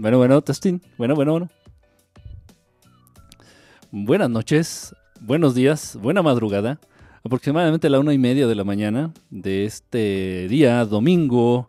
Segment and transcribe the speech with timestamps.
[0.00, 0.78] Bueno, bueno, testing.
[0.96, 1.50] Bueno, bueno, bueno.
[3.90, 6.80] Buenas noches, buenos días, buena madrugada.
[7.22, 11.68] Aproximadamente la una y media de la mañana de este día, domingo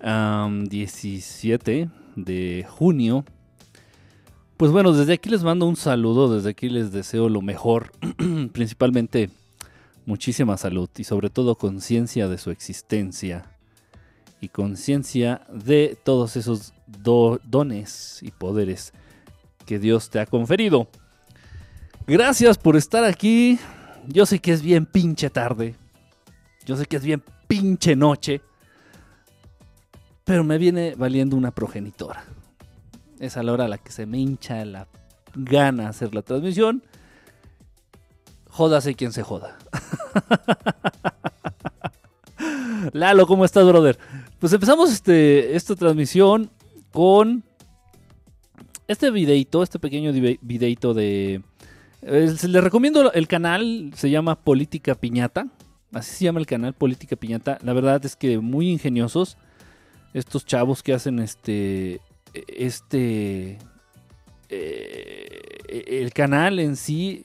[0.00, 3.24] 17 de junio.
[4.56, 7.92] Pues bueno, desde aquí les mando un saludo, desde aquí les deseo lo mejor,
[8.52, 9.30] principalmente
[10.04, 13.52] muchísima salud y sobre todo conciencia de su existencia
[14.40, 18.92] y conciencia de todos esos dones y poderes
[19.66, 20.88] que Dios te ha conferido.
[22.06, 23.58] Gracias por estar aquí.
[24.06, 25.74] Yo sé que es bien pinche tarde.
[26.64, 28.40] Yo sé que es bien pinche noche.
[30.24, 32.24] Pero me viene valiendo una progenitora.
[33.18, 34.86] Es a la hora a la que se me hincha la
[35.34, 36.82] gana hacer la transmisión.
[38.48, 39.58] Jódase quien se joda.
[42.92, 43.98] Lalo, ¿cómo estás, brother?
[44.38, 46.50] Pues empezamos este, esta transmisión
[46.98, 47.44] con
[48.88, 50.10] este videito, este pequeño
[50.42, 51.42] videito de
[52.02, 55.46] eh, les recomiendo el canal, se llama Política Piñata.
[55.92, 57.58] Así se llama el canal Política Piñata.
[57.62, 59.36] La verdad es que muy ingeniosos.
[60.12, 62.00] Estos chavos que hacen este.
[62.34, 63.58] Este.
[64.48, 67.24] Eh, el canal en sí.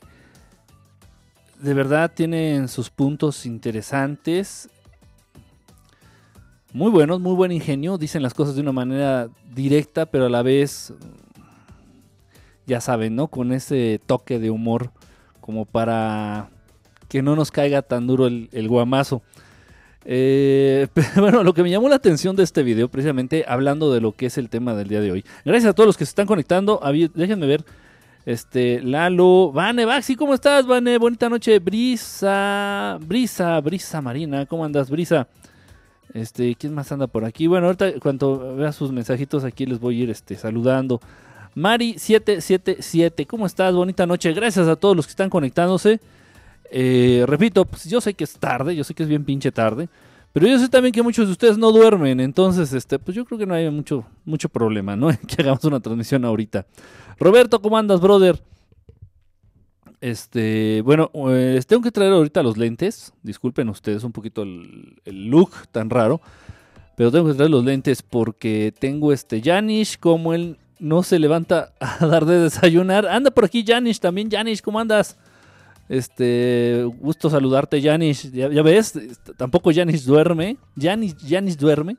[1.60, 4.70] De verdad tienen sus puntos interesantes.
[6.74, 8.00] Muy buenos, muy buen ingenio.
[8.00, 10.92] Dicen las cosas de una manera directa, pero a la vez
[12.66, 13.28] ya saben, ¿no?
[13.28, 14.90] Con ese toque de humor
[15.40, 16.50] como para
[17.10, 19.22] que no nos caiga tan duro el, guamazo.
[20.04, 24.14] Eh, bueno, lo que me llamó la atención de este video, precisamente hablando de lo
[24.14, 25.24] que es el tema del día de hoy.
[25.46, 26.82] Gracias a todos los que se están conectando.
[27.14, 27.64] Déjenme ver.
[28.26, 30.98] Este, Lalo, Vane, Baxi, ¿cómo estás, Vane?
[30.98, 35.28] Bonita noche, Brisa, Brisa, Brisa Marina, ¿cómo andas, Brisa?
[36.14, 37.48] Este, ¿quién más anda por aquí?
[37.48, 41.02] Bueno, ahorita cuando vea sus mensajitos aquí les voy a ir este, saludando.
[41.56, 43.74] Mari777, ¿cómo estás?
[43.74, 44.32] Bonita noche.
[44.34, 46.00] Gracias a todos los que están conectándose.
[46.72, 49.90] Eh, repito, pues yo sé que es tarde, yo sé que es bien pinche tarde.
[50.34, 53.38] Pero yo sé también que muchos de ustedes no duermen, entonces, este, pues yo creo
[53.38, 55.10] que no hay mucho, mucho problema, ¿no?
[55.28, 56.66] que hagamos una transmisión ahorita.
[57.20, 58.40] Roberto, ¿cómo andas, brother?
[60.04, 63.14] Este, bueno, pues tengo que traer ahorita los lentes.
[63.24, 66.20] Disculpen ustedes un poquito el, look tan raro.
[66.98, 71.72] Pero tengo que traer los lentes porque tengo este Janish como el no se levanta
[71.80, 73.08] a dar de desayunar.
[73.08, 74.30] Anda por aquí Janish también.
[74.30, 75.16] Janish, ¿cómo andas?
[75.88, 78.30] Este, gusto saludarte, Janish.
[78.30, 79.00] Ya, ves,
[79.38, 80.58] tampoco Janish duerme.
[80.78, 81.96] Janish, Janish duerme.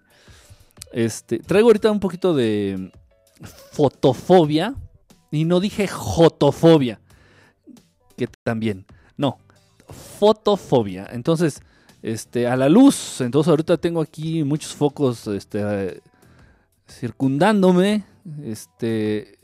[0.93, 2.93] Este, traigo ahorita un poquito de
[3.73, 4.75] fotofobia.
[5.31, 7.01] Y no dije jotofobia.
[8.17, 8.87] Que también.
[9.17, 9.39] No,
[10.19, 11.07] fotofobia.
[11.11, 11.61] Entonces,
[12.03, 13.21] este, a la luz.
[13.21, 16.03] Entonces ahorita tengo aquí muchos focos este,
[16.87, 18.05] circundándome.
[18.43, 19.39] Este,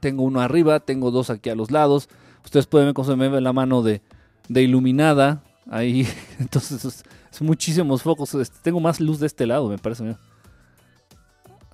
[0.00, 2.08] tengo uno arriba, tengo dos aquí a los lados.
[2.44, 4.02] Ustedes pueden ver cómo se me ve la mano de,
[4.48, 5.42] iluminada.
[5.68, 6.06] Ahí,
[6.38, 7.04] entonces es,
[7.40, 8.34] muchísimos focos.
[8.34, 10.16] Este, tengo más luz de este lado, me parece.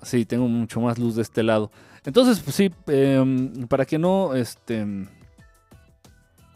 [0.01, 1.71] Sí, tengo mucho más luz de este lado.
[2.05, 4.85] Entonces, pues sí, em, para que no, este,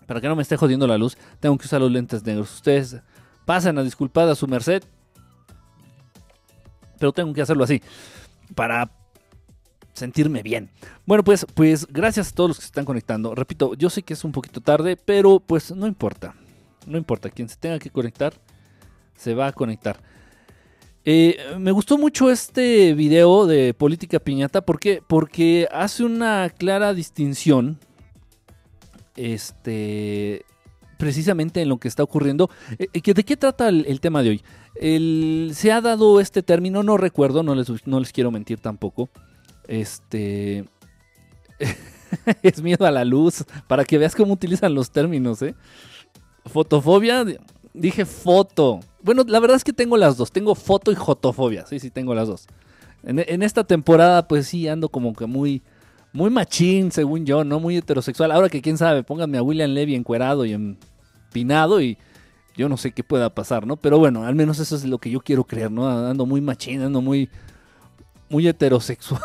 [0.08, 2.54] para que no me esté jodiendo la luz, tengo que usar los lentes negros.
[2.56, 2.98] Ustedes
[3.46, 4.84] pasen a disculpar a su merced,
[6.98, 7.82] pero tengo que hacerlo así
[8.56, 8.90] para
[9.94, 10.70] sentirme bien.
[11.06, 13.36] Bueno, pues, pues gracias a todos los que se están conectando.
[13.36, 16.36] Repito, yo sé que es un poquito tarde, pero pues no importa.
[16.86, 18.34] No importa, quien se tenga que conectar,
[19.16, 20.00] se va a conectar.
[21.04, 24.62] Eh, me gustó mucho este video de Política Piñata.
[24.62, 25.02] ¿Por qué?
[25.06, 27.80] Porque hace una clara distinción.
[29.18, 30.46] Este.
[30.98, 32.50] Precisamente en lo que está ocurriendo.
[32.80, 35.54] Eh, eh, ¿De qué trata el, tema de hoy?
[35.54, 39.10] se ha dado este término, no recuerdo, no les, no les quiero mentir tampoco.
[39.68, 40.66] Este.
[42.42, 43.46] es miedo a la luz.
[43.68, 45.56] Para que veas cómo utilizan los términos, ¿eh?
[46.46, 47.26] Fotofobia.
[47.74, 48.80] Dije foto.
[49.02, 50.32] Bueno, la verdad es que tengo las dos.
[50.32, 51.66] Tengo foto y fotofobia.
[51.68, 52.48] Sí, sí, tengo las dos.
[53.04, 55.62] En, esta temporada, pues sí, ando como que muy.
[56.18, 57.60] Muy machín, según yo, ¿no?
[57.60, 58.32] Muy heterosexual.
[58.32, 61.96] Ahora que quién sabe, pónganme a William Levy encuerado y empinado y
[62.56, 63.78] yo no sé qué pueda pasar, ¿no?
[63.78, 65.88] Pero bueno, al menos eso es lo que yo quiero creer, ¿no?
[65.88, 67.30] Ando muy machín, ando muy.
[68.30, 69.22] Muy heterosexual.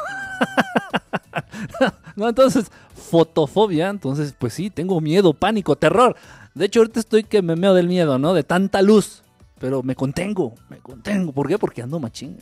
[2.17, 6.15] no, entonces, fotofobia, entonces, pues sí, tengo miedo, pánico, terror.
[6.55, 8.35] De hecho, ahorita estoy que me meo del miedo, ¿no?
[8.35, 9.23] De tanta luz.
[9.59, 11.33] Pero me contengo, me contengo.
[11.33, 11.56] ¿Por qué?
[11.56, 12.37] Porque ando machín.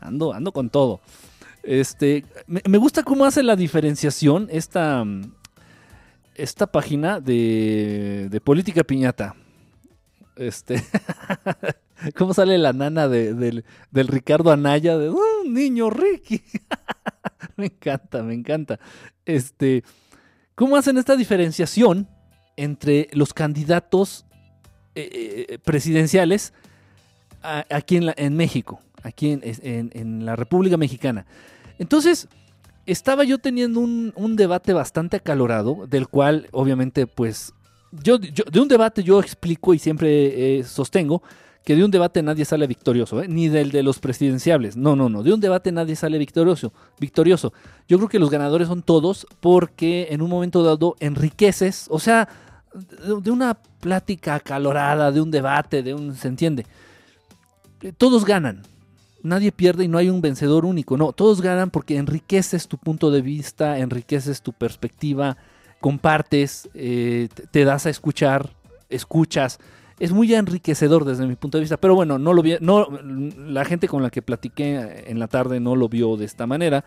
[0.00, 1.02] Ando, ando con todo.
[1.62, 5.04] Este, me, gusta cómo hace la diferenciación esta,
[6.34, 9.36] esta página de, de política piñata.
[10.36, 10.82] Este,
[12.16, 14.98] ¿cómo sale la nana del, del, Ricardo Anaya?
[14.98, 16.42] De un niño Ricky.
[17.56, 18.80] me encanta, me encanta.
[19.24, 19.84] Este,
[20.54, 22.08] ¿cómo hacen esta diferenciación
[22.56, 24.26] entre los candidatos
[24.94, 26.52] eh, eh, presidenciales
[27.42, 31.26] aquí en, México, aquí en, la República Mexicana?
[31.78, 32.28] Entonces,
[32.86, 37.52] estaba yo teniendo un, debate bastante acalorado, del cual obviamente pues
[37.92, 41.22] yo, de un debate yo explico y siempre eh, sostengo
[41.64, 43.28] que de un debate nadie sale victorioso, ¿eh?
[43.28, 44.76] ni del de los presidenciables.
[44.76, 45.22] No, no, no.
[45.22, 46.72] De un debate nadie sale victorioso.
[46.98, 47.52] victorioso.
[47.86, 52.28] Yo creo que los ganadores son todos porque en un momento dado enriqueces, o sea,
[52.74, 56.14] de una plática acalorada, de un debate, de un...
[56.16, 56.66] ¿Se entiende?
[57.96, 58.62] Todos ganan.
[59.22, 60.96] Nadie pierde y no hay un vencedor único.
[60.96, 65.36] No, todos ganan porque enriqueces tu punto de vista, enriqueces tu perspectiva,
[65.80, 68.50] compartes, eh, te das a escuchar,
[68.88, 69.58] escuchas
[70.02, 71.76] es muy enriquecedor desde mi punto de vista.
[71.76, 72.88] Pero bueno, no lo vi, no,
[73.46, 76.84] la gente con la que platiqué en la tarde no lo vio de esta manera.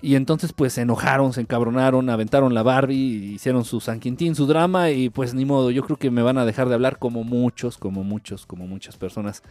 [0.00, 4.46] Y entonces pues se enojaron, se encabronaron, aventaron la Barbie, hicieron su San Quintín, su
[4.46, 7.22] drama y pues ni modo, yo creo que me van a dejar de hablar como
[7.22, 9.42] muchos, como muchos, como muchas personas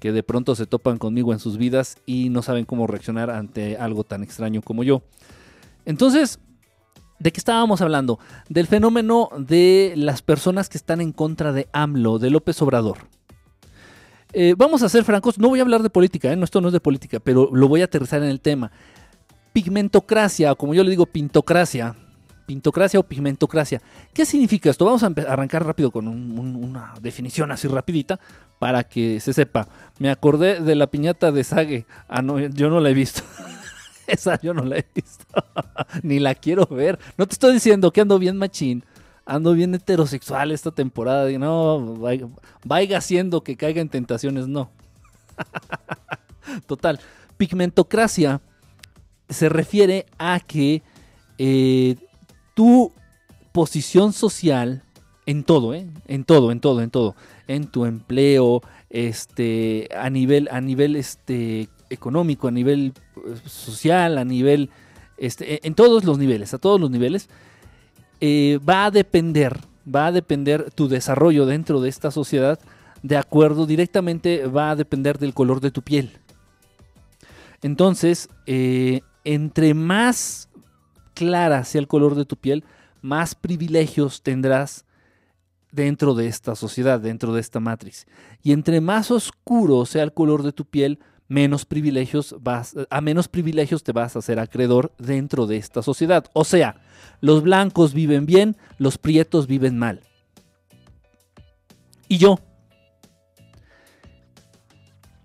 [0.00, 3.76] que de pronto se topan conmigo en sus vidas y no saben cómo reaccionar ante
[3.76, 5.02] algo tan extraño como yo.
[5.84, 6.38] Entonces,
[7.18, 8.18] ¿De qué estábamos hablando?
[8.48, 12.98] Del fenómeno de las personas que están en contra de AMLO, de López Obrador.
[14.32, 16.36] Eh, vamos a ser francos, no voy a hablar de política, ¿eh?
[16.36, 18.72] no, esto no es de política, pero lo voy a aterrizar en el tema.
[19.52, 21.94] Pigmentocracia, o como yo le digo, pintocracia.
[22.46, 23.80] Pintocracia o pigmentocracia.
[24.12, 24.84] ¿Qué significa esto?
[24.84, 28.20] Vamos a arrancar rápido con una definición así rapidita
[28.58, 29.68] para que se sepa.
[29.98, 31.86] Me acordé de la piñata de Sage.
[32.08, 33.22] Ah, no, yo no la he visto.
[34.06, 35.24] Esa yo no la he visto.
[36.02, 36.98] Ni la quiero ver.
[37.16, 38.84] No te estoy diciendo que ando bien machín.
[39.26, 41.30] Ando bien heterosexual esta temporada.
[41.30, 41.96] Y no,
[42.64, 44.48] vaya, haciendo que caiga en tentaciones.
[44.48, 44.70] No.
[46.66, 47.00] Total.
[47.36, 48.40] Pigmentocracia
[49.28, 50.82] se refiere a que
[51.38, 51.96] eh,
[52.54, 52.92] tu
[53.52, 54.82] posición social
[55.26, 55.86] en todo, ¿eh?
[56.06, 57.14] En todo, en todo, en todo.
[57.46, 64.24] En tu empleo, este, a nivel, a nivel este, económico, a nivel eh, social, a
[64.24, 64.70] nivel,
[65.16, 67.28] este, e, en todos los niveles, a todos los niveles,
[68.20, 69.60] eh, va a depender,
[69.92, 72.58] va a depender tu desarrollo dentro de esta sociedad,
[73.02, 76.12] de acuerdo directamente va a depender del color de tu piel.
[77.62, 78.28] Entonces,
[79.24, 80.48] entre más
[81.14, 82.64] clara sea el color de tu piel,
[83.00, 84.84] más privilegios tendrás
[85.72, 88.06] dentro de esta sociedad, dentro de esta matriz.
[88.42, 93.28] Y entre más oscuro sea el color de tu piel, menos privilegios vas, a menos
[93.28, 96.26] privilegios te vas a hacer acreedor dentro de esta sociedad.
[96.32, 96.80] O sea,
[97.20, 100.00] los blancos viven bien, los prietos viven mal.
[102.06, 102.38] Y yo,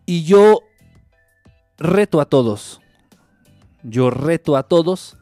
[0.05, 0.61] y yo
[1.77, 2.81] reto a todos,
[3.83, 5.18] yo reto a todos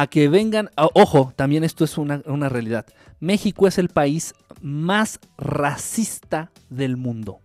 [0.00, 2.86] a que vengan, ojo, también esto es una, realidad,
[3.20, 7.40] México es el país más racista del mundo.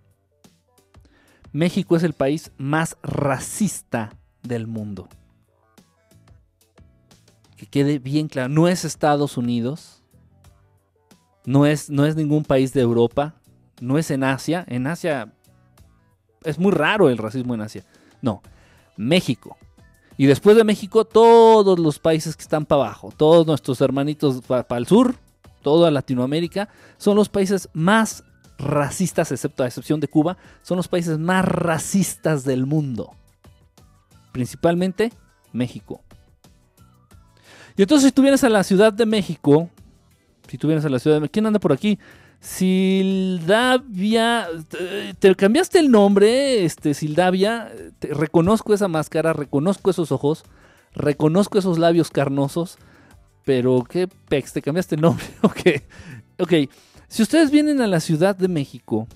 [1.52, 5.10] México es el país más racista del mundo.
[7.58, 10.02] Que quede bien claro, no es Estados Unidos,
[11.46, 13.36] no es, no es ningún país de Europa,
[13.82, 14.64] no es en Asia.
[14.70, 15.34] En Asia
[16.46, 17.84] es muy raro el racismo en Asia.
[18.22, 18.42] No,
[18.96, 19.58] México.
[20.18, 24.78] Y después de México, todos los países que están para abajo, todos nuestros hermanitos para
[24.78, 25.16] el sur,
[25.62, 28.24] toda Latinoamérica, son los países más
[28.58, 33.12] racistas, excepto a excepción de Cuba, son los países más racistas del mundo.
[34.32, 35.12] Principalmente
[35.52, 36.02] México.
[37.76, 39.70] Y entonces si tú vienes a la Ciudad de México,
[40.48, 42.00] si tú vienes a la Ciudad de México, ¿quién anda por aquí?
[42.40, 44.48] Sildavia,
[45.20, 50.44] te cambiaste el nombre, este, Sildavia, reconozco esa máscara, reconozco esos ojos,
[50.94, 52.78] reconozco esos labios carnosos,
[53.46, 55.60] pero qué pex, te cambiaste el nombre, ok,
[56.40, 56.54] ok.
[57.08, 59.08] Si ustedes vienen a la Ciudad de México,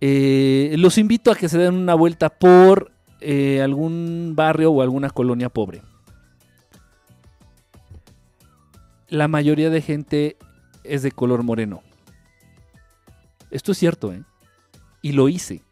[0.00, 5.10] eh, los invito a que se den una vuelta por eh, algún barrio o alguna
[5.10, 5.82] colonia pobre.
[9.08, 10.36] La mayoría de gente
[10.84, 11.82] es de color moreno.
[13.50, 14.22] Esto es cierto, ¿eh?
[15.02, 15.62] Y lo hice.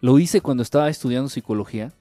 [0.00, 1.92] Lo hice cuando estaba estudiando psicología.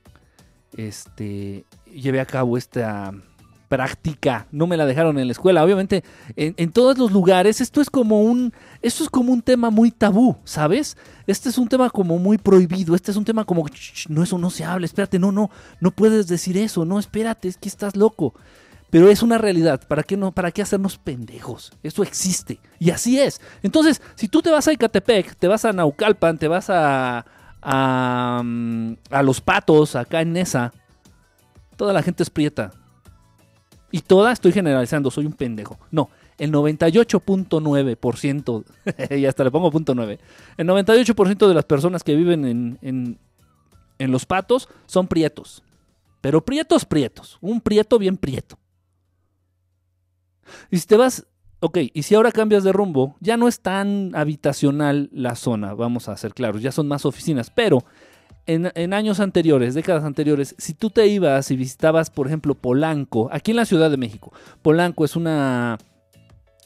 [0.76, 3.14] Este, llevé a cabo esta
[3.74, 4.46] práctica.
[4.52, 5.64] No me la dejaron en la escuela.
[5.64, 6.04] Obviamente,
[6.36, 8.54] en, todos los lugares, esto es como un.
[8.82, 10.96] Esto es como un tema muy tabú, ¿sabes?
[11.26, 12.94] Este es un tema como muy prohibido.
[12.94, 13.66] Este es un tema como.
[14.10, 14.86] no, eso no se habla.
[14.86, 15.50] Espérate, no, no.
[15.80, 16.86] No puedes decir eso.
[16.86, 18.36] No, espérate, es que estás loco.
[18.94, 19.82] Pero es una realidad.
[19.88, 21.72] ¿Para qué, no, ¿Para qué hacernos pendejos?
[21.82, 22.60] Esto existe.
[22.78, 23.42] Y así es.
[23.64, 27.26] Entonces, si tú te vas a Icatepec, te vas a Naucalpan, te vas a.
[27.60, 30.72] a, mm, a Los Patos, acá en Nesa
[31.76, 32.70] Toda la gente es prieta.
[33.90, 35.80] Y toda, estoy generalizando, soy un pendejo.
[35.90, 38.64] No, el 98.9%,
[39.18, 40.20] y hasta le pongo punto 9,
[40.58, 43.18] el 98% de las personas que viven en, en,
[43.98, 45.64] en los patos son prietos.
[46.22, 47.40] Pero prietos, prietos.
[47.42, 48.60] Un prieto bien prieto.
[50.72, 51.26] Y si te vas,
[51.60, 56.10] ok, y si ahora cambias de rumbo, ya no es tan habitacional la zona, vamos
[56.10, 57.84] a ser claros, ya son más oficinas, pero
[58.46, 63.52] en, años anteriores, décadas anteriores, si tú te ibas y visitabas, por ejemplo, Polanco, aquí
[63.52, 65.78] en la Ciudad de México, Polanco es una,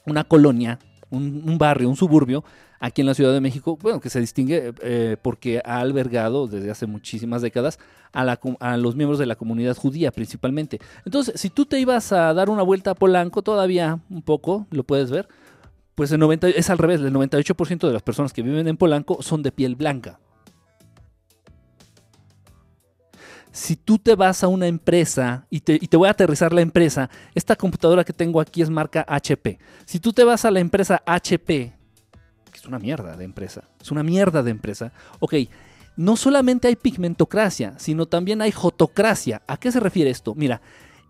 [0.05, 0.79] una colonia,
[1.09, 2.43] un, barrio, un suburbio,
[2.79, 6.71] aquí en la Ciudad de México, bueno, que se distingue eh, porque ha albergado desde
[6.71, 7.79] hace muchísimas décadas
[8.13, 10.79] a, los miembros de la comunidad judía principalmente.
[11.05, 14.83] Entonces, si tú te ibas a dar una vuelta a Polanco, todavía un poco, lo
[14.83, 15.27] puedes ver,
[15.95, 19.21] pues el 90, es al revés, el 98% de las personas que viven en Polanco
[19.21, 20.19] son de piel blanca.
[23.57, 27.55] si tú te vas a una empresa y te, voy a aterrizar la empresa, esta
[27.55, 29.57] computadora que tengo aquí es marca HP.
[29.83, 31.73] Si tú te vas a la empresa HP,
[32.57, 35.35] es una mierda de empresa, es una mierda de empresa, ok,
[35.95, 39.41] no solamente hay pigmentocracia, sino también hay jotocracia.
[39.47, 40.35] ¿A qué se refiere esto?
[40.35, 40.61] Mira,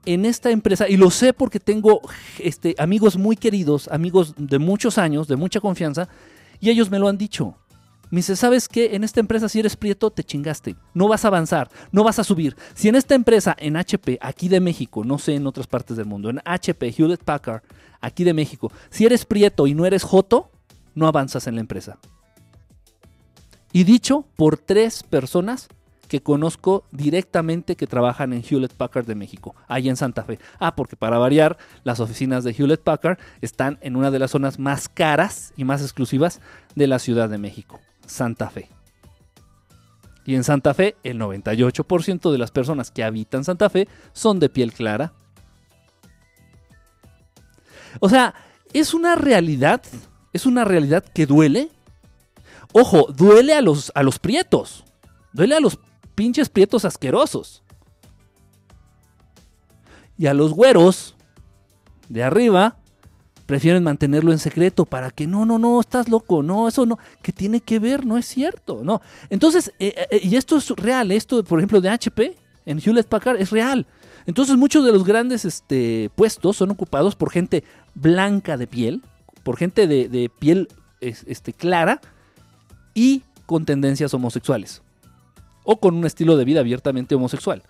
[0.06, 2.00] en esta empresa, y lo sé porque tengo
[2.40, 6.08] este, amigos muy queridos, amigos de muchos años, de mucha confianza,
[6.62, 7.56] y ellos me lo han dicho.
[8.10, 8.96] Me dice, ¿sabes qué?
[8.96, 10.78] En esta empresa si eres prieto, te chingaste.
[10.94, 12.56] No vas a avanzar, no vas a subir.
[12.74, 16.06] Si en esta empresa, en HP, aquí de México, no sé en otras partes del
[16.06, 17.64] mundo, en HP, Hewlett Packard,
[18.00, 20.52] aquí de México, si eres prieto y no eres joto,
[20.98, 22.00] no avanzas en la empresa.
[23.72, 25.70] Y dicho por tres personas
[26.08, 30.40] que conozco directamente que trabajan en Hewlett Packard de México, ahí en Santa Fe.
[30.58, 34.58] Ah, porque para variar, las oficinas de Hewlett Packard están en una de las zonas
[34.58, 36.42] más caras y más exclusivas
[36.76, 37.80] de la Ciudad de México.
[38.08, 38.70] Santa Fe.
[40.26, 44.50] Y en Santa Fe, el 98% de las personas que habitan Santa Fe son de
[44.50, 45.14] piel clara.
[48.00, 48.34] O sea,
[48.74, 49.82] es una realidad,
[50.34, 51.70] es una realidad que duele.
[52.74, 54.84] Ojo, duele a los, a los prietos,
[55.34, 55.80] duele a los
[56.16, 57.64] pinches prietos asquerosos.
[60.18, 61.16] Y a los güeros
[62.10, 62.78] de arriba
[63.46, 67.32] prefieren mantenerlo en secreto para que no, no, no, estás loco, no, eso no, que
[67.32, 69.02] tiene que ver, no es cierto, no.
[69.30, 73.40] Entonces, eh, eh, y esto es real, esto, por ejemplo, de HP en Hewlett Packard
[73.40, 73.88] es real.
[74.26, 77.64] Entonces, muchos de los grandes este, puestos son ocupados por gente
[77.96, 79.02] blanca de piel,
[79.48, 80.68] por gente de, piel
[81.00, 82.02] este, clara
[82.94, 84.82] y con tendencias homosexuales
[85.64, 87.64] o con un estilo de vida abiertamente homosexual.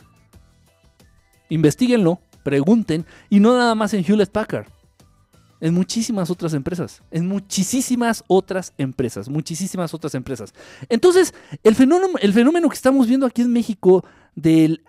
[1.49, 4.65] Investíguenlo, pregunten y no nada más en Hewlett Packard
[5.61, 10.55] en muchísimas otras empresas, en muchísimas otras empresas, muchísimas otras empresas.
[10.89, 14.03] Entonces, el fenómeno, el fenómeno que estamos viendo aquí en México
[14.33, 14.83] del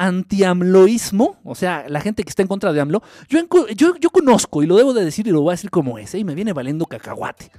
[0.00, 4.66] anti-amloísmo, o sea, la gente que está en contra de AMLO, yo, yo, conozco, y
[4.66, 6.18] lo debo de decir y lo voy a decir como es, ¿eh?
[6.20, 7.50] y me viene valiendo cacahuate.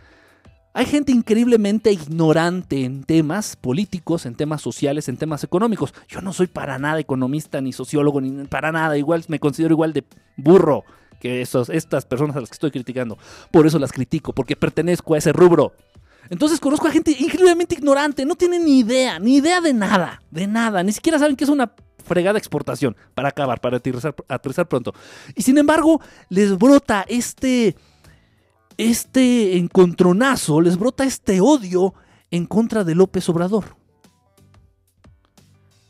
[0.73, 5.93] Hay gente increíblemente ignorante en temas políticos, en temas sociales, en temas económicos.
[6.07, 9.93] Yo no soy para nada economista ni sociólogo, ni para nada, igual me considero igual
[9.93, 10.03] de
[10.37, 10.83] burro
[11.19, 13.19] que estas personas a las que estoy criticando.
[13.51, 15.73] Por eso las critico, porque pertenezco a ese rubro.
[16.29, 20.47] Entonces conozco a gente increíblemente ignorante, no tienen ni idea, ni idea de nada, de
[20.47, 24.93] nada, ni siquiera saben que es una fregada exportación para acabar, para aterrizar, pronto.
[25.35, 27.75] Y sin embargo, les brota este,
[28.77, 31.93] este encontronazo, les brota este odio
[32.31, 33.75] en contra de López Obrador.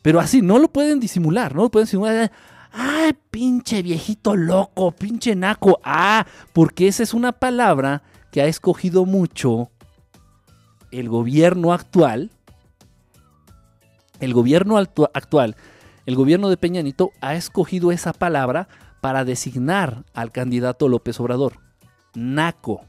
[0.02, 2.32] Pero así, no lo pueden disimular, no lo pueden disimular.
[2.72, 5.80] ¡Ay, pinche viejito loco, pinche naco!
[5.84, 8.02] Ah, porque esa es una palabra
[8.32, 9.72] que ha escogido mucho
[10.92, 12.32] el gobierno actual.
[14.20, 15.56] El gobierno actual,
[16.06, 18.68] el gobierno de Peñanito, ha escogido esa palabra
[19.02, 21.60] para designar al candidato López Obrador.
[22.16, 22.82] Naco.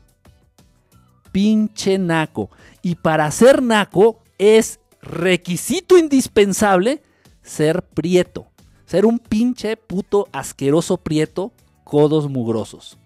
[1.30, 2.50] Pinche naco.
[2.82, 7.02] Y para ser naco es requisito indispensable
[7.42, 8.46] ser prieto.
[8.86, 11.52] Ser un pinche puto asqueroso prieto,
[11.84, 12.98] codos mugrosos.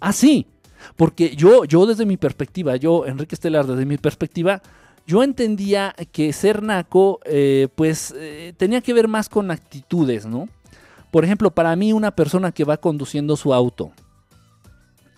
[0.00, 0.46] Así,
[0.96, 4.62] porque yo, yo desde mi perspectiva, yo, Enrique Estelar, desde mi perspectiva,
[5.08, 10.48] yo entendía que ser naco, eh, pues, eh, tenía que ver más con actitudes, ¿no?
[11.10, 13.90] Por ejemplo, para mí una persona que va conduciendo su auto,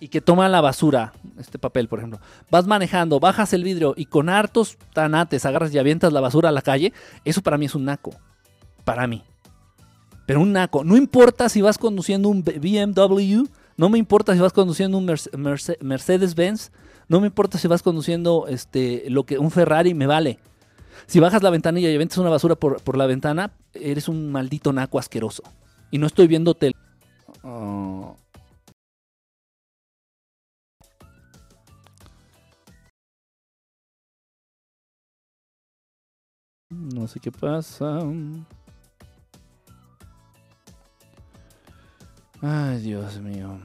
[0.01, 2.19] y que toma la basura, este papel por ejemplo,
[2.49, 6.51] vas manejando, bajas el vidrio y con hartos tanates agarras y avientas la basura a
[6.51, 6.91] la calle,
[7.23, 8.11] eso para mí es un naco.
[8.83, 9.21] Para mí.
[10.25, 10.83] Pero un naco.
[10.83, 13.43] No importa si vas conduciendo un BMW,
[13.77, 16.71] no me importa si vas conduciendo un Mercedes-Benz,
[17.11, 20.39] no me importa si vas conduciendo este, lo que, un Ferrari, me vale.
[21.07, 24.71] Si bajas la ventanilla y aventas una basura por, por la ventana, eres un maldito
[24.71, 25.43] naco asqueroso.
[25.91, 26.73] Y no estoy viendo tele.
[27.43, 28.15] Oh.
[36.69, 37.99] No sé qué pasa.
[42.41, 43.59] Ay, Dios mío.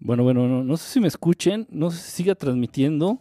[0.00, 3.20] Bueno, bueno, no, no, sé si me escuchen, no sé si siga transmitiendo.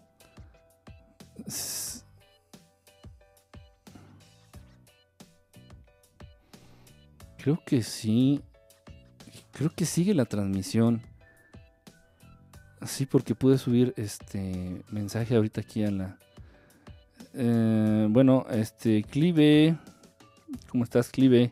[7.37, 8.41] Creo que sí.
[9.51, 11.01] Creo que sigue la transmisión.
[12.85, 16.17] Sí, porque pude subir este mensaje ahorita aquí a la.
[17.33, 19.77] Eh, bueno, este, Clive.
[20.69, 21.51] ¿Cómo estás, Clive?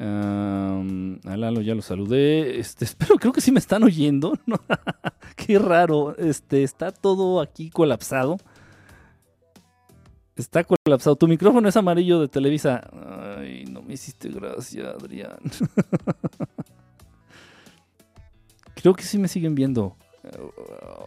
[0.00, 2.58] A Lalo ya lo saludé.
[2.58, 4.38] Este, espero, creo que sí me están oyendo.
[5.36, 6.16] Qué raro.
[6.16, 8.38] Este, está todo aquí colapsado.
[10.36, 11.16] Está colapsado.
[11.16, 12.88] Tu micrófono es amarillo de Televisa.
[13.38, 15.38] Ay, no me hiciste gracia, Adrián.
[18.74, 19.96] creo que sí me siguen viendo.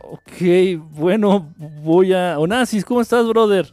[0.02, 0.42] Ok,
[0.92, 2.38] bueno, voy a.
[2.40, 3.72] Onassis, ¿cómo estás, brother?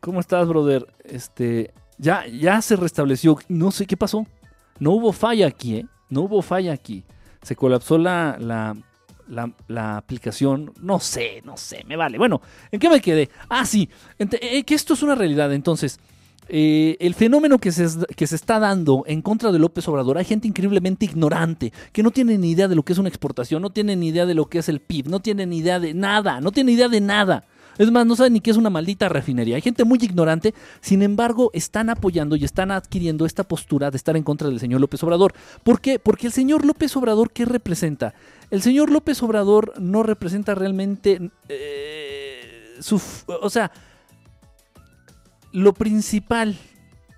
[0.00, 0.86] ¿Cómo estás, brother?
[1.04, 1.72] Este.
[1.98, 3.38] Ya, ya se restableció.
[3.48, 4.26] No sé qué pasó.
[4.78, 5.86] No hubo falla aquí, ¿eh?
[6.10, 7.04] No hubo falla aquí.
[7.42, 10.72] Se colapsó la, la, aplicación.
[10.80, 12.18] No sé, no sé, me vale.
[12.18, 13.30] Bueno, ¿en qué me quedé?
[13.48, 15.52] Ah, sí, eh, que esto es una realidad.
[15.52, 16.00] Entonces,
[16.48, 20.24] eh, el fenómeno que se, que se está dando en contra de López Obrador, hay
[20.24, 23.70] gente increíblemente ignorante, que no tiene ni idea de lo que es una exportación, no
[23.70, 26.40] tiene ni idea de lo que es el PIB, no tiene ni idea de nada,
[26.40, 27.46] no tiene idea de nada.
[27.78, 29.56] Es más, no saben ni qué es una maldita refinería.
[29.56, 34.16] Hay gente muy ignorante, sin embargo, están apoyando y están adquiriendo esta postura de estar
[34.16, 35.34] en contra del señor López Obrador.
[35.62, 35.98] ¿Por qué?
[35.98, 38.14] Porque el señor López Obrador, ¿qué representa?
[38.50, 43.00] El señor López Obrador no representa realmente eh, su...
[43.26, 43.72] O sea,
[45.52, 46.56] lo principal,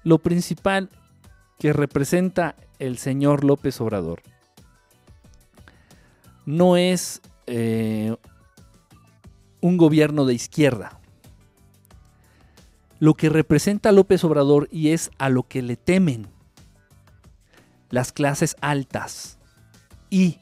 [0.04, 0.90] lo principal
[1.58, 4.22] que representa el señor López Obrador
[6.46, 8.16] no es eh,
[9.60, 11.00] un gobierno de izquierda.
[12.98, 16.28] Lo que representa López Obrador y es a lo que le temen
[17.90, 19.38] las clases altas
[20.10, 20.38] y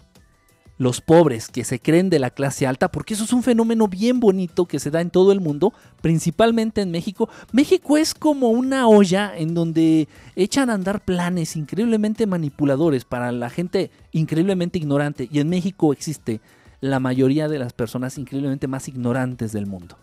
[0.77, 4.19] los pobres que se creen de la clase alta, porque eso es un fenómeno bien
[4.19, 7.29] bonito que se da en todo el mundo, principalmente en México.
[7.53, 13.51] México es como una olla en donde echan a andar planes increíblemente manipuladores para la
[13.51, 16.41] gente increíblemente ignorante y en México existe
[16.85, 19.97] la mayoría de las personas increíblemente más ignorantes del mundo.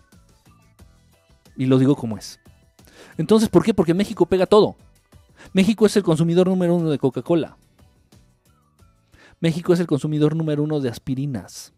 [1.55, 2.39] Y lo digo como es.
[3.17, 3.71] Entonces, ¿por qué?
[3.71, 4.77] Porque México pega todo.
[5.53, 7.55] México es el consumidor número uno de Coca-Cola.
[9.39, 11.71] México es el consumidor número uno de aspirinas.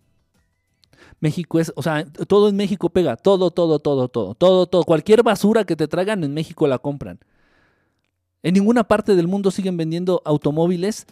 [1.19, 4.83] México es, o sea, todo en México pega, todo, todo, todo, todo, todo, todo.
[4.83, 7.19] Cualquier basura que te traigan en México la compran.
[8.41, 11.07] En ninguna parte del mundo siguen vendiendo automóviles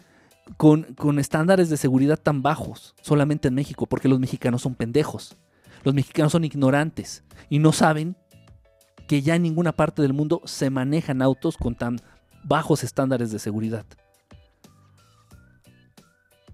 [0.56, 5.36] con, estándares de seguridad tan bajos, solamente en México, porque los mexicanos son pendejos.
[5.84, 8.16] Los mexicanos son ignorantes y no saben
[9.08, 12.00] que ya en ninguna parte del mundo se manejan autos con tan
[12.44, 13.84] bajos estándares de seguridad.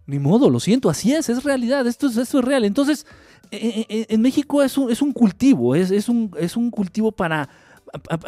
[0.07, 2.65] Ni modo, lo siento, así es, es realidad, esto es, esto es real.
[2.65, 3.07] Entonces,
[3.51, 6.71] e, e, e, en México es un, es un cultivo, es, es, un, es un
[6.71, 7.51] cultivo para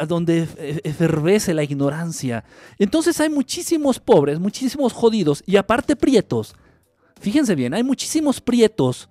[0.07, 0.47] donde
[0.83, 2.43] efervece la ignorancia.
[2.77, 6.55] Entonces hay muchísimos pobres, muchísimos jodidos y aparte prietos.
[7.19, 9.09] Fíjense bien, hay muchísimos prietos.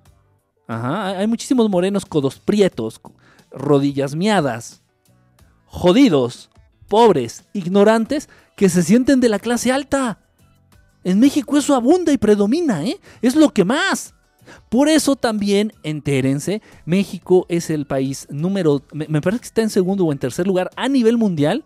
[0.66, 3.00] Ajá, hay muchísimos morenos codos prietos,
[3.50, 4.82] rodillas miadas,
[5.66, 6.50] jodidos,
[6.88, 10.20] pobres, ignorantes, que se sienten de la clase alta.
[11.02, 13.00] En México eso abunda y predomina, ¿eh?
[13.22, 14.14] Es lo que más.
[14.68, 20.04] Por eso también, entérense, México es el país número, me, parece que está en segundo
[20.04, 21.64] o en tercer lugar a nivel mundial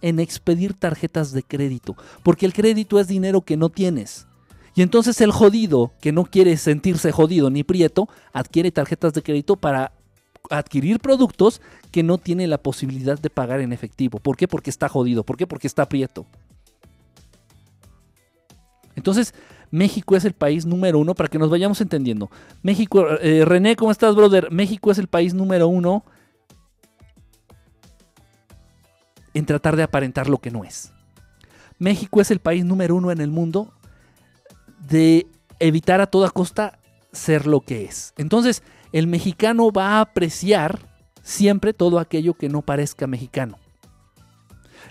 [0.00, 4.26] en expedir tarjetas de crédito, porque el crédito es dinero que no tienes.
[4.74, 9.56] Y entonces el jodido, que no quiere sentirse jodido ni prieto, adquiere tarjetas de crédito
[9.56, 9.92] para
[10.50, 11.60] adquirir productos
[11.90, 14.20] que no tiene la posibilidad de pagar en efectivo.
[14.20, 14.46] ¿Por qué?
[14.46, 15.24] Porque está jodido.
[15.24, 15.46] ¿Por qué?
[15.46, 16.26] Porque está prieto.
[18.94, 19.34] Entonces,
[19.70, 22.30] México es el país número uno, para que nos vayamos entendiendo.
[22.62, 24.50] México, eh, René, ¿cómo estás, brother?
[24.50, 26.04] México es el país número uno
[29.34, 30.92] en tratar de aparentar lo que no es.
[31.78, 33.72] México es el país número uno en el mundo
[34.88, 35.26] de
[35.60, 36.78] evitar a toda costa
[37.12, 38.14] ser lo que es.
[38.16, 40.80] Entonces, el mexicano va a apreciar
[41.22, 43.58] siempre todo aquello que no parezca mexicano.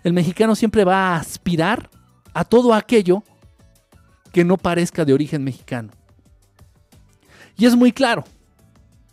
[0.04, 1.90] El mexicano siempre va a aspirar
[2.34, 3.24] a todo aquello
[4.32, 5.92] que no parezca de origen mexicano.
[7.58, 8.24] Y es muy claro,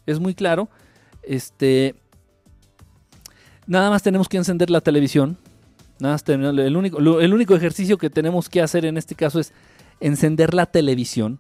[0.06, 0.68] es muy claro.
[1.22, 1.94] Este,
[3.66, 5.38] nada más tenemos que encender la televisión.
[5.98, 9.52] Nada más el, único, el único ejercicio que tenemos que hacer en este caso es
[10.00, 11.38] encender la televisión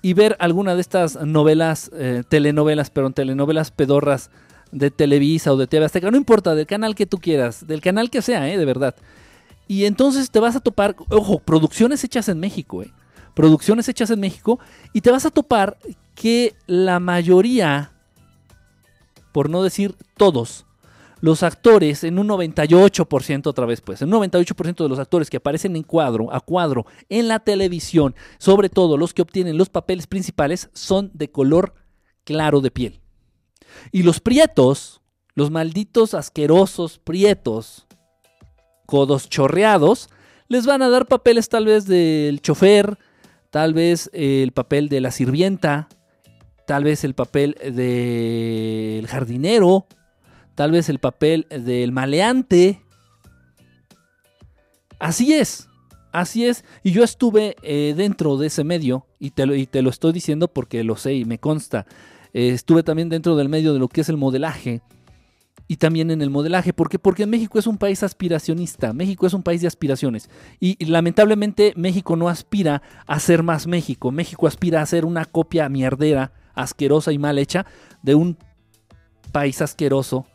[0.00, 4.30] y ver alguna de estas novelas, eh, telenovelas, perdón, telenovelas pedorras
[4.70, 8.08] de Televisa o de TV Azteca, no importa, del canal que tú quieras, del canal
[8.08, 8.94] que sea, eh, de verdad.
[9.66, 12.92] Y entonces te vas a topar, ojo, producciones hechas en México, eh
[13.38, 14.58] producciones hechas en México
[14.92, 15.78] y te vas a topar
[16.16, 17.92] que la mayoría,
[19.30, 20.66] por no decir todos,
[21.20, 25.36] los actores, en un 98% otra vez, pues, en un 98% de los actores que
[25.36, 30.08] aparecen en cuadro, a cuadro, en la televisión, sobre todo los que obtienen los papeles
[30.08, 31.74] principales, son de color
[32.24, 33.00] claro de piel.
[33.92, 35.00] Y los prietos,
[35.36, 37.86] los malditos asquerosos prietos,
[38.84, 40.08] codos chorreados,
[40.48, 42.98] les van a dar papeles tal vez del chofer,
[43.50, 45.88] tal vez el papel de la sirvienta,
[46.66, 49.86] tal vez el papel del jardinero,
[50.54, 52.82] tal vez el papel del maleante.
[54.98, 55.68] Así es,
[56.12, 56.64] así es.
[56.82, 60.12] Y yo estuve eh, dentro de ese medio, y te, lo, y te, lo, estoy
[60.12, 61.86] diciendo porque lo sé y me consta.
[62.34, 64.82] Eh, estuve también dentro del medio de lo que es el modelaje
[65.68, 66.72] y también en el modelaje.
[66.72, 66.98] ¿Por qué?
[66.98, 70.30] Porque México es un país aspiracionista, México es un país de aspiraciones.
[70.58, 75.68] Y, lamentablemente México no aspira a ser más México, México aspira a ser una copia
[75.68, 77.66] mierdera, asquerosa y mal hecha
[78.02, 78.38] de un
[79.30, 80.26] país asqueroso,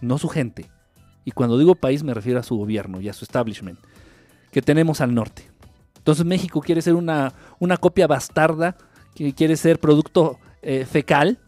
[0.00, 0.70] no su gente.
[1.26, 3.78] Y cuando digo país me refiero a su gobierno y a su establishment,
[4.50, 5.50] que tenemos al norte.
[5.98, 8.76] Entonces México quiere ser una, una copia bastarda,
[9.14, 11.38] que quiere ser producto eh, fecal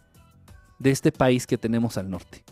[0.79, 2.45] de este país que tenemos al norte.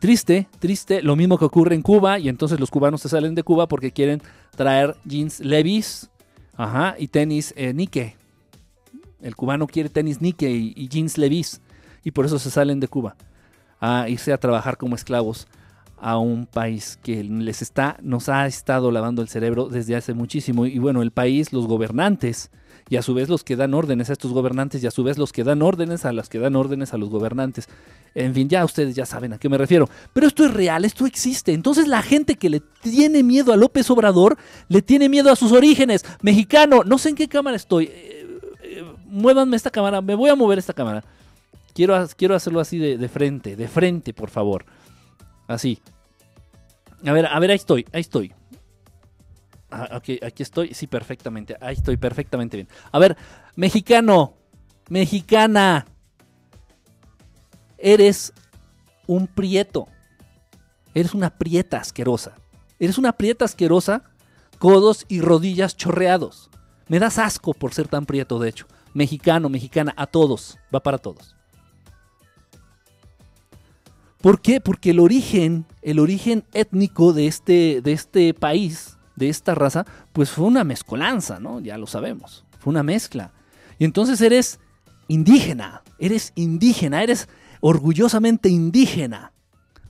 [0.00, 3.42] Triste, triste, lo mismo que ocurre en Cuba y entonces los cubanos se salen de
[3.42, 4.20] Cuba porque quieren
[4.56, 6.10] traer jeans Levis
[6.56, 8.16] ajá, y tenis eh, Nike.
[9.20, 11.60] El cubano quiere tenis Nike y, jeans Levis
[12.02, 13.16] y por eso se salen de Cuba
[13.80, 15.46] a irse a trabajar como esclavos
[15.96, 20.66] a un país que les está, nos ha estado lavando el cerebro desde hace muchísimo.
[20.66, 22.50] Y bueno, el país, los gobernantes,
[22.88, 25.16] y a su vez los que dan órdenes a estos gobernantes y a su vez
[25.16, 27.68] los que dan órdenes a los que dan órdenes a los gobernantes.
[28.14, 29.88] En fin, ya ustedes ya saben a qué me refiero.
[30.12, 31.52] Pero esto es real, esto existe.
[31.52, 34.36] Entonces la gente que le tiene miedo a López Obrador,
[34.68, 36.04] le tiene miedo a sus orígenes.
[36.22, 37.86] Mexicano, no sé en qué cámara estoy.
[37.86, 41.04] Eh, eh, muévanme esta cámara, me voy a mover esta cámara.
[41.74, 44.64] Quiero, quiero hacerlo así de, de frente, de frente, por favor.
[45.48, 45.80] Así.
[47.04, 48.32] A ver, a ver, ahí estoy, ahí estoy.
[49.76, 51.56] Ah, aquí, estoy, sí, perfectamente.
[51.60, 52.68] Ahí estoy, perfectamente bien.
[52.92, 53.16] A ver,
[53.56, 54.34] mexicano,
[54.88, 55.84] mexicana,
[57.76, 58.32] eres
[59.08, 59.88] un prieto.
[60.94, 62.36] Eres una prieta asquerosa.
[62.78, 64.04] Eres una prieta asquerosa,
[64.60, 66.50] codos y rodillas chorreados.
[66.86, 68.66] Me das asco por ser tan prieto, de hecho.
[68.92, 70.56] Mexicano, mexicana, a todos.
[70.72, 71.34] Va para todos.
[74.20, 74.60] ¿Por qué?
[74.60, 80.30] Porque el origen, el origen étnico de este, de este país de esta raza, pues
[80.30, 81.60] fue una mezcolanza, ¿no?
[81.60, 83.32] Ya lo sabemos, fue una mezcla.
[83.78, 84.60] Y entonces eres
[85.08, 87.28] indígena, eres indígena, eres
[87.60, 89.32] orgullosamente indígena,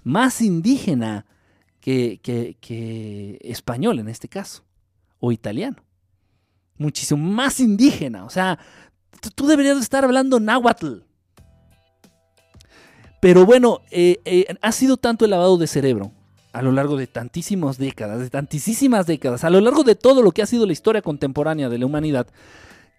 [0.03, 1.27] más indígena
[1.81, 4.65] que, que, español en este caso,
[5.21, 5.83] o italiano.
[6.77, 8.25] muchísimo más indígena.
[8.25, 8.59] O sea,
[9.35, 11.01] tú deberías estar hablando náhuatl.
[13.21, 16.13] Pero bueno, eh, eh, ha sido tanto el lavado de cerebro
[16.55, 20.31] a lo largo de tantísimas décadas, de tantísimas décadas, a lo largo de todo lo
[20.31, 22.29] que ha sido la historia contemporánea de la humanidad,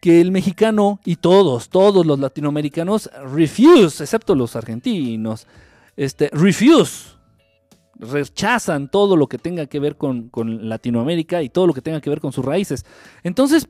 [0.01, 5.47] que el mexicano y todos, todos los latinoamericanos refuse, excepto los argentinos,
[5.95, 7.15] este, refuse,
[7.95, 12.01] rechazan todo lo que tenga que ver con, con Latinoamérica y todo lo que tenga
[12.01, 12.85] que ver con sus raíces.
[13.23, 13.69] Entonces,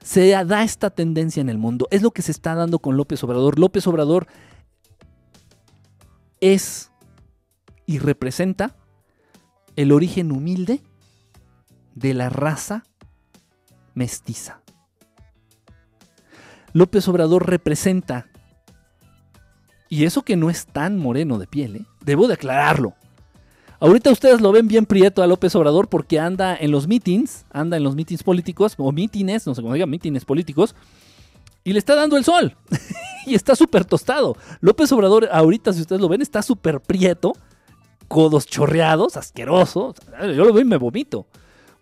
[0.00, 1.88] se da esta tendencia en el mundo.
[1.90, 3.58] Es lo que se está dando con López Obrador.
[3.58, 4.28] López Obrador
[6.40, 6.92] es
[7.84, 8.77] y representa
[9.78, 10.80] el origen humilde
[11.94, 12.82] de la raza
[13.94, 14.60] mestiza.
[16.72, 18.26] López Obrador representa,
[19.88, 21.86] y eso que no es tan moreno de piel, ¿eh?
[22.04, 22.94] debo de aclararlo.
[23.78, 27.76] Ahorita ustedes lo ven bien prieto a López Obrador porque anda en los meetings, anda
[27.76, 30.74] en los meetings políticos, o mítines, no sé cómo digan, mítines políticos,
[31.62, 32.56] y le está dando el sol.
[33.26, 34.36] y está súper tostado.
[34.60, 37.34] López Obrador, ahorita, si ustedes lo ven, está súper prieto
[38.08, 39.94] codos chorreados, asqueroso.
[40.20, 41.26] Yo lo veo y me vomito.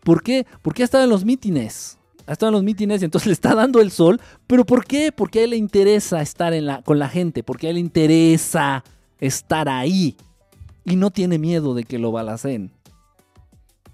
[0.04, 0.46] ¿Por qué?
[0.62, 1.98] Porque ha estado en los mítines.
[2.26, 4.20] Ha estado en los mítines y entonces le está dando el sol.
[4.46, 5.12] ¿Pero por qué?
[5.12, 6.52] Porque a él le interesa estar
[6.84, 7.42] con la gente.
[7.42, 8.84] Porque a él le interesa
[9.18, 10.16] estar ahí.
[10.84, 12.70] Y no tiene miedo de que lo balacen.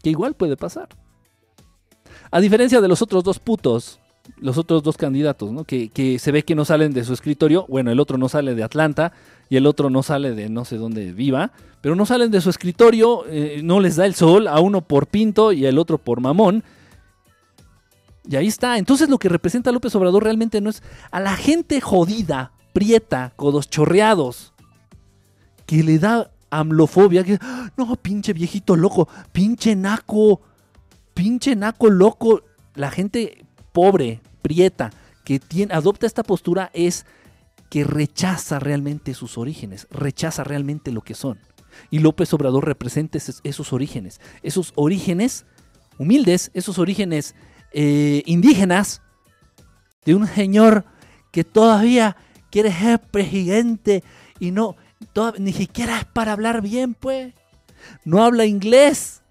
[0.02, 0.88] Que igual puede pasar.
[2.30, 4.00] A diferencia de los otros dos putos,
[4.38, 5.64] los otros dos candidatos, ¿no?
[5.64, 7.66] Que, que, se ve que no salen de su escritorio.
[7.68, 9.12] Bueno, el otro no sale de Atlanta
[9.48, 12.50] y el otro no sale de no sé dónde viva, pero no salen de su
[12.50, 16.20] escritorio, eh, no les da el sol, a uno por pinto y al otro por
[16.20, 16.64] mamón.
[18.28, 18.78] Y ahí está.
[18.78, 23.68] Entonces lo que representa López Obrador realmente no es a la gente jodida, prieta, codos
[23.68, 24.52] chorreados,
[25.66, 27.38] que le da amlofobia, que
[27.76, 30.40] no, pinche viejito loco, pinche naco,
[31.14, 32.42] pinche naco loco.
[32.74, 33.41] La gente
[33.72, 34.90] pobre, prieta,
[35.24, 37.06] que tiene, adopta esta postura es
[37.70, 41.38] que rechaza realmente sus orígenes, rechaza realmente lo que son.
[41.90, 45.46] Y López Obrador representa esos, orígenes, esos orígenes
[45.98, 47.34] humildes, esos orígenes
[47.72, 49.00] eh, indígenas
[50.04, 50.84] de un señor
[51.30, 52.16] que todavía
[52.50, 54.04] quiere ser presidente
[54.38, 54.76] y no,
[55.38, 57.32] ni siquiera es para hablar bien, pues.
[58.04, 59.21] No habla inglés.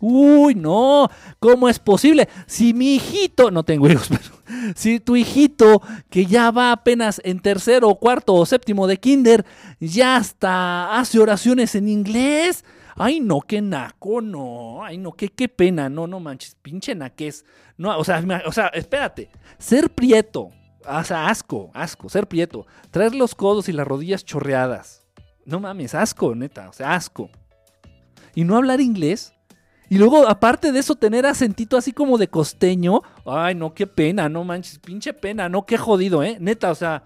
[0.00, 2.28] Uy, no, ¿cómo es posible?
[2.46, 7.40] Si mi hijito, no tengo hijos, pero si tu hijito, que ya va apenas en
[7.40, 9.44] tercero, cuarto o séptimo de kinder,
[9.80, 12.64] ya hasta hace oraciones en inglés.
[12.98, 14.82] Ay, no, qué naco, no.
[14.82, 15.88] Ay, no, qué, qué pena.
[15.88, 17.44] No, no manches, pinche naques.
[17.76, 19.30] No, o sea, o sea, espérate.
[19.58, 20.50] Ser prieto,
[20.86, 22.66] o sea, asco, asco, ser prieto.
[22.90, 25.06] Traer los codos y las rodillas chorreadas.
[25.44, 27.30] No mames, asco, neta, o sea, asco.
[28.34, 29.35] Y no hablar inglés
[29.88, 33.02] y luego, aparte de eso, tener acentito así como de costeño.
[33.24, 36.38] Ay, no, qué pena, no manches, pinche pena, no, qué jodido, ¿eh?
[36.40, 37.04] Neta, o sea,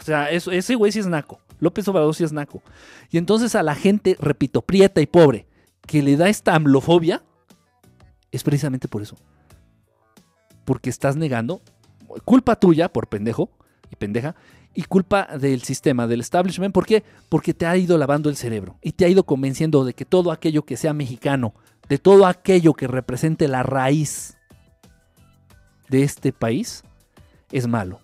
[0.00, 1.40] o sea, ese güey sí es naco.
[1.58, 2.62] López Obrador sí es naco.
[3.10, 5.46] Y entonces a la gente, repito, prieta y pobre,
[5.86, 7.22] que le da esta amlofobia,
[8.32, 9.16] es precisamente por eso.
[10.64, 11.62] Porque estás negando,
[12.24, 13.50] culpa tuya por pendejo
[13.90, 14.34] y pendeja,
[14.74, 16.74] y culpa del sistema, del establishment.
[16.74, 17.02] ¿Por qué?
[17.28, 20.30] Porque te ha ido lavando el cerebro y te ha ido convenciendo de que todo
[20.30, 21.54] aquello que sea mexicano,
[21.88, 24.36] de todo aquello que represente la raíz
[25.88, 26.82] de este país
[27.52, 28.00] es malo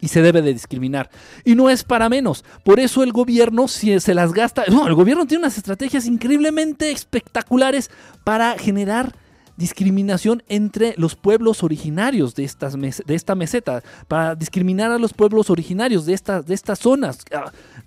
[0.00, 1.10] y se debe de discriminar.
[1.44, 2.44] Y no es para menos.
[2.64, 4.64] Por eso el gobierno si se las gasta.
[4.64, 7.90] El gobierno tiene unas estrategias increíblemente espectaculares
[8.24, 9.14] para generar
[9.56, 15.50] discriminación entre los pueblos originarios de, estas de esta meseta, para discriminar a los pueblos
[15.50, 17.18] originarios de, estas de estas zonas,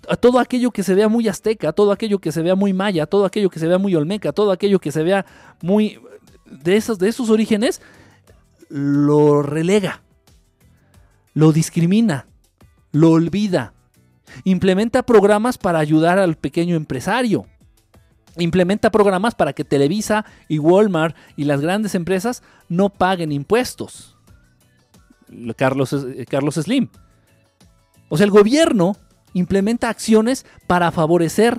[0.08, 3.06] a, todo aquello que se vea muy azteca, todo aquello que se vea muy maya,
[3.06, 5.24] todo aquello que se vea muy olmeca, todo aquello que se vea
[5.62, 6.00] muy
[6.46, 7.80] de esos, de esos orígenes,
[8.68, 10.02] lo relega,
[11.34, 12.26] lo discrimina,
[12.92, 13.74] lo olvida,
[14.44, 17.46] implementa programas para ayudar al pequeño empresario
[18.40, 24.16] implementa programas para que Televisa y Walmart y las grandes empresas no paguen impuestos.
[25.56, 26.88] Carlos, eh, Carlos Slim.
[28.08, 28.96] O sea, el gobierno
[29.34, 31.58] implementa acciones para favorecer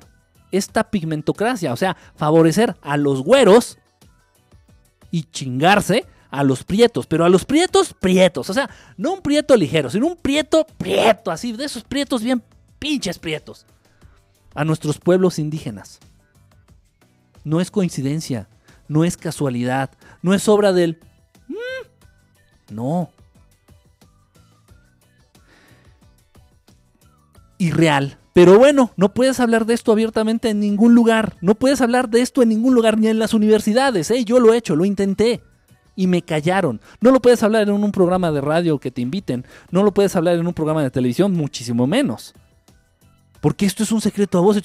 [0.52, 3.78] esta pigmentocracia, o sea, favorecer a los güeros
[5.10, 9.56] y chingarse a los prietos, pero a los prietos, prietos, o sea, no un prieto
[9.56, 12.44] ligero, sino un prieto, prieto, así, de esos prietos bien
[12.80, 13.66] pinches prietos,
[14.56, 16.00] a nuestros pueblos indígenas.
[17.44, 18.48] No es coincidencia,
[18.88, 21.00] no es casualidad, no es obra del...
[21.48, 22.76] Mm".
[22.76, 23.10] no.
[27.58, 28.18] Irreal.
[28.34, 31.36] Pero bueno, no puedes hablar de esto abiertamente en ningún lugar.
[31.42, 34.10] No puedes hablar de esto en ningún lugar, ni en las universidades.
[34.10, 34.24] ¿eh?
[34.24, 35.42] Yo lo he hecho, lo intenté.
[35.96, 36.80] y me callaron.
[37.02, 40.16] No lo puedes hablar en un programa de radio que te inviten, no lo puedes
[40.16, 42.34] hablar en un programa de televisión, muchísimo menos.
[43.42, 44.62] Porque esto es un secreto a voz.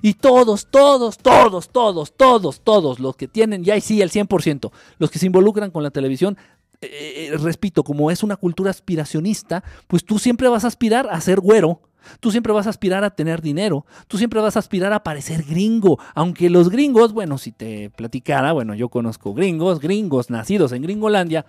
[0.00, 5.10] Y todos, todos, todos, todos, todos, todos los que tienen, ya sí, el 100%, los
[5.10, 6.36] que se involucran con la televisión,
[6.80, 11.20] eh, eh, repito, como es una cultura aspiracionista, pues tú siempre vas a aspirar a
[11.20, 11.80] ser güero.
[12.18, 15.44] Tú siempre vas a aspirar a tener dinero, tú siempre vas a aspirar a parecer
[15.44, 20.82] gringo, aunque los gringos, bueno, si te platicara, bueno, yo conozco gringos, gringos nacidos en
[20.82, 21.46] Gringolandia,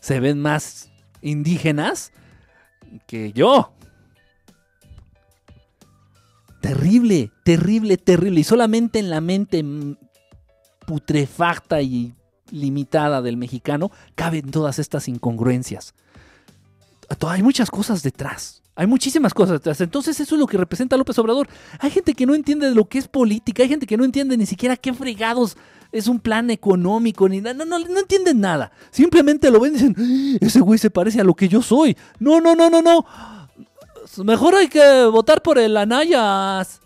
[0.00, 0.89] se ven más
[1.22, 2.12] indígenas
[3.06, 3.72] que yo.
[6.60, 8.40] Terrible, terrible, terrible.
[8.40, 9.64] Y solamente en la mente
[10.86, 12.14] putrefacta y
[12.50, 15.94] limitada del mexicano caben todas estas incongruencias.
[17.26, 18.62] Hay muchas cosas detrás.
[18.74, 19.80] Hay muchísimas cosas detrás.
[19.80, 21.48] Entonces eso es lo que representa López Obrador.
[21.78, 23.62] Hay gente que no entiende de lo que es política.
[23.62, 25.56] Hay gente que no entiende ni siquiera qué fregados
[25.92, 27.54] es un plan económico, ni nada.
[27.54, 28.72] No, no, no entienden nada.
[28.90, 30.38] Simplemente lo ven y dicen, ¡Ah!
[30.40, 31.96] ese güey se parece a lo que yo soy.
[32.18, 33.04] No, no, no, no, no.
[34.24, 36.80] Mejor hay que votar por el Anayas.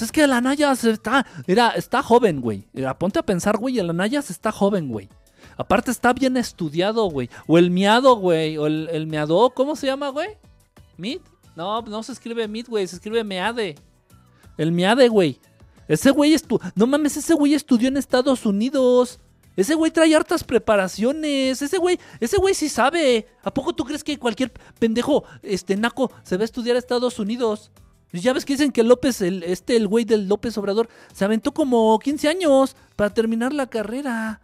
[0.00, 2.66] Es que el Anayas está, mira, está joven, güey.
[2.98, 5.08] Ponte a pensar, güey, el Anayas está joven, güey.
[5.56, 7.28] Aparte está bien estudiado, güey.
[7.46, 8.56] O el miado, güey.
[8.56, 10.30] O el, el miado, ¿cómo se llama, güey?
[10.96, 11.18] ¿Mid?
[11.54, 12.86] No, no se escribe mid, güey.
[12.86, 13.74] Se escribe meade.
[14.56, 15.38] El miade, güey.
[15.88, 16.70] Ese güey estudió.
[16.74, 19.20] No mames, ese güey estudió en Estados Unidos.
[19.56, 21.60] Ese güey trae hartas preparaciones.
[21.60, 23.26] Ese güey, ese güey sí sabe.
[23.42, 27.18] ¿A poco tú crees que cualquier pendejo, este naco, se va a estudiar a Estados
[27.18, 27.70] Unidos?
[28.12, 31.98] Ya ves que dicen que López, este, el güey del López Obrador, se aventó como
[31.98, 34.40] 15 años para terminar la carrera.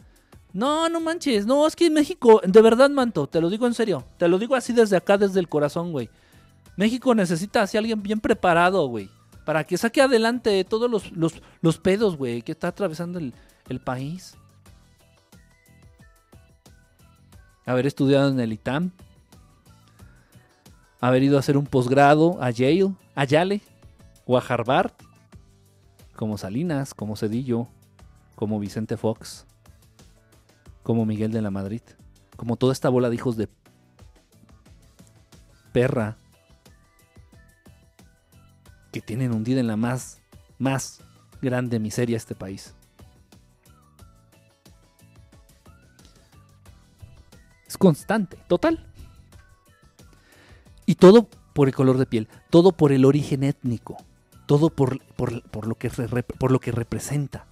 [0.54, 1.46] No, no manches.
[1.46, 4.04] No, es que en México, de verdad, manto, te lo digo en serio.
[4.16, 6.08] Te lo digo así desde acá, desde el corazón, güey.
[6.76, 9.10] México necesita así alguien bien preparado, güey
[9.48, 11.10] para que saque adelante todos los,
[11.62, 13.32] los, pedos, güey, que está atravesando el,
[13.70, 14.36] el, país.
[17.64, 18.90] Haber estudiado en el ITAM.
[21.00, 23.62] Haber ido a hacer un posgrado a Yale, a Yale
[24.26, 24.92] o a Harvard.
[26.14, 27.68] Como Salinas, como Cedillo,
[28.34, 29.46] como Vicente Fox,
[30.82, 31.80] como Miguel de la Madrid.
[32.36, 33.48] Como toda esta bola de hijos de
[35.72, 36.18] perra
[38.92, 40.20] que tienen hundida en la más,
[40.58, 41.00] más
[41.40, 42.74] grande miseria este país.
[47.66, 48.86] Es constante, total.
[50.86, 53.96] Y todo por el color de piel, todo por el origen étnico,
[54.46, 57.46] todo por, por, lo, que por lo que representa.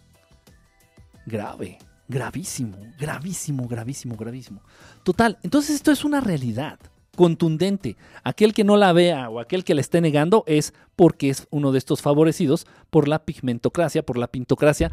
[1.27, 4.63] Grave, gravísimo, gravísimo, gravísimo, gravísimo.
[5.03, 6.79] Total, entonces esto es una realidad
[7.17, 7.97] contundente.
[8.23, 11.73] Aquel que no la vea o aquel que la esté negando es porque es uno
[11.73, 14.93] de estos favorecidos por la pigmentocracia, por la pintocracia.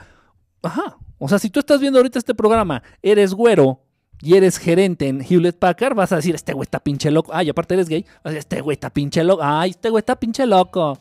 [0.64, 0.98] Ajá.
[1.20, 3.82] O sea, si tú estás viendo ahorita este programa, eres güero
[4.22, 7.32] y eres gerente en Hewlett Packard, vas a decir, este güey está pinche loco.
[7.34, 9.42] Ay, aparte eres gay, este güey está pinche loco.
[9.44, 10.98] Ay, este güey está pinche loco.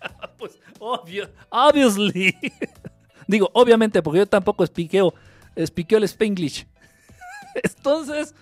[0.38, 2.34] pues, obvio, obviously.
[3.26, 5.14] Digo, obviamente, porque yo tampoco espiqueo,
[5.54, 6.66] espiqueo el Spanglish.
[7.62, 8.34] Entonces,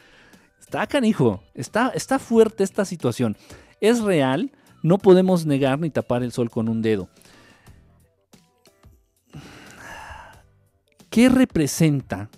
[0.68, 3.38] Está canijo, está, está fuerte esta situación.
[3.80, 4.52] Es real,
[4.82, 7.08] no podemos negar ni tapar el sol con un dedo.
[11.08, 12.28] ¿Qué representa?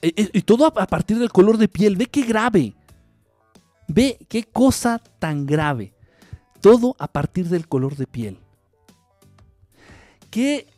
[0.00, 1.96] E, e, y todo a partir del color de piel.
[1.96, 2.74] Ve qué grave.
[3.88, 5.92] Ve qué cosa tan grave.
[6.60, 8.38] Todo a partir del color de piel.
[10.30, 10.68] ¿Qué,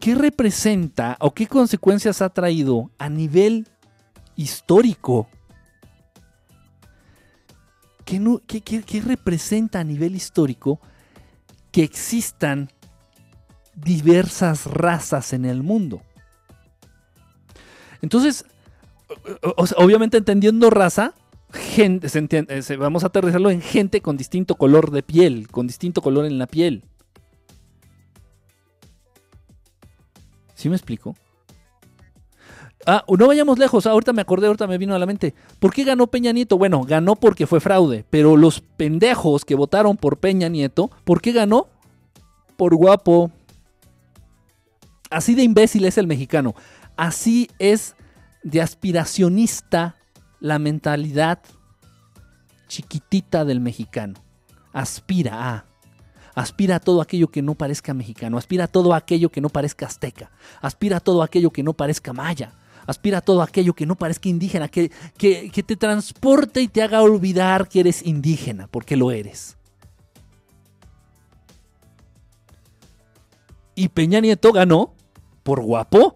[0.00, 3.68] qué representa o qué consecuencias ha traído a nivel
[4.34, 5.28] histórico
[8.46, 10.80] ¿qué, representa a nivel histórico
[11.70, 12.70] que existan
[13.74, 16.02] diversas razas en el mundo?
[18.02, 18.44] Entonces,
[19.76, 21.14] obviamente entendiendo raza,
[21.52, 22.08] gente,
[22.76, 26.46] vamos a aterrizarlo en gente con distinto color de piel, con distinto color en la
[26.46, 26.84] piel.
[30.54, 31.14] ¿Sí me explico?
[32.86, 35.34] Ah, no vayamos lejos, ahorita me acordé, ahorita me vino a la mente.
[35.58, 36.58] ¿Por qué ganó Peña Nieto?
[36.58, 41.32] Bueno, ganó porque fue fraude, pero los pendejos que votaron por Peña Nieto, ¿por qué
[41.32, 41.68] ganó?
[42.56, 43.30] Por guapo.
[45.10, 46.54] Así de imbécil es el mexicano.
[46.96, 47.96] Así es
[48.42, 49.96] de aspiracionista
[50.40, 51.40] la mentalidad
[52.68, 54.14] chiquitita del mexicano.
[54.72, 55.64] Aspira a.
[56.34, 59.86] Aspira a todo aquello que no parezca mexicano, aspira a todo aquello que no parezca
[59.86, 62.52] azteca, aspira a todo aquello que no parezca maya,
[62.86, 67.02] aspira a todo aquello que no parezca indígena, que, que, te transporte y te haga
[67.02, 69.56] olvidar que eres indígena, porque lo eres.
[73.74, 74.94] Y Peña Nieto ganó
[75.44, 76.14] ¿Por guapo?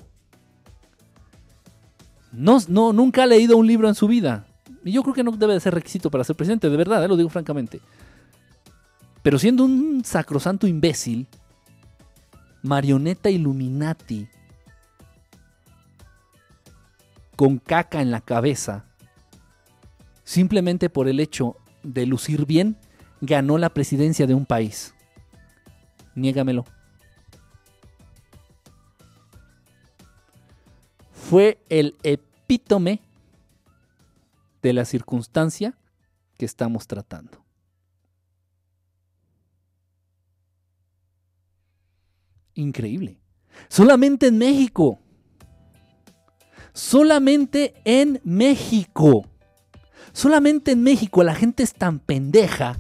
[2.32, 4.46] No, no, nunca ha leído un libro en su vida.
[4.84, 7.08] Y yo creo que no debe de ser requisito para ser presidente, de verdad, eh,
[7.08, 7.80] lo digo francamente.
[9.22, 11.26] Pero siendo un sacrosanto imbécil,
[12.62, 14.28] marioneta Illuminati,
[17.38, 18.84] con caca en la cabeza,
[20.24, 22.76] simplemente por el hecho de lucir bien,
[23.20, 24.92] ganó la presidencia de un país.
[26.16, 26.64] Niégamelo.
[31.12, 33.02] Fue el epítome
[34.60, 35.78] de la circunstancia
[36.38, 37.44] que estamos tratando.
[42.54, 43.20] Increíble.
[43.68, 44.98] Solamente en México.
[46.78, 49.26] Solamente en México.
[50.12, 52.78] Solamente en México la gente es tan pendeja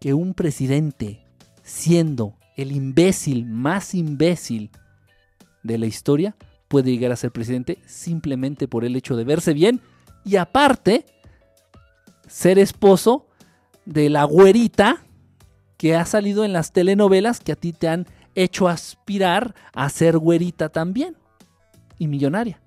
[0.00, 1.26] que un presidente,
[1.64, 4.70] siendo el imbécil más imbécil
[5.64, 6.36] de la historia,
[6.68, 9.80] puede llegar a ser presidente simplemente por el hecho de verse bien
[10.24, 11.04] y aparte
[12.28, 13.26] ser esposo
[13.86, 15.04] de la güerita
[15.78, 18.06] que ha salido en las telenovelas que a ti te han
[18.36, 21.16] hecho aspirar a ser güerita también
[21.98, 22.60] y millonaria.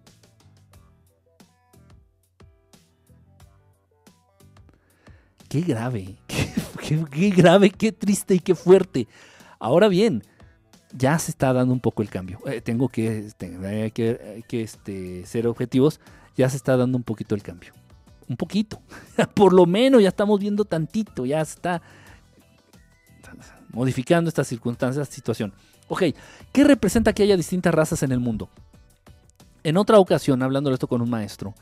[5.52, 6.16] Qué grave,
[7.12, 9.10] qué, grave, qué triste y qué fuerte.
[9.60, 10.24] Ahora bien,
[10.94, 12.40] ya se está dando un poco el cambio.
[12.46, 13.28] Eh, tengo que,
[13.94, 16.00] que, que este, ser objetivos.
[16.38, 17.74] Ya se está dando un poquito el cambio.
[18.30, 18.82] Un poquito.
[19.36, 21.26] Por lo menos ya estamos viendo tantito.
[21.26, 21.82] Ya se está
[23.74, 25.52] modificando esta circunstancia, esta situación.
[25.90, 26.04] Ok,
[26.54, 28.48] ¿qué representa que haya distintas razas en el mundo?
[29.66, 31.54] En otra ocasión, hablando de esto con un maestro,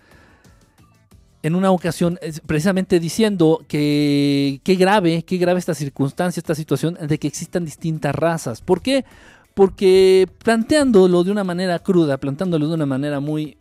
[1.42, 7.18] en una ocasión precisamente diciendo que qué grave, qué grave esta circunstancia, esta situación de
[7.18, 8.62] que existan distintas razas.
[8.62, 9.06] ¿Por qué?
[9.54, 13.58] Porque planteándolo de una manera cruda, planteándolo de una manera muy,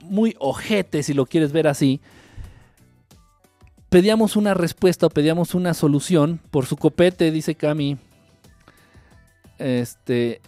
[0.00, 2.00] muy ojete, si lo quieres ver así,
[3.90, 7.98] pedíamos una respuesta o pedíamos una solución por su copete, dice Cami.
[9.58, 10.40] Este,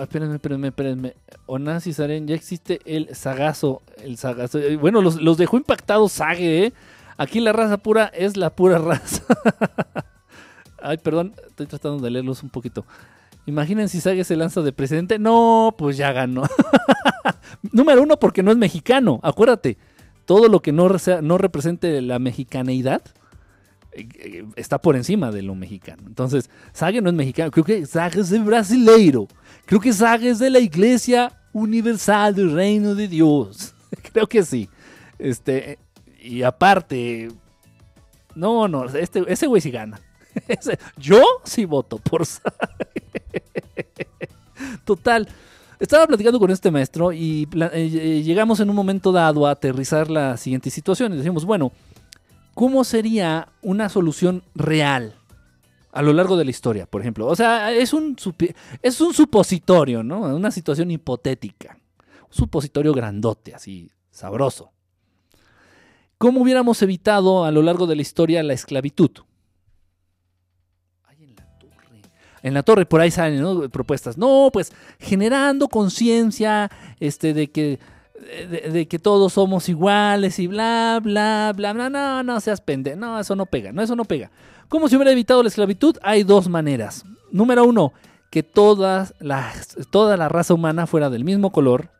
[0.00, 1.14] Ah, espérenme, espérenme, espérenme.
[1.44, 3.82] Onasi Saren, ya existe el sagazo.
[4.02, 4.58] El sagazo.
[4.58, 6.72] Eh, bueno, los, dejó impactados Sage, ¿eh?
[7.18, 9.22] Aquí la raza pura es la pura raza.
[10.82, 12.86] Ay, perdón, estoy tratando de leerlos un poquito.
[13.44, 15.18] Imaginen si Sage se lanza de presidente.
[15.18, 16.44] No, pues ya ganó.
[17.70, 19.20] Número uno, porque no es mexicano.
[19.22, 19.76] Acuérdate,
[20.24, 20.88] todo lo que no,
[21.20, 23.02] no represente la mexicaneidad
[24.56, 26.02] está por encima de lo mexicano.
[26.06, 27.50] Entonces, Sage no es mexicano.
[27.50, 29.28] Creo que Sage es brasileiro.
[29.66, 33.74] Creo que Sage es de la Iglesia Universal del Reino de Dios.
[34.12, 34.68] Creo que sí.
[35.18, 35.78] Este,
[36.22, 37.28] y aparte,
[38.34, 40.00] no, no, este, ese güey sí gana.
[40.96, 42.22] yo sí voto por.
[44.84, 45.28] Total.
[45.78, 50.36] Estaba platicando con este maestro y eh, llegamos en un momento dado a aterrizar la
[50.36, 51.14] siguiente situación.
[51.14, 51.72] Y decimos, bueno,
[52.60, 55.14] ¿cómo sería una solución real?
[55.92, 57.26] a lo largo de la historia, por ejemplo.
[57.26, 58.14] O sea, es un,
[58.80, 60.20] es un supositorio, ¿no?
[60.20, 61.78] Una situación hipotética.
[62.28, 64.70] Un supositorio grandote, así, sabroso.
[66.16, 69.10] ¿Cómo hubiéramos evitado a lo largo de la historia la esclavitud?
[71.18, 72.02] en la torre.
[72.42, 74.16] En la torre, por ahí salen propuestas.
[74.16, 77.80] No, pues generando conciencia este, de que
[78.20, 81.90] de, que todos somos iguales y bla, bla, bla, bla.
[81.90, 82.96] No, no seas pendejo.
[82.98, 83.72] No, eso no pega.
[83.72, 84.30] No, eso no pega.
[84.68, 85.96] ¿Cómo se hubiera evitado la esclavitud?
[86.02, 87.04] Hay dos maneras.
[87.32, 87.92] Número uno,
[88.30, 89.52] que toda la,
[89.90, 91.90] toda la raza humana fuera del mismo color.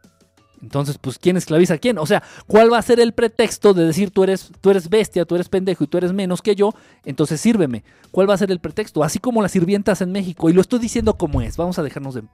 [0.62, 1.96] Entonces, pues, ¿quién esclaviza a quién?
[1.98, 5.24] O sea, ¿cuál va a ser el pretexto de decir tú eres, tú eres bestia,
[5.24, 6.74] tú eres pendejo y tú eres menos que yo?
[7.04, 7.82] Entonces, sírveme.
[8.10, 9.02] ¿Cuál va a ser el pretexto?
[9.02, 10.50] Así como las sirvientas en México.
[10.50, 11.56] Y lo estoy diciendo como es.
[11.56, 12.24] Vamos a dejarnos de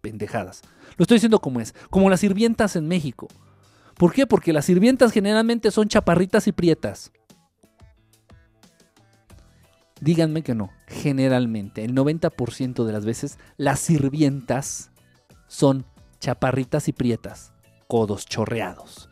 [0.00, 0.62] pendejadas.
[0.96, 1.74] Lo estoy diciendo como es.
[1.90, 3.28] Como las sirvientas en México.
[3.94, 4.26] ¿Por qué?
[4.26, 7.12] Porque las sirvientas generalmente son chaparritas y prietas.
[10.00, 10.70] Díganme que no.
[10.86, 14.90] Generalmente, el 90% de las veces, las sirvientas
[15.48, 15.86] son
[16.20, 17.52] chaparritas y prietas,
[17.88, 19.08] codos chorreados.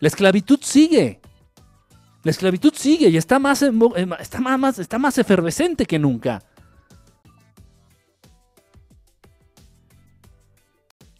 [0.00, 1.20] La esclavitud sigue.
[2.22, 3.62] La esclavitud sigue y está más,
[4.18, 6.42] está más, está más efervescente que nunca.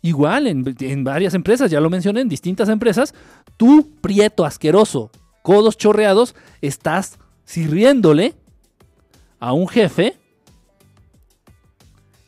[0.03, 3.15] Igual en, varias empresas, ya lo mencioné, en distintas empresas,
[3.57, 5.11] tú, prieto, asqueroso,
[5.43, 8.35] codos chorreados, estás sirviéndole
[9.39, 10.17] a un jefe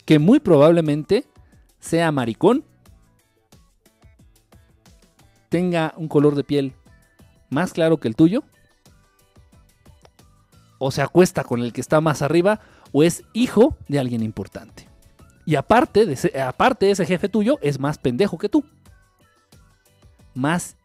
[0.04, 1.24] que muy probablemente
[1.80, 2.64] sea maricón,
[5.48, 6.74] tenga un color de piel
[7.48, 8.42] más claro que el tuyo,
[10.78, 12.60] o se acuesta con el que está más arriba,
[12.92, 14.91] o es hijo de alguien importante.
[15.44, 18.64] Y aparte, de ese, aparte ese jefe tuyo es más pendejo que tú.
[20.34, 20.76] Más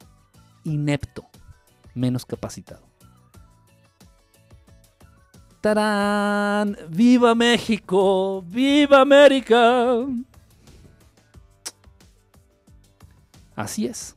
[0.64, 1.26] inepto,
[1.94, 2.86] menos capacitado.
[5.62, 6.78] ¡Tarán!
[6.90, 8.44] ¡Viva México!
[8.48, 10.06] ¡Viva América!
[13.56, 14.17] Así es.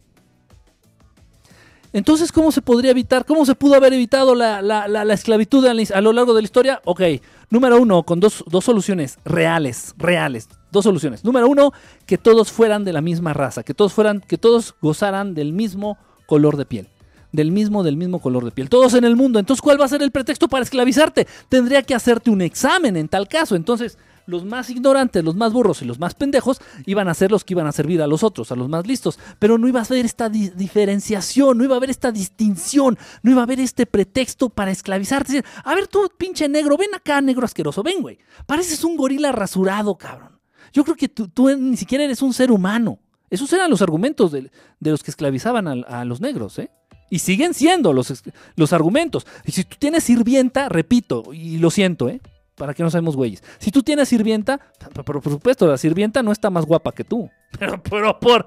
[1.93, 3.24] Entonces, ¿cómo se podría evitar?
[3.24, 6.80] ¿Cómo se pudo haber evitado la, esclavitud a lo largo de la historia?
[6.84, 7.03] Ok,
[7.51, 10.49] número uno, con dos, soluciones reales, reales.
[10.70, 11.24] Dos soluciones.
[11.24, 11.72] Número uno,
[12.07, 15.99] que todos fueran de la misma raza, que todos fueran, que todos gozaran del mismo
[16.26, 16.88] color de piel.
[17.32, 18.68] Del mismo, del mismo color de piel.
[18.68, 19.41] Todos en el mundo.
[19.41, 21.26] Entonces, ¿cuál va a ser el pretexto para esclavizarte?
[21.49, 23.57] Tendría que hacerte un examen en tal caso.
[23.57, 23.99] Entonces,
[24.30, 27.54] los más ignorantes, los más burros y los más pendejos iban a ser los que
[27.54, 29.18] iban a servir a los otros, a los más listos.
[29.38, 33.40] Pero no iba a haber esta diferenciación, no iba a haber esta distinción, no iba
[33.40, 35.44] a haber este pretexto para esclavizarte.
[35.64, 38.18] A ver tú, pinche negro, ven acá, negro asqueroso, ven, güey.
[38.46, 40.40] Pareces un gorila rasurado, cabrón.
[40.72, 42.98] Yo creo que tú, ni siquiera eres un ser humano.
[43.28, 44.50] Esos eran los argumentos de,
[44.80, 46.70] los que esclavizaban a, los negros, ¿eh?
[47.10, 48.22] Y siguen siendo los,
[48.54, 49.26] los argumentos.
[49.44, 52.20] Y si tú tienes sirvienta, repito, y lo siento, ¿eh?
[52.61, 53.42] Para que no seamos güeyes.
[53.58, 54.61] Si tú tienes sirvienta,
[54.92, 57.30] pero por supuesto, la sirvienta no está más guapa que tú.
[57.58, 58.46] Pero, pero por.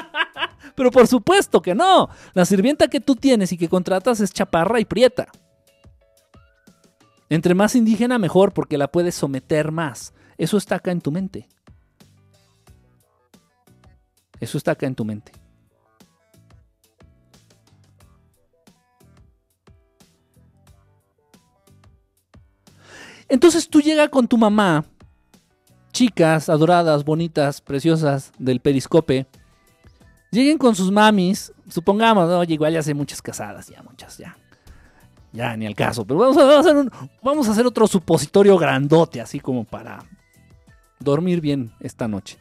[0.74, 2.08] pero por supuesto que no.
[2.32, 5.28] La sirvienta que tú tienes y que contratas es chaparra y prieta.
[7.28, 10.14] Entre más indígena, mejor, porque la puedes someter más.
[10.38, 11.46] Eso está acá en tu mente.
[14.40, 15.32] Eso está acá en tu mente.
[23.28, 24.84] Entonces tú llegas con tu mamá,
[25.92, 29.26] chicas adoradas, bonitas, preciosas del periscope,
[30.30, 34.36] lleguen con sus mamis, supongamos, oye, igual ya hace muchas casadas, ya muchas, ya.
[35.32, 36.90] Ya, ni al caso, pero vamos a, hacer
[37.22, 40.02] vamos a hacer otro supositorio grandote, así como para
[40.98, 42.38] dormir bien esta noche.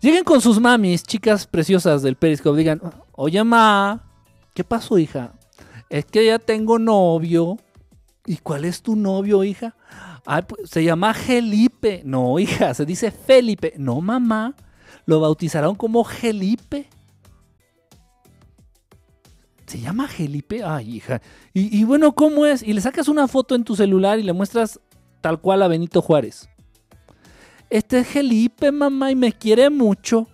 [0.00, 2.80] Lleguen con sus mamis, chicas preciosas del Periscope, digan,
[3.12, 4.02] oye, ma,
[4.54, 5.32] ¿qué pasó, hija?
[5.88, 7.56] Es que ya tengo novio.
[8.26, 9.76] ¿Y cuál es tu novio, hija?
[10.46, 12.02] Pues, se llama Gelipe.
[12.04, 13.74] No, hija, se dice Felipe.
[13.76, 14.54] No, mamá.
[15.06, 16.88] Lo bautizaron como Gelipe.
[19.66, 20.62] ¿Se llama Gelipe?
[20.64, 21.20] Ay, hija.
[21.52, 22.62] Y, y, bueno, ¿cómo es?
[22.62, 24.80] Y le sacas una foto en tu celular y le muestras
[25.20, 26.48] tal cual a Benito Juárez.
[27.70, 30.28] Este es Gelipe, mamá, y me quiere mucho.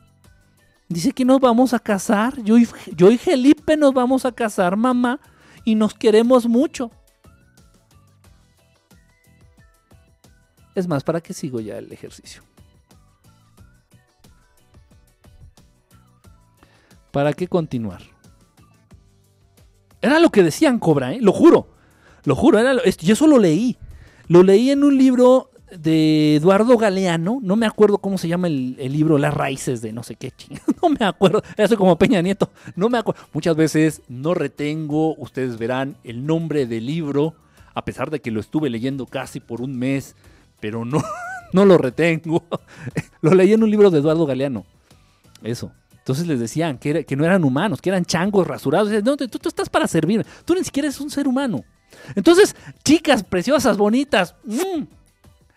[0.89, 2.43] Dice que nos vamos a casar.
[2.43, 5.21] Yo y, yo y Gelipe nos vamos a casar, mamá.
[5.65, 6.91] Y nos queremos mucho.
[10.81, 12.43] Es más, ¿para qué sigo ya el ejercicio?
[17.11, 18.01] ¿Para qué continuar?
[20.01, 21.19] Era lo que decían Cobra, ¿eh?
[21.21, 21.69] Lo juro.
[22.25, 22.59] Lo juro.
[22.59, 23.77] Era yo eso lo leí.
[24.27, 27.41] Lo leí en un libro de Eduardo Galeano.
[27.43, 30.33] No me acuerdo cómo se llama el, libro, Las raíces de no sé qué.
[30.83, 31.43] No me acuerdo.
[31.59, 32.49] Eso como Peña Nieto.
[32.75, 33.21] No me acuerdo.
[33.35, 35.15] Muchas veces no retengo.
[35.17, 37.35] Ustedes verán el nombre del libro.
[37.75, 40.17] A pesar de que lo estuve leyendo casi por un mes
[40.61, 41.03] pero no,
[41.53, 42.45] no lo retengo.
[43.21, 44.65] lo leí en un libro de Eduardo Galeano.
[45.43, 45.73] Eso.
[45.99, 48.91] Entonces les decían que, no eran humanos, que eran changos rasurados.
[49.05, 50.27] No, tú, tú, estás para servir.
[50.45, 51.63] Tú ni siquiera eres un ser humano.
[52.15, 54.85] Entonces, chicas preciosas, bonitas, mm,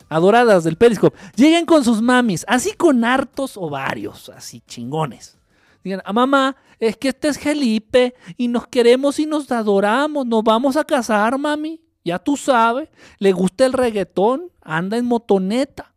[0.09, 5.37] adoradas del Periscope, lleguen con sus mamis, así con hartos ovarios, así chingones.
[5.83, 10.25] Digan, a ah, mamá, es que este es Felipe y nos queremos y nos adoramos,
[10.25, 11.82] nos vamos a casar, mami.
[12.03, 12.89] Ya tú sabes,
[13.19, 15.93] le gusta el reggaetón, anda en motoneta.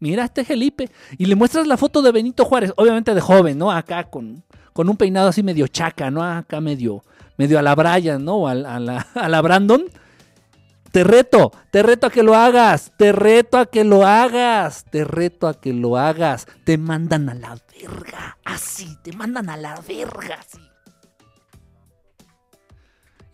[0.00, 0.90] Mira este Felipe.
[1.16, 3.70] Y le muestras la foto de Benito Juárez, obviamente de joven, ¿no?
[3.70, 6.22] Acá con, con un peinado así medio chaca, ¿no?
[6.22, 7.02] Acá medio,
[7.36, 8.46] medio a la Brian, ¿no?
[8.46, 9.84] A, a, la, a la Brandon.
[10.92, 15.04] Te reto, te reto a que lo hagas, te reto a que lo hagas, te
[15.04, 16.46] reto a que lo hagas.
[16.64, 20.58] Te mandan a la verga, así, te mandan a la verga, así.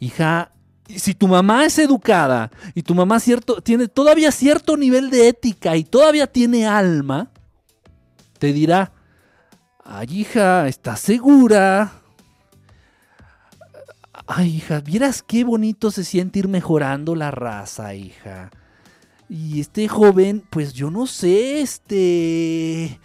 [0.00, 0.50] Hija,
[0.88, 5.76] si tu mamá es educada y tu mamá cierto, tiene todavía cierto nivel de ética
[5.76, 7.30] y todavía tiene alma,
[8.38, 8.92] te dirá,
[9.84, 11.92] ay hija, ¿estás segura?
[14.26, 18.50] Ay hija, vieras qué bonito se siente ir mejorando la raza, hija.
[19.28, 23.00] Y este joven, pues yo no sé, este...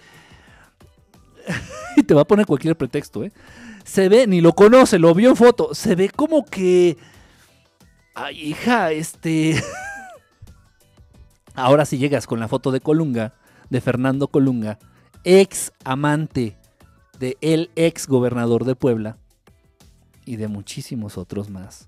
[1.96, 3.32] y te va a poner cualquier pretexto, ¿eh?
[3.86, 6.98] Se ve, ni lo conoce, lo vio en foto, se ve como que
[8.28, 9.62] Hija, este.
[11.56, 13.34] Ahora si llegas con la foto de Colunga,
[13.70, 14.78] de Fernando Colunga,
[15.24, 16.58] ex amante
[17.18, 19.18] de el ex gobernador de Puebla
[20.26, 21.88] y de muchísimos otros más.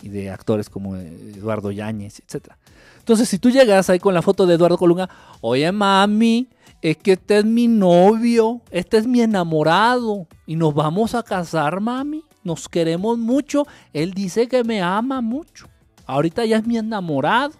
[0.00, 2.54] y de actores como Eduardo Yáñez, etc.
[2.98, 5.08] Entonces, si tú llegas ahí con la foto de Eduardo Colunga,
[5.40, 6.48] oye mami,
[6.80, 11.80] es que este es mi novio, este es mi enamorado y nos vamos a casar,
[11.80, 15.68] mami, nos queremos mucho, él dice que me ama mucho,
[16.06, 17.52] ahorita ya es mi enamorado,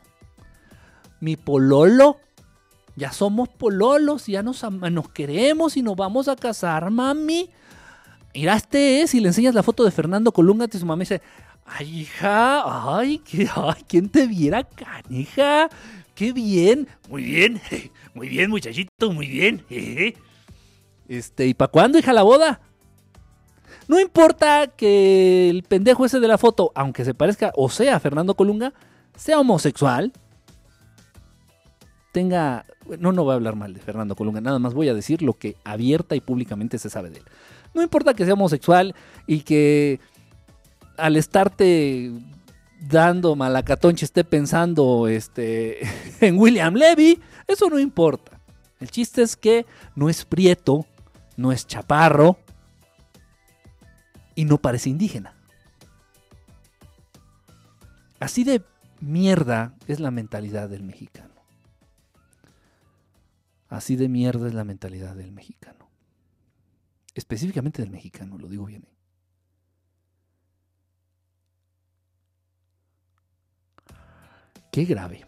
[1.21, 2.17] mi pololo,
[2.97, 7.49] ya somos pololos, ya nos, nos queremos y nos vamos a casar, mami.
[8.35, 11.23] Mira, este es, y le enseñas la foto de Fernando Colunga, y su mamá dice,
[11.65, 12.63] ay, hija,
[12.99, 15.69] ay, qué, ay, ¿quién te viera, canija?
[16.15, 17.61] Qué bien, muy bien,
[18.15, 19.65] muy bien, muchachito, muy bien.
[21.09, 22.61] Este, ¿y para cuándo, hija, la boda?
[23.89, 28.35] No importa que el pendejo ese de la foto, aunque se parezca o sea Fernando
[28.35, 28.73] Colunga,
[29.17, 30.13] sea homosexual,
[32.13, 32.65] tenga...
[32.99, 35.35] No, no voy a hablar mal de Fernando Colunga, nada más voy a decir lo
[35.35, 37.25] que abierta y públicamente se sabe de él.
[37.75, 38.95] No importa que sea homosexual
[39.27, 40.01] y que
[40.97, 42.13] al estarte
[42.81, 45.81] dando malacatonche esté pensando este,
[46.21, 48.41] en William Levy, eso no importa.
[48.81, 49.65] El chiste es que
[49.95, 50.87] no es prieto,
[51.37, 52.37] no es chaparro
[54.35, 55.35] y no parece indígena.
[58.21, 58.63] Así de
[59.01, 61.35] mierda es la mentalidad del mexicano.
[63.69, 65.89] Así de mierda es la mentalidad del mexicano.
[67.15, 68.85] Específicamente del mexicano, lo digo bien.
[68.85, 68.93] ¿eh?
[74.71, 75.27] Qué grave.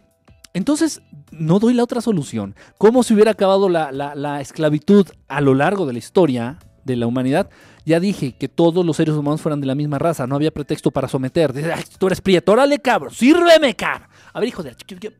[0.54, 2.54] Entonces, no doy la otra solución.
[2.78, 7.50] ¿Cómo se hubiera acabado la, esclavitud a lo largo de la historia de la humanidad?
[7.84, 10.90] Ya dije que todos los seres humanos fueran de la misma raza, no había pretexto
[10.90, 11.52] para someter.
[11.98, 14.08] tú eres prieto, órale, cabrón, sírveme, cabrón.
[14.32, 14.74] A ver, hijo de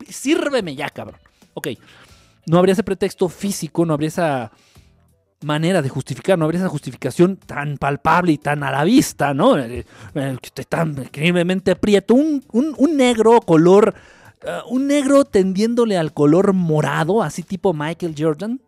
[0.09, 1.19] sírveme ya, cabrón.
[1.53, 1.69] Ok,
[2.47, 4.51] no habría ese pretexto físico, no habría esa
[5.43, 9.57] manera de justificar, no habría esa justificación tan palpable y tan a la vista, ¿no?
[9.57, 9.85] Eh,
[10.15, 10.37] eh,
[10.67, 12.43] tan increíblemente prieto, un,
[12.97, 13.93] negro color,
[14.41, 18.59] eh, un negro tendiéndole al color morado, así tipo Michael Jordan,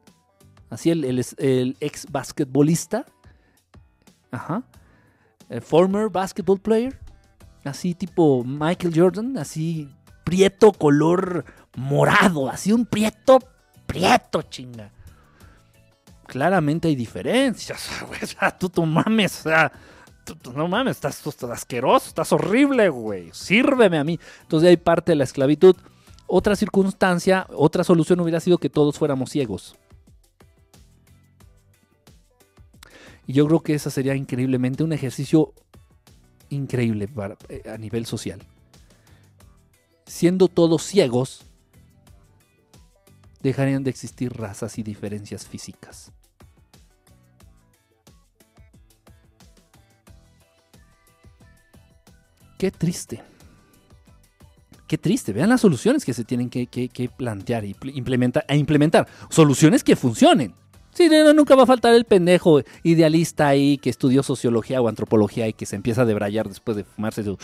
[0.70, 3.06] así el, ex basquetbolista,
[4.32, 4.64] ajá,
[5.50, 7.00] el former basketball player,
[7.64, 9.90] así tipo Michael Jordan, así
[10.24, 11.46] prieto color
[11.76, 13.40] morado, así un prieto,
[13.86, 14.92] prieto, chinga
[16.28, 17.90] claramente hay diferencias.
[18.60, 19.72] Tú, tú mames, o sea,
[20.24, 23.30] tú, no mames, estás, asqueroso, estás horrible, güey.
[23.32, 24.20] Sírveme a mí.
[24.42, 25.76] Entonces hay parte de la esclavitud.
[26.28, 29.76] Otra circunstancia, otra solución hubiera sido que todos fuéramos ciegos.
[33.28, 35.54] Y yo creo que ese sería increíblemente un ejercicio
[36.50, 37.10] increíble
[37.50, 38.42] eh, a nivel social.
[40.06, 41.44] Siendo todos ciegos,
[43.42, 46.14] dejarían de existir razas y diferencias físicas.
[52.58, 53.22] Qué triste.
[54.88, 55.34] Qué triste.
[55.34, 59.08] Vean las soluciones que se tienen que, plantear e implementar, implementar.
[59.30, 60.56] Soluciones que funcionen.
[60.98, 65.54] Sí, nunca va a faltar el pendejo idealista ahí que estudió sociología o antropología y
[65.54, 67.38] que se empieza a debrayar después de fumarse su...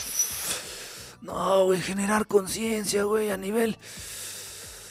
[1.21, 3.77] No, güey, generar conciencia, güey, a nivel...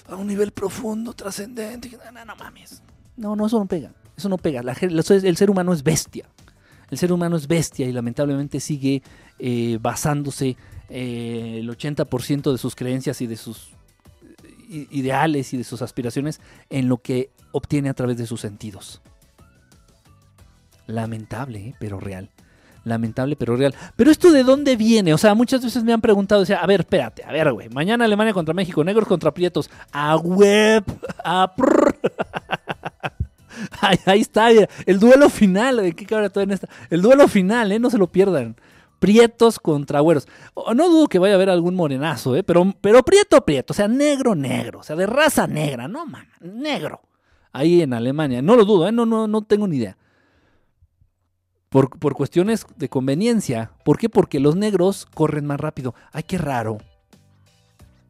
[0.09, 1.99] A un nivel profundo, trascendente.
[2.13, 2.85] No, no, mames.
[3.17, 3.91] No, no, eso no pega.
[4.17, 4.61] Eso no pega.
[4.61, 6.29] el ser humano es bestia.
[6.89, 9.03] El ser humano es bestia y lamentablemente sigue
[9.41, 10.57] eh, basándose
[10.89, 13.73] eh, el 80% de sus creencias y de sus
[14.73, 19.03] ideales y de sus aspiraciones en lo que obtiene a través de sus sentidos.
[20.87, 21.75] Lamentable, ¿eh?
[21.79, 22.31] pero real.
[22.85, 23.75] Lamentable, pero real.
[23.95, 25.15] Pero esto de dónde viene?
[25.15, 28.05] O sea, muchas veces me han preguntado, sea, a ver, espérate, a ver, güey, mañana
[28.05, 30.85] Alemania contra México, negros contra prietos, a web,
[31.25, 31.53] a...
[34.07, 36.69] Ahí, está, el duelo final, ¿de qué todo en esta?
[36.91, 37.79] El duelo final, ¿eh?
[37.79, 38.57] No se lo pierdan.
[39.03, 40.29] Prietos contra güeros.
[40.77, 42.45] No dudo que vaya a haber algún morenazo, ¿eh?
[42.45, 46.29] Pero, pero prieto, prieto, o sea, negro, negro, o sea, de raza negra, no, man,
[46.41, 47.01] negro.
[47.51, 48.93] Ahí en Alemania, no lo dudo, ¿eh?
[48.93, 49.97] No, no, no tengo ni idea.
[51.69, 53.73] Por, por cuestiones de conveniencia.
[53.85, 54.09] ¿Por qué?
[54.09, 55.97] Porque los negros corren más rápido.
[56.13, 56.79] Ay, qué raro.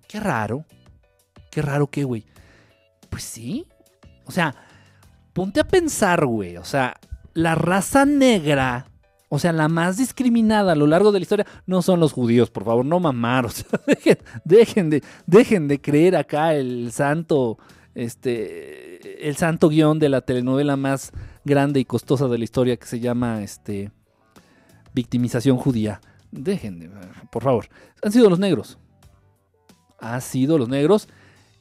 [0.09, 0.67] Qué raro.
[1.51, 2.27] Qué raro que, güey.
[3.09, 3.67] Pues sí.
[4.27, 4.55] O sea,
[5.33, 6.59] ponte a pensar, güey.
[6.59, 7.01] O sea,
[7.33, 8.92] la raza negra,
[9.35, 12.51] o sea, la más discriminada a lo largo de la historia, no son los judíos,
[12.51, 13.47] por favor, no mamar.
[13.47, 13.67] O sea,
[14.45, 17.57] dejen, de, dejen de creer acá el santo,
[17.95, 21.13] este, el santo guion de la telenovela más
[21.47, 23.91] grande y costosa de la historia que se llama, este,
[24.93, 26.03] victimización judía.
[26.31, 26.91] Dejen de,
[27.31, 27.69] por favor.
[28.03, 28.77] Han sido los negros.
[29.99, 31.09] Han sido los negros.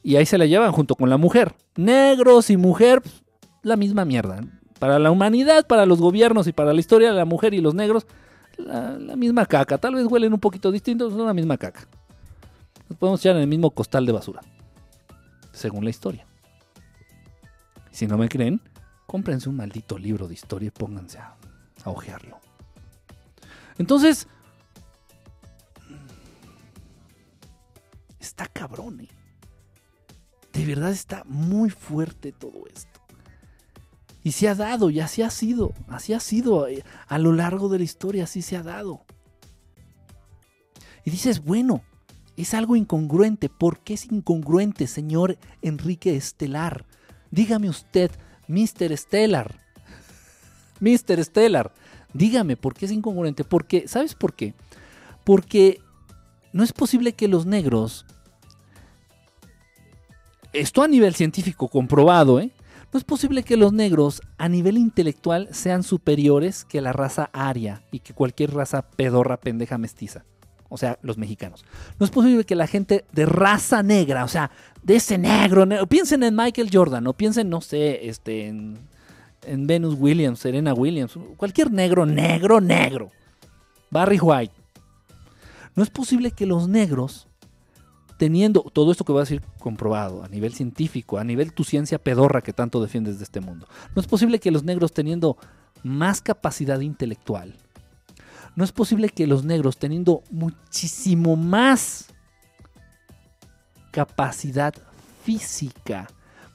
[0.02, 1.54] Y ahí se la llevan junto con la mujer.
[1.76, 3.00] Negros y mujer,
[3.62, 4.42] la misma mierda.
[4.82, 8.04] Para la humanidad, para los gobiernos y para la historia, la mujer y los negros
[8.58, 9.78] la, misma caca.
[9.78, 11.86] Tal vez huelen un poquito distintos, son la misma caca.
[12.88, 14.40] Los podemos echar en el mismo costal de basura.
[15.52, 16.26] Según la historia.
[17.92, 18.60] Si no me creen,
[19.06, 21.36] cómprense un maldito libro de historia y pónganse a,
[21.84, 22.40] a ojearlo.
[23.78, 24.26] Entonces,
[28.18, 29.08] está cabrón, ¿eh?
[30.52, 32.91] De verdad está muy fuerte todo esto.
[34.24, 37.68] Y se ha dado, y así ha sido, así ha sido eh, a lo largo
[37.68, 39.04] de la historia, así se ha dado.
[41.04, 41.82] Y dices, bueno,
[42.36, 43.48] es algo incongruente.
[43.48, 46.86] ¿Por qué es incongruente, señor Enrique Estelar?
[47.30, 48.10] Dígame usted,
[48.48, 48.96] Mr.
[48.96, 49.60] Stellar.
[50.80, 51.24] Mr.
[51.24, 51.72] Stellar,
[52.12, 53.44] dígame por qué es incongruente.
[53.44, 54.54] Porque, ¿sabes por qué?
[55.24, 55.80] Porque
[56.52, 58.04] no es posible que los negros,
[60.52, 62.52] esto a nivel científico comprobado, ¿eh?
[62.92, 67.82] No es posible que los negros a nivel intelectual sean superiores que la raza aria
[67.90, 70.24] y que cualquier raza pedorra, pendeja, mestiza.
[70.68, 71.64] O sea, los mexicanos.
[71.98, 74.50] No es posible que la gente de raza negra, o sea,
[74.82, 78.78] de ese negro, negro piensen en Michael Jordan, o piensen, no sé, este, en,
[79.46, 83.10] en Venus Williams, Serena Williams, cualquier negro, negro, negro.
[83.90, 84.54] Barry White.
[85.74, 87.28] No es posible que los negros
[88.22, 91.98] teniendo todo esto que voy a decir comprobado a nivel científico, a nivel tu ciencia
[91.98, 93.66] pedorra que tanto defiendes de este mundo.
[93.96, 95.36] No es posible que los negros teniendo
[95.82, 97.56] más capacidad intelectual,
[98.54, 102.10] no es posible que los negros teniendo muchísimo más
[103.90, 104.72] capacidad
[105.24, 106.08] física,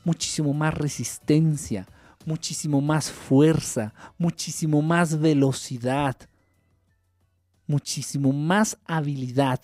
[0.05, 1.85] muchísimo más resistencia,
[2.25, 6.15] muchísimo más fuerza, muchísimo más velocidad,
[7.67, 9.59] muchísimo más habilidad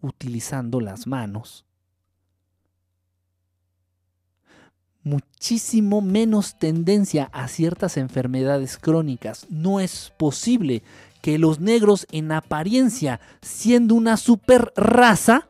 [0.00, 1.64] utilizando las manos,
[5.02, 9.46] muchísimo menos tendencia a ciertas enfermedades crónicas.
[9.48, 10.82] No es posible
[11.22, 15.48] que los negros en apariencia, siendo una super raza,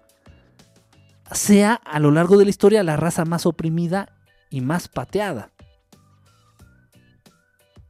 [1.33, 4.15] sea a lo largo de la historia la raza más oprimida
[4.51, 5.51] y más pateada.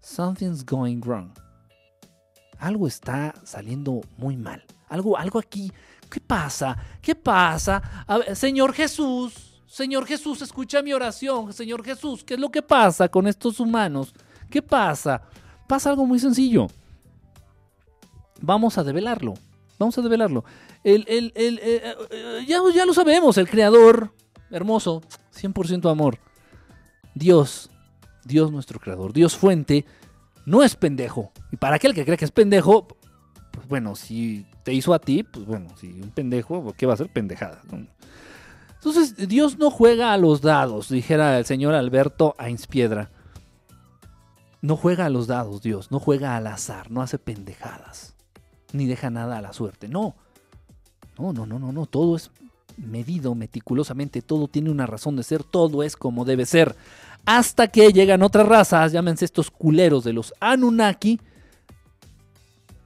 [0.00, 1.30] Something's going wrong.
[2.58, 4.64] Algo está saliendo muy mal.
[4.88, 5.70] Algo, algo aquí
[6.10, 6.76] ¿Qué pasa?
[7.02, 7.82] ¿Qué pasa?
[8.34, 11.52] Señor Jesús, Señor Jesús, escucha mi oración.
[11.52, 14.14] Señor Jesús, ¿qué es lo que pasa con estos humanos?
[14.50, 15.22] ¿Qué pasa?
[15.66, 16.68] Pasa algo muy sencillo.
[18.40, 19.34] Vamos a develarlo.
[19.78, 20.44] Vamos a develarlo.
[20.82, 24.12] El, el, el, eh, eh, ya, ya lo sabemos, el creador,
[24.50, 25.02] hermoso,
[25.34, 26.18] 100% amor.
[27.14, 27.70] Dios,
[28.24, 29.84] Dios nuestro creador, Dios fuente,
[30.46, 31.32] no es pendejo.
[31.52, 32.88] Y para aquel que cree que es pendejo,
[33.52, 36.98] pues bueno, si te hizo a ti, pues bueno, si un pendejo, ¿qué va a
[36.98, 37.62] ser pendejada?
[38.74, 43.10] Entonces, Dios no juega a los dados, dijera el señor Alberto Ainspiedra.
[44.60, 48.14] No juega a los dados, Dios, no juega al azar, no hace pendejadas,
[48.74, 50.16] ni deja nada a la suerte, no.
[51.18, 52.30] No, no, no, no, no, todo es
[52.76, 56.76] medido meticulosamente, todo tiene una razón de ser, todo es como debe ser.
[57.24, 61.20] Hasta que llegan otras razas, llámense estos culeros de los Anunnaki,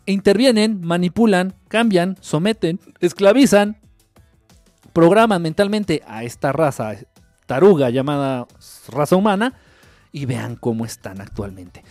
[0.07, 3.77] intervienen, manipulan, cambian, someten, esclavizan,
[4.93, 6.97] programan mentalmente a esta raza
[7.47, 8.47] taruga llamada
[8.89, 9.55] raza humana
[10.13, 11.83] y vean cómo están actualmente.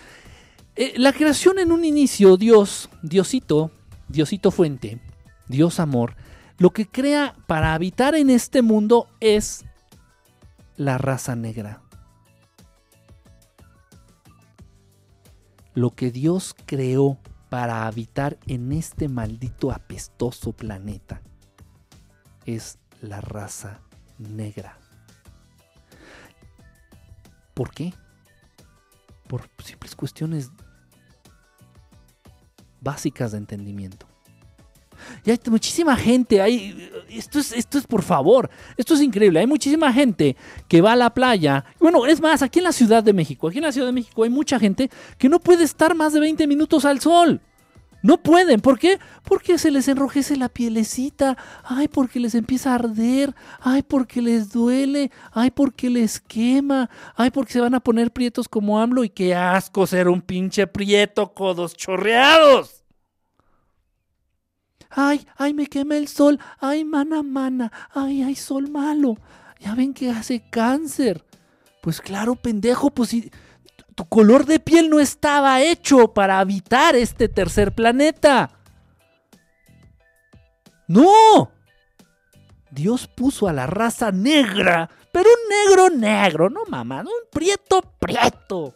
[0.76, 3.72] Eh, la creación en un inicio, Dios, Diosito,
[4.07, 4.99] Diosito fuente,
[5.47, 6.16] Dios amor,
[6.57, 9.66] lo que crea para habitar en este mundo es
[10.78, 11.82] la raza negra.
[15.74, 17.18] Lo que Dios creó
[17.52, 21.22] para habitar en este maldito apestoso planeta
[22.45, 23.82] es la raza
[24.18, 24.78] negra.
[27.54, 27.93] ¿Por qué?
[29.28, 30.49] Por simples cuestiones
[32.80, 34.08] básicas de entendimiento.
[35.26, 39.47] Y hay muchísima gente, hay, esto, es, esto es por favor, esto es increíble, hay
[39.47, 40.36] muchísima gente
[40.68, 41.66] que va a la playa.
[41.80, 44.24] Bueno, es más, aquí en la Ciudad de México, aquí en la Ciudad de México
[44.24, 47.41] hay mucha gente que no puede estar más de 20 minutos al sol.
[48.04, 48.99] No pueden, ¿por qué?
[49.24, 54.52] Porque se les enrojece la pielecita, ay, porque les empieza a arder, ay, porque les
[54.52, 59.10] duele, ay, porque les quema, ay, porque se van a poner prietos como AMLO y
[59.10, 62.81] qué asco ser un pinche prieto, codos chorreados.
[64.92, 69.18] Ay, ay, me quema el sol, ay, mana, mana, ay, ay, sol malo.
[69.60, 71.24] Ya ven que hace cáncer.
[71.82, 73.32] Pues claro, pendejo, pues si
[73.96, 78.52] tu color de piel no estaba hecho para habitar este tercer planeta.
[80.88, 81.52] No.
[82.70, 88.74] Dios puso a la raza negra, pero un negro negro, no mamá, un prieto prieto.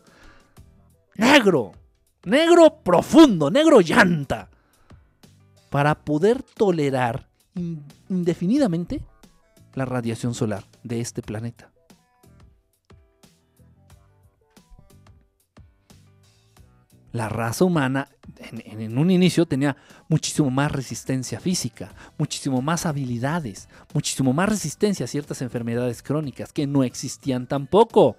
[1.16, 1.72] Negro,
[2.24, 4.50] negro profundo, negro llanta.
[5.76, 7.28] Para poder tolerar
[8.08, 9.04] indefinidamente
[9.74, 11.70] la radiación solar de este planeta.
[17.12, 18.08] La raza humana
[18.40, 19.76] en, un inicio tenía
[20.08, 26.68] muchísimo más resistencia física, muchísimo más habilidades, muchísimo más resistencia a ciertas enfermedades crónicas que
[26.68, 28.16] no existían tampoco.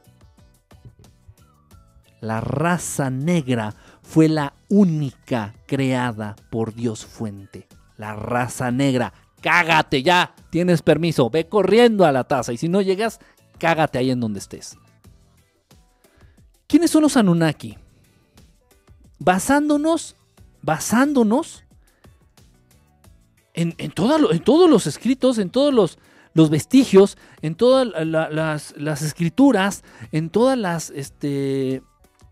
[2.20, 7.68] La raza negra fue la única creada por Dios fuente.
[7.96, 9.12] La raza negra.
[9.40, 10.34] Cágate ya.
[10.50, 11.30] Tienes permiso.
[11.30, 12.52] Ve corriendo a la taza.
[12.52, 13.20] Y si no llegas,
[13.58, 14.76] cágate ahí en donde estés.
[16.66, 17.76] ¿Quiénes son los Anunnaki?
[19.18, 20.16] Basándonos,
[20.62, 21.64] basándonos
[23.56, 25.98] en, todos los escritos, en todos los,
[26.34, 31.82] los vestigios, en todas las, las, escrituras, en todas las, este,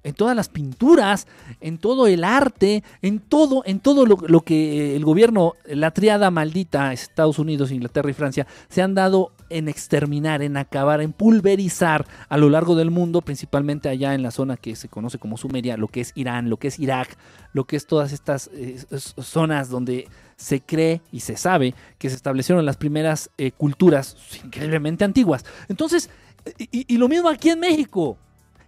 [0.05, 1.27] en todas las pinturas,
[1.61, 6.93] en todo el arte, en todo, en todo lo, que el gobierno, la triada maldita,
[6.93, 12.37] Estados Unidos, Inglaterra y Francia, se han dado en exterminar, en acabar, en pulverizar a
[12.37, 15.89] lo largo del mundo, principalmente allá en la zona que se conoce como Sumeria, lo
[15.89, 17.17] que es Irán, lo que es Irak,
[17.53, 22.17] lo que es todas estas eh, zonas donde se cree y se sabe que se
[22.17, 25.45] establecieron las primeras eh, culturas increíblemente antiguas.
[25.69, 26.11] Entonces,
[26.59, 28.19] y lo mismo aquí en México.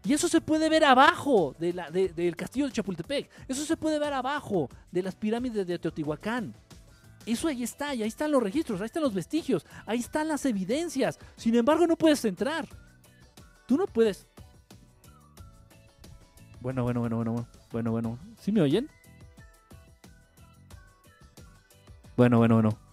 [0.06, 1.72] Y eso se puede ver abajo de
[2.14, 3.28] del castillo de Chapultepec.
[3.48, 6.54] Eso se puede ver abajo de las pirámides de Teotihuacán.
[7.26, 10.44] Eso ahí está, y ahí están los registros, ahí están los vestigios, ahí están las
[10.44, 11.18] evidencias.
[11.34, 12.68] Sin embargo, no puedes entrar.
[13.66, 14.28] Tú no puedes.
[16.60, 18.18] Bueno, bueno, bueno, bueno, bueno, bueno.
[18.38, 18.88] ¿Sí me oyen?
[22.16, 22.85] Bueno, bueno, bueno.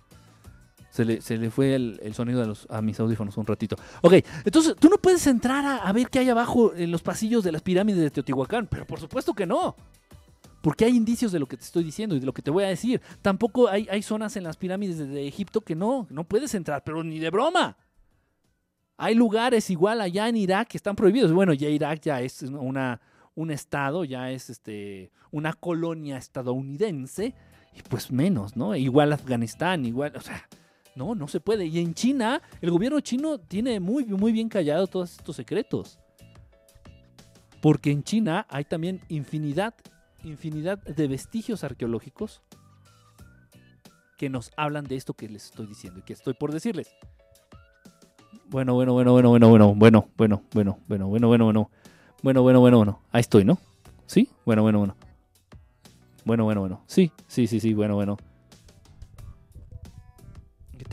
[0.94, 3.76] Se le, fue el, sonido de los, a mis audífonos un ratito.
[4.04, 4.14] Ok,
[4.46, 7.64] entonces tú no puedes entrar a, ver qué hay abajo en los pasillos de las
[7.64, 9.76] pirámides de Teotihuacán, pero por supuesto que no.
[10.62, 12.64] Porque hay indicios de lo que te estoy diciendo y de lo que te voy
[12.66, 13.02] a decir.
[13.24, 17.04] Tampoco hay, hay zonas en las pirámides de, Egipto que no, no puedes entrar, pero
[17.04, 17.76] ni de broma.
[18.96, 21.32] Hay lugares igual allá en Irak que están prohibidos.
[21.32, 23.02] Bueno, ya Irak ya es una,
[23.34, 27.34] un estado, ya es este, una colonia estadounidense,
[27.76, 28.76] y pues menos, ¿no?
[28.76, 30.48] Igual Afganistán, igual, o sea,
[30.96, 31.66] no, no se puede.
[31.66, 36.00] Y en China, el gobierno chino tiene muy, muy bien callado todos estos secretos.
[37.62, 39.74] Porque en China hay también infinidad,
[40.24, 42.42] infinidad de vestigios arqueológicos
[44.18, 46.90] que nos hablan de esto que les estoy diciendo y que estoy por decirles.
[48.50, 51.70] Bueno, bueno, bueno, bueno, bueno, bueno, bueno, bueno, bueno, bueno, bueno, bueno, bueno.
[52.22, 53.00] Bueno, bueno, bueno, bueno.
[53.12, 53.58] Ahí estoy, ¿no?
[54.06, 54.30] ¿Sí?
[54.46, 54.96] Bueno, bueno, bueno.
[56.26, 56.84] Bueno, bueno, bueno.
[56.88, 58.18] Sí, sí, sí, sí, bueno, bueno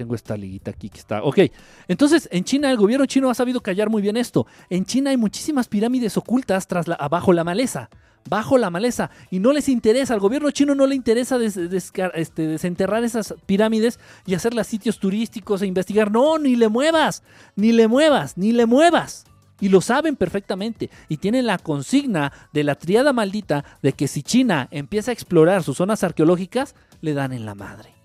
[0.01, 1.22] tengo esta liguita aquí que está.
[1.22, 1.40] Ok,
[1.86, 4.46] entonces en China el gobierno chino ha sabido callar muy bien esto.
[4.70, 7.90] En China hay muchísimas pirámides ocultas tras la, abajo la maleza.
[8.26, 9.11] Bajo la maleza.
[9.30, 14.32] Y no les interesa, al gobierno chino no le interesa este, desenterrar esas pirámides y
[14.32, 16.11] hacerlas sitios turísticos e investigar.
[16.11, 17.22] No, ni le muevas,
[17.55, 19.26] ni le muevas, ni le muevas.
[19.61, 20.88] Y lo saben perfectamente.
[21.11, 25.62] Y tienen la consigna de la triada maldita de que si China empieza a explorar
[25.62, 27.99] sus zonas arqueológicas, le dan en la madre.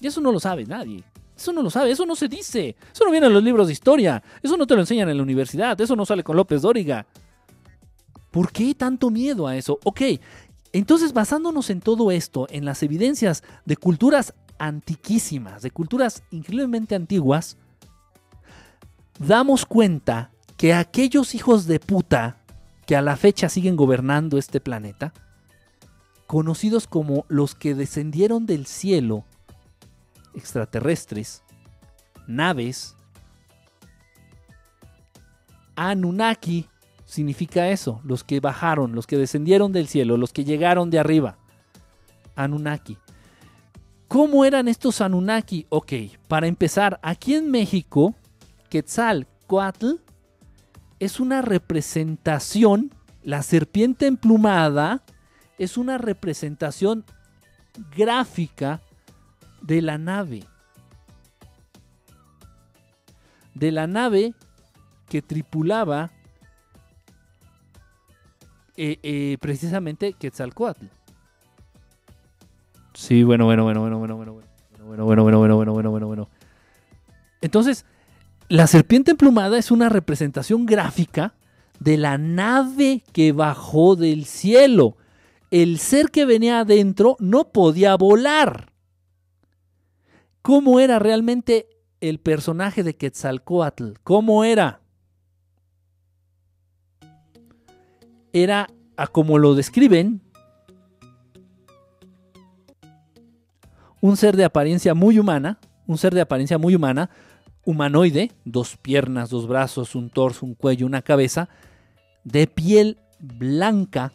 [0.00, 1.04] Y eso no lo sabe nadie.
[1.36, 2.76] Eso no lo sabe, eso no se dice.
[2.92, 4.22] Eso no viene en los libros de historia.
[4.42, 5.80] Eso no te lo enseñan en la universidad.
[5.80, 7.06] Eso no sale con López Dóriga.
[8.30, 9.78] ¿Por qué tanto miedo a eso?
[9.84, 10.02] Ok,
[10.72, 17.56] entonces basándonos en todo esto, en las evidencias de culturas antiquísimas, de culturas increíblemente antiguas,
[19.18, 22.36] damos cuenta que aquellos hijos de puta
[22.86, 25.12] que a la fecha siguen gobernando este planeta,
[26.26, 29.24] conocidos como los que descendieron del cielo
[30.34, 31.42] extraterrestres,
[32.26, 32.96] naves.
[35.76, 36.68] Anunnaki
[37.04, 41.38] significa eso, los que bajaron, los que descendieron del cielo, los que llegaron de arriba.
[42.36, 42.96] Anunnaki.
[44.08, 45.66] ¿Cómo eran estos Anunnaki?
[45.68, 45.92] Ok,
[46.28, 48.14] para empezar, aquí en México,
[48.68, 49.94] Quetzalcoatl
[50.98, 55.02] es una representación, la serpiente emplumada
[55.58, 57.04] es una representación
[57.96, 58.80] gráfica
[59.62, 60.44] de la nave.
[63.54, 64.34] De la nave
[65.08, 66.10] que tripulaba
[68.76, 70.86] eh, eh, precisamente Quetzalcoatl.
[72.94, 74.44] Sí, bueno, bueno, bueno, bueno, bueno, bueno, bueno,
[74.84, 76.28] bueno, bueno, bueno, bueno, bueno, bueno, bueno, bueno.
[77.40, 77.84] Entonces,
[78.48, 81.34] la serpiente emplumada es una representación gráfica
[81.78, 84.96] de la nave que bajó del cielo.
[85.50, 88.69] El ser que venía adentro no podía volar
[90.42, 91.68] cómo era realmente
[92.00, 93.92] el personaje de Quetzalcoatl.
[94.02, 94.80] ¿Cómo era?
[98.32, 100.22] Era, a como lo describen,
[104.00, 107.10] un ser de apariencia muy humana, un ser de apariencia muy humana,
[107.64, 111.48] humanoide, dos piernas, dos brazos, un torso, un cuello, una cabeza,
[112.24, 114.12] de piel blanca,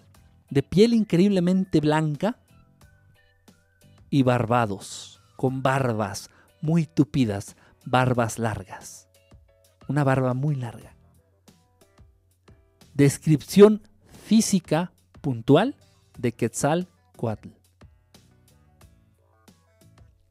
[0.50, 2.40] de piel increíblemente blanca
[4.10, 6.30] y barbados, con barbas
[6.62, 7.56] muy tupidas,
[7.86, 9.08] barbas largas.
[9.88, 10.96] Una barba muy larga.
[12.94, 13.82] Descripción
[14.26, 15.76] física puntual
[16.18, 17.50] de Quetzalcoatl.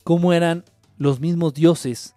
[0.03, 0.65] ¿Cómo eran
[0.99, 2.15] los mismos dioses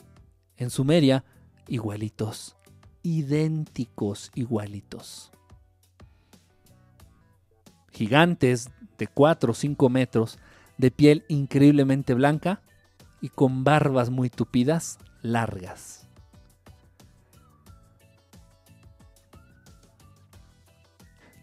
[0.57, 1.23] en Sumeria?
[1.67, 2.55] Igualitos,
[3.03, 5.31] idénticos, igualitos.
[7.91, 10.39] Gigantes de 4 o 5 metros,
[10.77, 12.61] de piel increíblemente blanca
[13.22, 16.07] y con barbas muy tupidas, largas.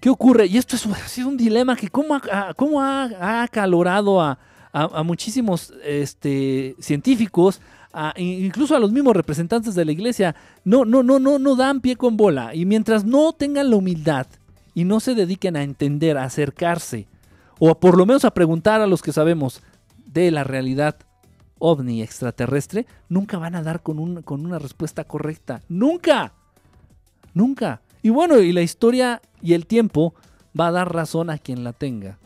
[0.05, 0.45] ¿Qué ocurre?
[0.45, 4.39] Y esto es, sido un dilema que cómo ha, ha, acalorado a,
[5.03, 7.62] muchísimos este, científicos,
[8.16, 10.37] incluso a los mismos representantes de la iglesia.
[10.62, 12.55] No, no, no, no, no dan pie con bola.
[12.55, 14.27] Y mientras no tengan la humildad
[14.75, 17.07] y no se dediquen a entender, a acercarse,
[17.59, 19.62] o por lo menos a preguntar a los que sabemos
[20.05, 20.97] de la realidad
[21.59, 25.62] ovni extraterrestre, nunca van a dar con, con una respuesta correcta.
[25.68, 26.32] Nunca.
[27.32, 27.82] Nunca.
[28.02, 30.14] Y bueno, y la historia y el tiempo
[30.59, 32.18] va a dar razón a quien la tenga.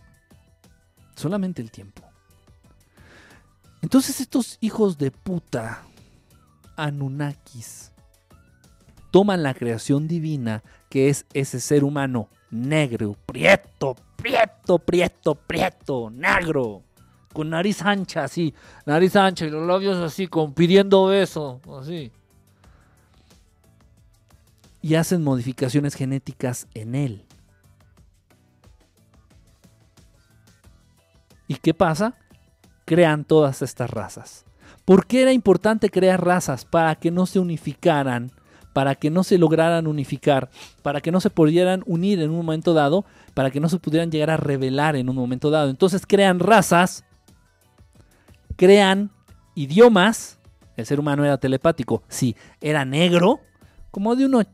[1.15, 2.03] Solamente el tiempo.
[3.81, 5.83] Entonces estos hijos de puta,
[6.77, 7.93] Anunnakis,
[9.11, 16.83] toman la creación divina que es ese ser humano negro, prieto, prieto, prieto, prieto, negro,
[17.33, 18.55] con nariz ancha así,
[18.87, 22.13] nariz ancha y los labios así, pidiendo beso, así.
[24.81, 27.25] Y hacen modificaciones genéticas en él.
[31.47, 32.15] ¿Y qué pasa?
[32.85, 34.45] Crean todas estas razas.
[34.85, 36.65] ¿Por qué era importante crear razas?
[36.65, 38.33] Para que no se unificaran
[38.79, 40.51] para que no se lograran unificar,
[40.83, 43.05] para que no se pudieran unir en un momento dado,
[43.35, 45.69] para que no se pudieran llegar a revelar en un momento dado.
[45.69, 47.05] Entonces crean razas,
[48.59, 49.11] crean
[49.55, 50.39] idiomas.
[50.77, 53.41] El ser humano era telepático, sí, era negro,
[53.91, 54.45] como de unos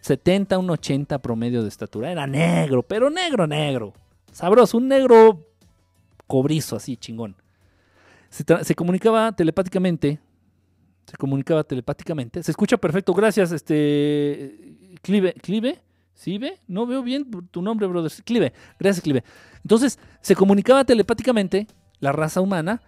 [0.00, 2.10] 70, un 80 promedio de estatura.
[2.10, 3.92] Era negro, pero negro, negro.
[4.32, 5.46] Sabroso, un negro
[6.26, 7.36] cobrizo, así, chingón.
[8.30, 10.18] Se, se comunicaba telepáticamente
[11.08, 12.42] se comunicaba telepáticamente.
[12.42, 13.14] Se escucha perfecto.
[13.14, 14.76] Gracias, este.
[15.00, 15.32] Clive.
[15.40, 15.80] ¿Clive?
[16.12, 16.58] ¿Sive?
[16.66, 18.12] No veo bien tu nombre, brother.
[18.24, 18.52] Clive.
[18.78, 19.24] Gracias, Clive.
[19.62, 21.66] Entonces, se comunicaba telepáticamente
[22.00, 22.82] la raza humana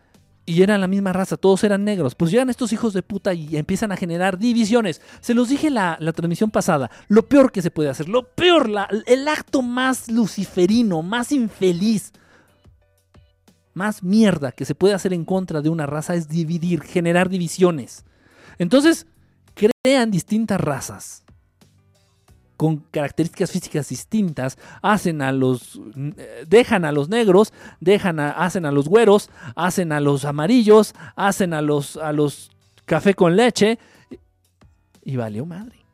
[0.50, 2.16] y eran la misma raza, todos eran negros.
[2.16, 5.00] Pues llegan estos hijos de puta y empiezan a generar divisiones.
[5.20, 8.68] Se los dije la, la transmisión pasada, lo peor que se puede hacer, lo peor,
[8.68, 12.12] la, el acto más luciferino, más infeliz,
[13.74, 18.04] más mierda que se puede hacer en contra de una raza es dividir, generar divisiones.
[18.58, 19.06] Entonces,
[19.54, 21.22] crean distintas razas
[22.60, 25.80] con características físicas distintas, hacen a los
[26.46, 31.62] dejan a los negros, dejan hacen a los güeros, hacen a los amarillos, hacen a
[31.62, 32.50] los a los
[32.84, 33.78] café con leche
[35.02, 35.86] y valió madre.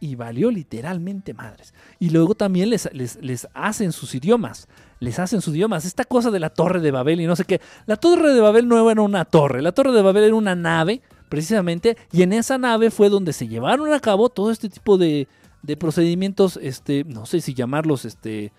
[0.00, 1.74] Y valió literalmente madres.
[1.98, 4.68] Y luego también les, les, les hacen sus idiomas.
[4.98, 5.84] Les hacen sus idiomas.
[5.84, 7.60] Esta cosa de la Torre de Babel y no sé qué.
[7.84, 9.60] La Torre de Babel no era una torre.
[9.60, 13.48] La Torre de Babel era una nave precisamente, y en esa nave fue donde se
[13.48, 15.26] llevaron a cabo todo este tipo de,
[15.66, 18.52] de procedimientos, este, no sé si llamarlos, este,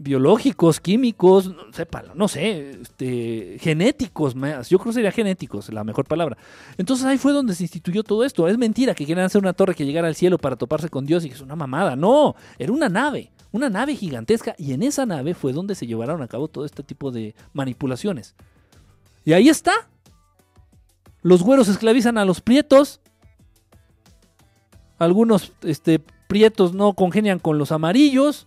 [0.00, 6.36] biológicos, químicos, sépalo, no sé, este, genéticos, yo creo que sería genéticos la mejor palabra.
[6.76, 8.48] Entonces ahí fue donde se instituyó todo esto.
[8.48, 11.24] Es mentira que quieran hacer una torre que llegara al cielo para toparse con Dios
[11.24, 11.96] y que es una mamada.
[11.96, 16.22] No, era una nave, una nave gigantesca y en esa nave fue donde se llevaron
[16.22, 18.34] a cabo todo este tipo de manipulaciones.
[19.24, 19.72] Y ahí está,
[21.22, 23.00] los güeros esclavizan a los prietos.
[24.98, 28.46] Algunos este, prietos no congenian con los amarillos.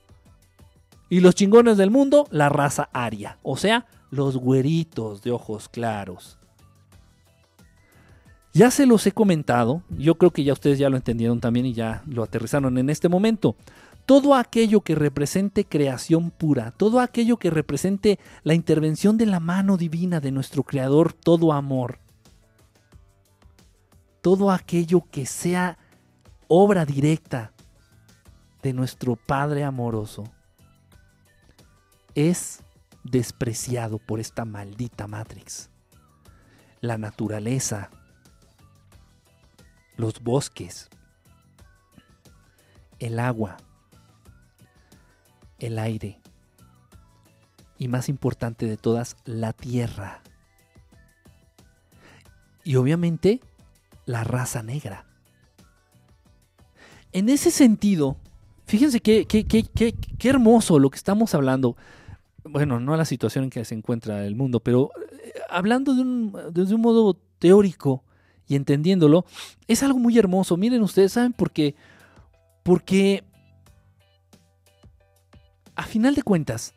[1.09, 3.37] Y los chingones del mundo, la raza aria.
[3.43, 6.37] O sea, los güeritos de ojos claros.
[8.53, 11.73] Ya se los he comentado, yo creo que ya ustedes ya lo entendieron también y
[11.73, 13.55] ya lo aterrizaron en este momento.
[14.05, 19.77] Todo aquello que represente creación pura, todo aquello que represente la intervención de la mano
[19.77, 21.99] divina de nuestro Creador, todo amor,
[24.21, 25.77] todo aquello que sea
[26.49, 27.53] obra directa
[28.61, 30.23] de nuestro Padre amoroso
[32.15, 32.63] es
[33.03, 35.69] despreciado por esta maldita Matrix.
[36.79, 37.89] La naturaleza,
[39.97, 40.89] los bosques,
[42.99, 43.57] el agua,
[45.59, 46.19] el aire
[47.77, 50.21] y más importante de todas, la tierra
[52.63, 53.41] y obviamente
[54.05, 55.05] la raza negra.
[57.11, 58.17] En ese sentido,
[58.71, 59.65] fíjense qué, qué, qué,
[60.17, 61.75] qué, hermoso lo que estamos hablando.
[62.45, 64.91] Bueno, no la situación en que se encuentra el mundo, pero
[65.25, 68.05] eh, hablando de un, desde un modo teórico
[68.47, 69.25] y entendiéndolo,
[69.67, 70.55] es algo muy hermoso.
[70.55, 71.75] Miren ustedes, ¿saben por qué?
[72.63, 73.25] Porque
[75.75, 76.73] a final de cuentas,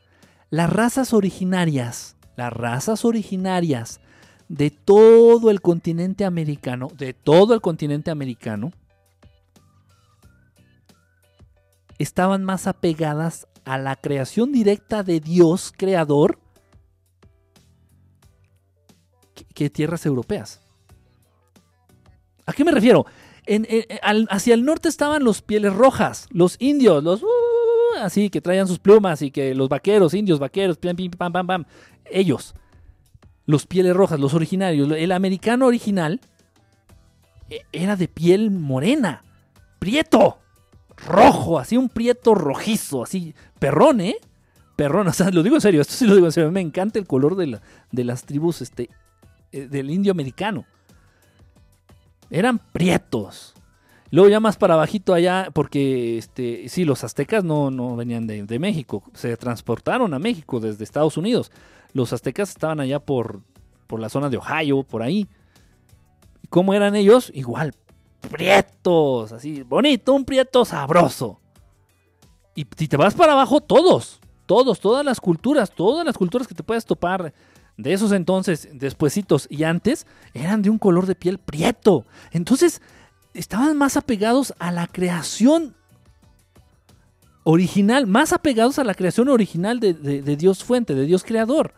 [0.50, 4.00] las razas originarias, las razas originarias
[4.48, 8.72] de todo el continente americano, de todo el continente americano,
[11.98, 16.38] estaban más apegadas a la creación directa de Dios creador
[19.54, 20.60] que, tierras europeas.
[22.46, 23.06] ¿A qué me refiero?
[24.30, 27.26] hacia el norte estaban los pieles rojas, los indios, los uh,
[28.00, 31.64] así que traían sus plumas y que los vaqueros, indios, vaqueros, pam, pam, pam,
[32.10, 32.54] ellos,
[33.44, 36.20] los pieles rojas, los originarios, el americano original
[37.50, 39.24] e, era de piel morena,
[39.78, 40.38] prieto
[41.06, 44.16] rojo, así un prieto rojizo, así, perrón, ¿eh?
[44.76, 46.98] Perrón, o sea, lo digo en serio, esto sí lo digo en serio, me encanta
[46.98, 47.58] el color de,
[47.90, 48.90] de las tribus este,
[49.52, 50.64] eh, del indio americano.
[52.30, 53.54] Eran prietos.
[54.10, 58.44] Luego ya más para bajito allá, porque este, sí, los aztecas no, no venían de,
[58.44, 61.50] de, México, se transportaron a México desde Estados Unidos.
[61.92, 63.40] Los aztecas estaban allá por,
[63.86, 65.26] por la zona de Ohio, por ahí.
[66.48, 67.32] ¿Cómo eran ellos?
[67.34, 67.74] Igual,
[68.26, 71.40] prietos, así, bonito, un prieto sabroso.
[72.54, 76.54] Y si te vas para abajo, todos, todos, todas las culturas, todas las culturas que
[76.54, 77.34] te puedes topar
[77.76, 82.06] de esos entonces, despuesitos y antes, eran de un color de piel prieto.
[82.30, 82.80] Entonces,
[83.32, 85.74] estaban más apegados a la creación
[87.42, 91.74] original, más apegados a la creación original de, de Dios fuente, de Dios creador.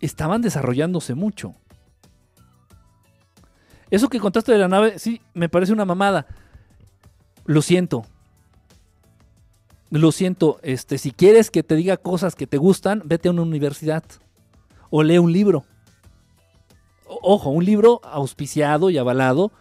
[0.00, 1.54] Estaban desarrollándose mucho.
[3.92, 6.26] Eso que contaste de la nave, sí, me parece una mamada.
[7.44, 8.06] Lo siento.
[9.90, 13.42] Lo siento, este, si quieres que te diga cosas que te gustan, vete a una
[13.42, 14.02] universidad
[14.88, 15.66] o lee un libro.
[17.06, 19.52] Ojo, un libro auspiciado y avalado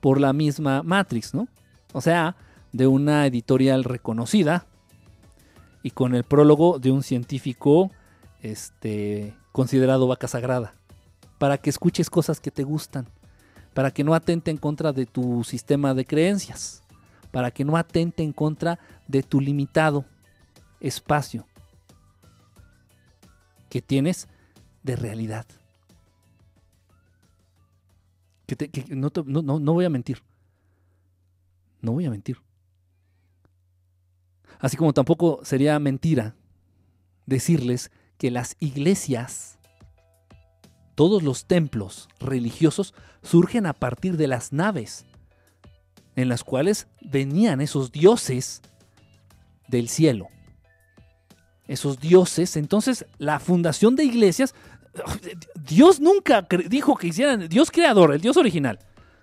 [0.00, 1.46] por la misma Matrix, ¿no?
[1.92, 2.34] O sea,
[2.72, 4.66] de una editorial reconocida
[5.84, 7.92] y con el prólogo de un científico
[8.42, 10.74] este, considerado vaca sagrada,
[11.38, 13.06] para que escuches cosas que te gustan
[13.78, 16.82] para que no atente en contra de tu sistema de creencias,
[17.30, 20.04] para que no atente en contra de tu limitado
[20.80, 21.46] espacio
[23.70, 24.26] que tienes
[24.82, 25.46] de realidad.
[28.48, 29.12] Que, no,
[29.60, 30.24] no voy a mentir.
[31.80, 32.42] No voy a mentir.
[34.58, 36.34] Así como tampoco sería mentira
[37.26, 39.57] decirles que las iglesias
[40.98, 42.92] todos los templos religiosos
[43.22, 45.06] surgen a partir de las naves
[46.16, 48.62] en las cuales venían esos dioses
[49.68, 50.26] del cielo.
[51.68, 54.56] Esos dioses, entonces la fundación de iglesias,
[55.54, 58.80] Dios nunca dijo que hicieran, Dios creador, el Dios original.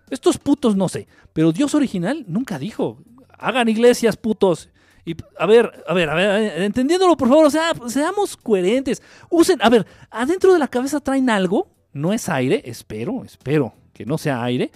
[0.09, 3.03] Estos putos no sé, pero Dios original nunca dijo,
[3.37, 4.69] hagan iglesias putos.
[5.05, 9.03] Y a ver, a ver, a ver, entendiéndolo por favor, o sea, seamos coherentes.
[9.29, 14.05] Usen, a ver, adentro de la cabeza traen algo, no es aire, espero, espero que
[14.05, 14.71] no sea aire.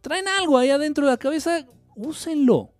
[0.00, 2.70] Traen algo ahí adentro de la cabeza, úsenlo.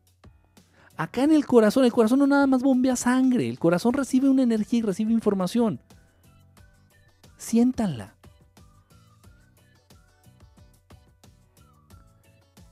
[0.96, 4.42] Acá en el corazón, el corazón no nada más bombea sangre, el corazón recibe una
[4.42, 5.80] energía y recibe información.
[7.36, 8.16] Siéntanla.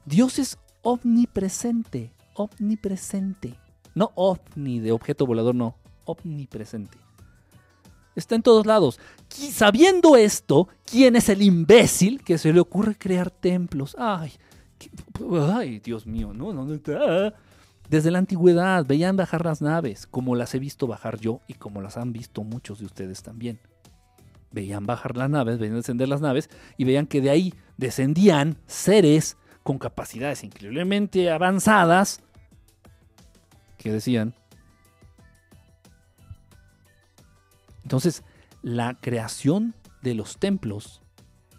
[0.07, 3.59] Dios es omnipresente, omnipresente.
[3.97, 5.75] No ovni de objeto volador, no,
[6.05, 6.99] omnipresente.
[8.15, 9.01] Está en todos lados.
[9.29, 13.97] sabiendo esto, ¿quién es el imbécil que se le ocurre crear templos?
[13.99, 14.33] Ay,
[15.51, 17.35] ay Dios mío, no, no, está.
[17.89, 21.81] Desde la antigüedad veían bajar las naves, como las he visto bajar yo y como
[21.81, 23.61] las han visto muchos de ustedes también.
[24.53, 29.39] Veían bajar las naves, veían descender las naves y veían que de ahí descendían seres
[29.63, 32.21] con capacidades increíblemente avanzadas
[33.77, 34.35] que decían,
[37.83, 38.23] entonces
[38.63, 41.01] la creación de los templos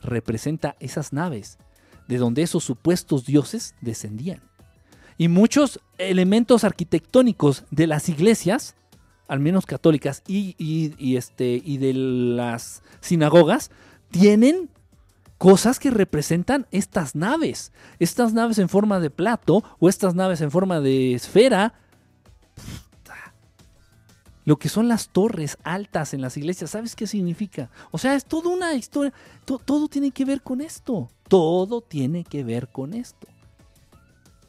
[0.02, 1.58] representa esas naves
[2.08, 4.42] de donde esos supuestos dioses descendían.
[5.18, 8.76] Y muchos elementos arquitectónicos de las iglesias,
[9.28, 13.72] al menos católicas y, este, y de las sinagogas,
[14.12, 14.70] tienen
[15.38, 17.72] cosas que representan estas naves.
[18.00, 21.74] Estas naves en forma de plato o estas naves en forma de esfera.
[24.48, 27.70] Lo que son las torres altas en las iglesias, ¿sabes qué significa?
[27.92, 29.12] O sea, es toda una historia,
[29.44, 33.28] todo tiene que ver con esto, todo tiene que ver con esto.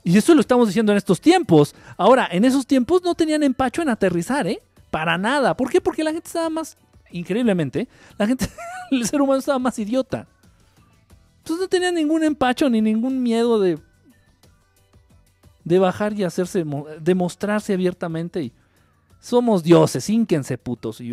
[0.04, 1.74] Y eso lo estamos diciendo en estos tiempos.
[1.96, 4.62] Ahora, en esos tiempos no tenían empacho en aterrizar, ¿eh?
[4.92, 5.56] Para nada.
[5.56, 5.80] ¿Por qué?
[5.80, 6.76] Porque la gente estaba más,
[7.10, 8.48] increíblemente, la gente,
[8.92, 10.28] el ser humano estaba más idiota.
[11.38, 13.80] Entonces no tenían ningún empacho ni ningún miedo de,
[15.64, 16.64] de bajar y hacerse,
[17.00, 18.52] demostrarse abiertamente y
[19.20, 21.00] somos dioses, ínquense putos.
[21.00, 21.12] Y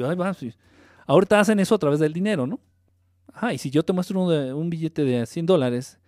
[1.07, 2.59] ahorita hacen eso a través del dinero, ¿no?
[3.33, 5.99] Ajá, y si yo te muestro un, un billete de 100 dólares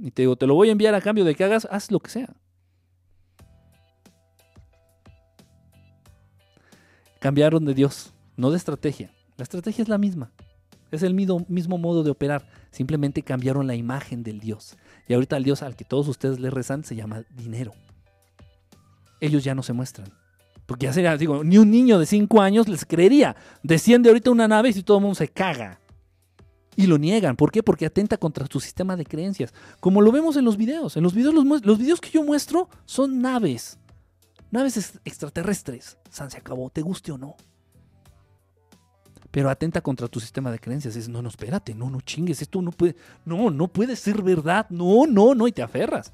[0.00, 2.00] y te digo, te lo voy a enviar a cambio de que hagas, haz lo
[2.00, 2.34] que sea.
[7.20, 9.10] Cambiaron de Dios, no de estrategia.
[9.36, 10.30] La estrategia es la misma.
[10.90, 12.46] Es el mismo, mismo modo de operar.
[12.70, 14.76] Simplemente cambiaron la imagen del Dios.
[15.08, 17.72] Y ahorita el Dios al que todos ustedes le rezan se llama dinero
[19.20, 20.12] ellos ya no se muestran.
[20.66, 23.36] Porque ya sería, digo, ni un niño de 5 años les creería.
[23.62, 25.78] Desciende ahorita una nave y si todo el mundo se caga.
[26.74, 27.36] Y lo niegan.
[27.36, 27.62] ¿Por qué?
[27.62, 29.54] Porque atenta contra su sistema de creencias.
[29.80, 30.96] Como lo vemos en los videos.
[30.96, 33.78] En los videos, los, los videos que yo muestro son naves.
[34.50, 35.96] Naves extraterrestres.
[36.10, 37.36] San se acabó, te guste o no.
[39.30, 40.96] Pero atenta contra tu sistema de creencias.
[40.96, 42.42] Es, no, no, espérate, no, no chingues.
[42.42, 44.66] Esto no puede, no, no puede ser verdad.
[44.68, 45.46] No, no, no.
[45.48, 46.12] Y te aferras.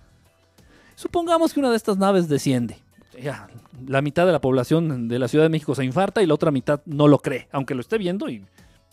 [0.95, 2.77] Supongamos que una de estas naves desciende.
[3.21, 3.49] Ya,
[3.87, 6.51] la mitad de la población de la Ciudad de México se infarta y la otra
[6.51, 8.45] mitad no lo cree, aunque lo esté viendo y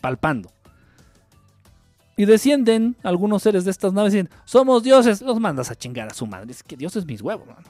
[0.01, 0.51] palpando.
[2.17, 6.09] Y descienden algunos seres de estas naves y dicen, somos dioses, los mandas a chingar
[6.09, 6.51] a su madre.
[6.51, 7.63] Es que Dios es mis huevos, mano.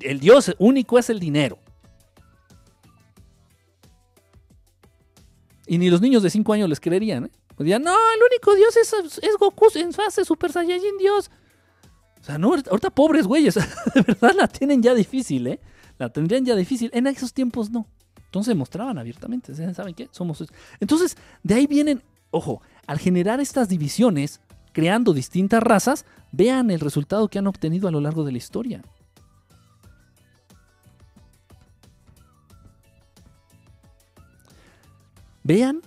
[0.00, 1.58] El Dios único es el dinero.
[5.66, 7.30] Y ni los niños de 5 años les creerían, ¿eh?
[7.58, 11.30] Dirían, no, el único Dios es, es Goku en fase Super Saiyajin Dios.
[12.24, 13.54] O sea, no, ahorita pobres güeyes,
[13.94, 15.60] de verdad la tienen ya difícil, ¿eh?
[15.98, 16.90] La tendrían ya difícil.
[16.94, 17.86] En esos tiempos no.
[18.16, 19.54] Entonces mostraban abiertamente.
[19.74, 20.08] ¿Saben qué?
[20.10, 20.42] Somos.
[20.80, 24.40] Entonces, de ahí vienen, ojo, al generar estas divisiones,
[24.72, 28.80] creando distintas razas, vean el resultado que han obtenido a lo largo de la historia.
[35.42, 35.82] Vean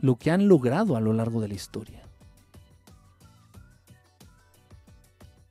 [0.00, 1.97] lo que han logrado a lo largo de la historia.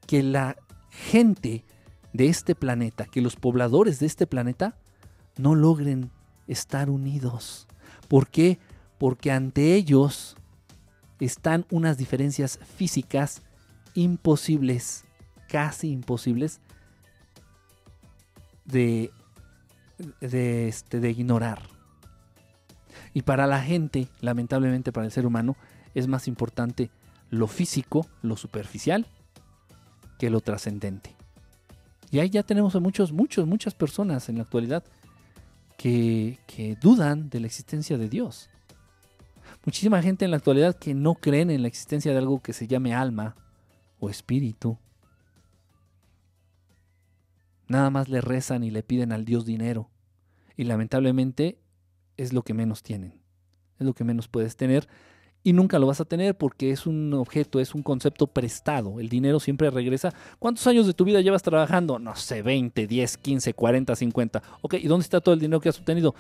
[0.08, 0.58] Que la
[0.90, 1.64] gente
[2.14, 4.78] de este planeta, que los pobladores de este planeta
[5.38, 6.10] no logren
[6.48, 7.68] estar unidos.
[8.08, 8.58] ¿Por qué?
[8.98, 10.36] Porque ante ellos
[11.20, 13.44] están unas diferencias físicas
[13.94, 15.06] imposibles,
[15.48, 16.62] casi imposibles
[18.66, 19.12] de,
[20.22, 21.62] de, este, de ignorar.
[23.14, 25.56] Y para la gente, lamentablemente para el ser humano,
[25.94, 26.92] es más importante
[27.30, 29.08] lo físico, lo superficial,
[30.18, 31.16] que lo trascendente.
[32.10, 34.84] Y ahí ya tenemos a muchos, muchos, muchas personas en la actualidad
[35.78, 38.50] que, que dudan de la existencia de Dios.
[39.66, 42.68] Muchísima gente en la actualidad que no creen en la existencia de algo que se
[42.68, 43.36] llame alma
[44.00, 44.78] o espíritu.
[47.68, 49.90] Nada más le rezan y le piden al Dios dinero.
[50.56, 51.60] Y lamentablemente
[52.16, 53.22] es lo que menos tienen.
[53.78, 54.88] Es lo que menos puedes tener
[55.44, 59.00] y nunca lo vas a tener porque es un objeto, es un concepto prestado.
[59.00, 60.14] El dinero siempre regresa.
[60.40, 62.00] ¿Cuántos años de tu vida llevas trabajando?
[62.00, 64.44] No sé, 20, 10, 15, 40, 50.
[64.62, 66.16] Ok, ¿y dónde está todo el dinero que has obtenido?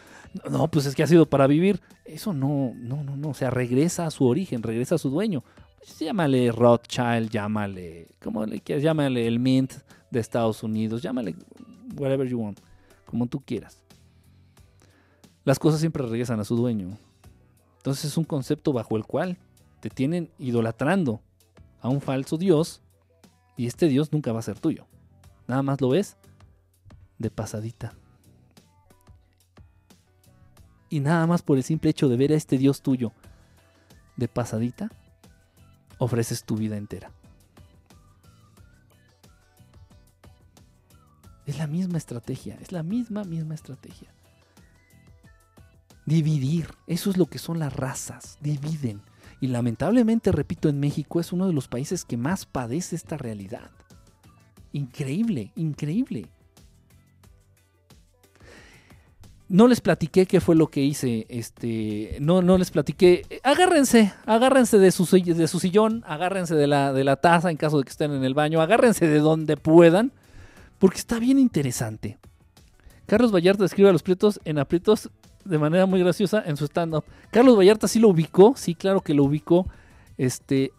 [0.49, 1.81] No, pues es que ha sido para vivir.
[2.05, 3.29] Eso no, no, no, no.
[3.29, 5.43] O sea, regresa a su origen, regresa a su dueño.
[5.77, 8.83] Pues llámale Rothschild, llámale, ¿cómo le quieras?
[8.83, 9.73] Llámale el Mint
[10.09, 11.35] de Estados Unidos, llámale
[11.97, 12.59] whatever you want,
[13.05, 13.83] como tú quieras.
[15.43, 16.97] Las cosas siempre regresan a su dueño.
[17.87, 19.37] Entonces es un concepto bajo el cual
[19.79, 21.21] te tienen idolatrando
[21.79, 22.81] a un falso Dios
[23.55, 24.85] y este Dios nunca va a ser tuyo.
[25.47, 26.17] Nada más lo ves
[27.17, 27.93] de pasadita.
[30.89, 33.13] Y nada más por el simple hecho de ver a este Dios tuyo
[34.17, 34.91] de pasadita,
[35.97, 37.13] ofreces tu vida entera.
[41.45, 44.09] Es la misma estrategia, es la misma, misma estrategia.
[46.07, 49.01] Dividir, eso es lo que son las razas, dividen.
[49.41, 53.69] Y lamentablemente, repito, en México es uno de los países que más padece esta realidad.
[54.71, 56.29] Increíble, increíble.
[59.49, 61.25] No les platiqué qué fue lo que hice.
[61.27, 63.41] Este, no, no les platiqué.
[63.43, 67.79] Agárrense, agárrense de su, de su sillón, agárrense de la, de la taza en caso
[67.79, 70.13] de que estén en el baño, agárrense de donde puedan,
[70.79, 72.17] porque está bien interesante.
[73.07, 75.09] Carlos Vallarta describe a los prietos en aprietos
[75.47, 77.03] de manera muy graciosa en su stand-up.
[77.31, 79.67] Carlos Vallarta sí lo ubicó, sí, claro que lo ubicó.
[80.17, 80.71] Este.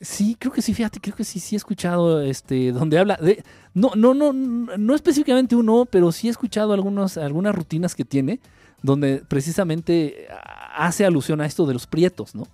[0.00, 3.42] Sí, creo que sí, fíjate, creo que sí, sí he escuchado este, donde habla de.
[3.74, 8.40] No, no, no, no específicamente uno, pero sí he escuchado algunos, algunas rutinas que tiene,
[8.82, 10.28] donde precisamente
[10.76, 12.46] hace alusión a esto de los prietos, ¿no?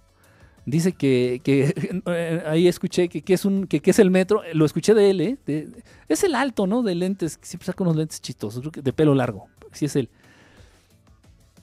[0.66, 2.02] Dice que, que
[2.46, 5.38] ahí escuché que, que es un que, es el metro, lo escuché de él, ¿eh?
[6.08, 6.82] es el alto, ¿no?
[6.82, 10.08] De lentes, siempre saca unos lentes chistosos, de pelo largo, sí es él.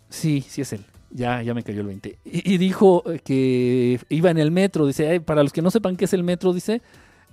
[0.10, 0.86] Sí, sí es él.
[1.14, 2.20] Ya, ya me cayó el 20.
[2.24, 4.88] Y, dijo que iba en el metro.
[4.88, 6.82] Dice, para los que no sepan qué es el metro, dice,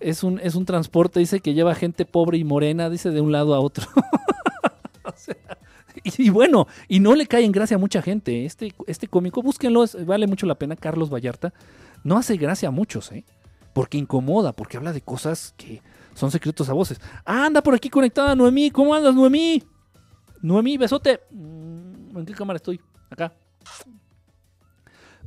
[0.00, 3.30] es un, es un transporte, dice, que lleva gente pobre y morena, dice, de un
[3.30, 3.86] lado a otro.
[6.04, 8.44] y, bueno, y no le cae en gracia a mucha gente.
[8.44, 10.74] Este, este cómico, búsquenlo, vale mucho la pena.
[10.74, 11.52] Carlos Vallarta
[12.02, 13.24] no hace gracia a muchos, ¿eh?
[13.74, 15.82] Porque incomoda, porque habla de cosas que
[16.14, 17.00] son secretos a voces.
[17.24, 18.72] Ah, anda por aquí conectada Noemí.
[18.72, 19.62] ¿Cómo andas, Noemí?
[20.42, 21.20] Noemí, besote.
[21.30, 22.80] Mm, ¿En qué cámara estoy?
[23.10, 23.32] Acá.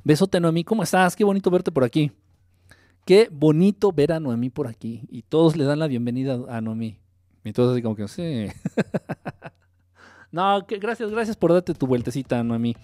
[0.03, 1.15] Besote, Noemí, ¿cómo estás?
[1.15, 2.11] Qué bonito verte por aquí.
[3.05, 5.03] Qué bonito ver a Noemí por aquí.
[5.09, 6.97] Y todos le dan la bienvenida a Noemí.
[7.43, 8.47] Y todos así como que, sí.
[10.31, 12.75] no, que gracias, gracias por darte tu vueltecita, Noemí.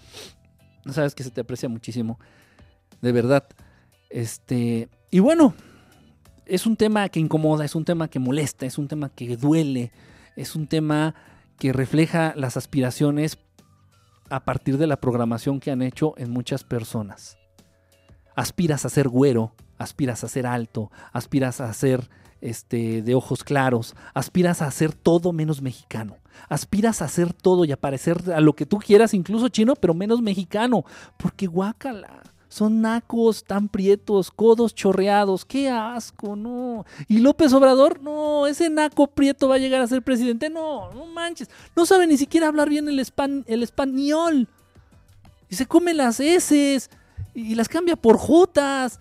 [0.90, 2.18] Sabes que se te aprecia muchísimo.
[3.00, 3.46] De verdad.
[4.10, 4.88] Este.
[5.10, 5.54] Y bueno,
[6.46, 9.92] es un tema que incomoda, es un tema que molesta, es un tema que duele,
[10.34, 11.14] es un tema
[11.58, 13.38] que refleja las aspiraciones
[14.30, 17.38] a partir de la programación que han hecho en muchas personas.
[18.36, 22.08] Aspiras a ser güero, aspiras a ser alto, aspiras a ser
[22.40, 26.16] este, de ojos claros, aspiras a ser todo menos mexicano,
[26.48, 29.94] aspiras a ser todo y a parecer a lo que tú quieras, incluso chino, pero
[29.94, 30.84] menos mexicano,
[31.16, 32.22] porque guácala.
[32.48, 35.44] Son nacos tan prietos, codos chorreados.
[35.44, 36.34] ¡Qué asco!
[36.34, 36.86] No.
[37.06, 40.48] Y López Obrador, no, ese naco prieto va a llegar a ser presidente.
[40.48, 41.50] No, no manches.
[41.76, 44.48] No sabe ni siquiera hablar bien el, español.
[45.50, 46.88] Y se come las S
[47.34, 48.98] y las cambia por Jotas.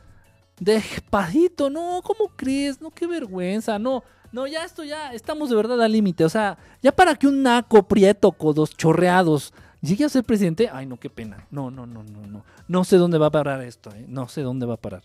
[0.59, 2.81] Despacito, no, ¿cómo crees?
[2.81, 4.03] No, qué vergüenza, no.
[4.31, 6.25] No, ya esto ya estamos de verdad al límite.
[6.25, 10.85] O sea, ya para que un naco prieto, codos chorreados, llegue a ser presidente, ay
[10.85, 11.47] no, qué pena.
[11.51, 12.43] No, no, no, no, no.
[12.67, 14.05] No sé dónde va a parar esto, ¿eh?
[14.07, 15.03] no sé dónde va a parar.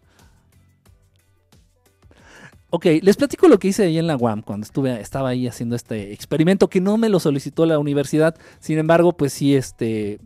[2.75, 5.77] Ok, les platico lo que hice ahí en la UAM cuando estuve, estaba ahí haciendo
[5.77, 8.35] este experimento que no me lo solicitó la universidad.
[8.61, 10.21] Sin embargo, pues sí, este,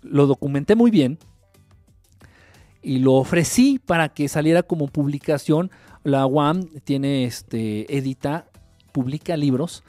[0.00, 1.18] lo documenté muy bien
[2.80, 5.72] y lo ofrecí para que saliera como publicación.
[6.04, 8.46] La UAM tiene, este, edita,
[8.92, 9.82] publica libros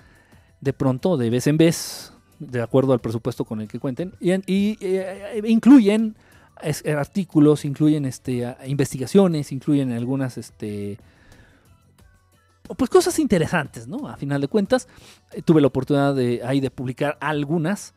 [0.61, 4.77] de pronto, de vez en vez, de acuerdo al presupuesto con el que cuenten, y,
[4.81, 6.15] eh, incluyen
[6.97, 10.97] artículos, incluyen este, investigaciones, incluyen algunas este,
[12.73, 14.07] pues cosas interesantes, ¿no?
[14.07, 14.87] A final de cuentas,
[15.33, 17.93] eh, tuve la oportunidad de, ahí de publicar algunas.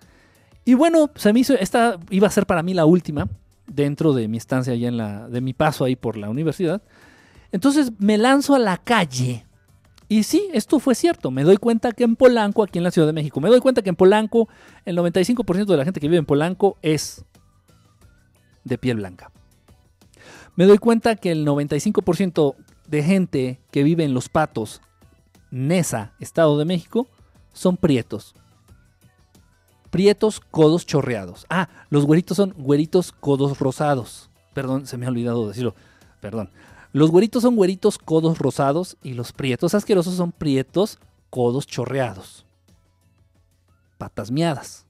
[0.64, 3.28] Y bueno, se me hizo, esta iba a ser para mí la última
[3.66, 6.82] dentro de mi estancia allá en la, de mi paso ahí por la universidad.
[7.52, 9.46] Entonces me lanzo a la calle
[10.08, 11.30] y sí, esto fue cierto.
[11.30, 13.82] Me doy cuenta que en Polanco, aquí en la Ciudad de México, me doy cuenta
[13.82, 14.48] que en Polanco,
[14.86, 17.24] el 95% de la gente que vive en Polanco es
[18.64, 19.30] de piel blanca.
[20.56, 22.54] Me doy cuenta que el 95%
[22.86, 24.80] de gente que vive en Los Patos,
[25.50, 27.06] Nesa, Estado de México,
[27.52, 28.34] son prietos.
[29.90, 31.46] Prietos, codos chorreados.
[31.50, 34.30] Ah, los güeritos son güeritos, codos rosados.
[34.54, 35.74] Perdón, se me ha olvidado decirlo.
[36.20, 36.50] Perdón.
[36.98, 40.98] Los güeritos son güeritos codos rosados y los prietos asquerosos son prietos
[41.30, 42.44] codos chorreados.
[43.98, 44.84] Patas miadas.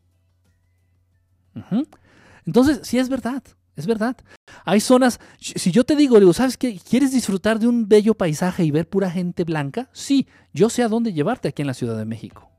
[2.47, 3.43] Entonces, sí es verdad,
[3.77, 4.17] es verdad.
[4.65, 6.81] Hay zonas, si yo te digo, digo, ¿sabes qué?
[6.81, 9.91] ¿Quieres disfrutar de un bello paisaje y ver pura gente blanca?
[9.93, 12.51] Sí, yo sé a dónde llevarte aquí en la Ciudad de México.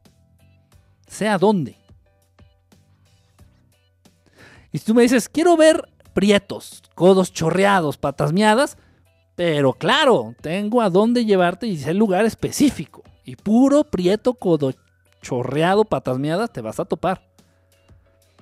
[1.08, 1.76] Sé a dónde.
[4.72, 8.78] Y si tú me dices, quiero ver prietos, codos chorreados, patas miadas,
[9.40, 13.04] pero claro, tengo a dónde llevarte y el lugar específico.
[13.24, 14.74] Y puro prieto, codo
[15.22, 17.22] chorreado, te vas a topar.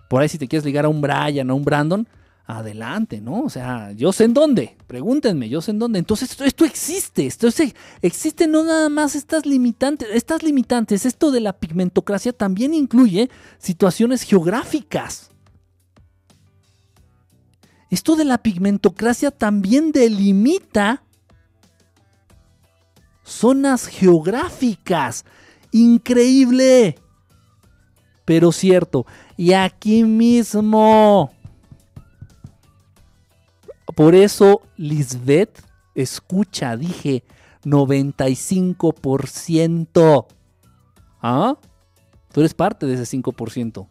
[0.09, 2.07] Por ahí si te quieres ligar a un Brian, a un Brandon,
[2.47, 3.41] adelante, ¿no?
[3.41, 5.99] O sea, yo sé en dónde, pregúntenme, yo sé en dónde.
[5.99, 7.47] Entonces esto, existe, esto
[8.01, 13.29] existe no nada más estas limitantes, estas limitantes, esto de la pigmentocracia también incluye
[13.59, 15.29] situaciones geográficas.
[17.89, 21.03] Esto de la pigmentocracia también delimita
[23.23, 25.25] zonas geográficas.
[25.71, 26.99] Increíble.
[28.25, 29.07] Pero cierto.
[29.37, 31.31] Y aquí mismo.
[33.95, 35.63] Por eso, Lisbeth,
[35.95, 37.23] escucha, dije
[37.63, 40.25] 95%.
[41.21, 41.57] ¿Ah?
[42.33, 43.87] Tú eres parte de ese 5%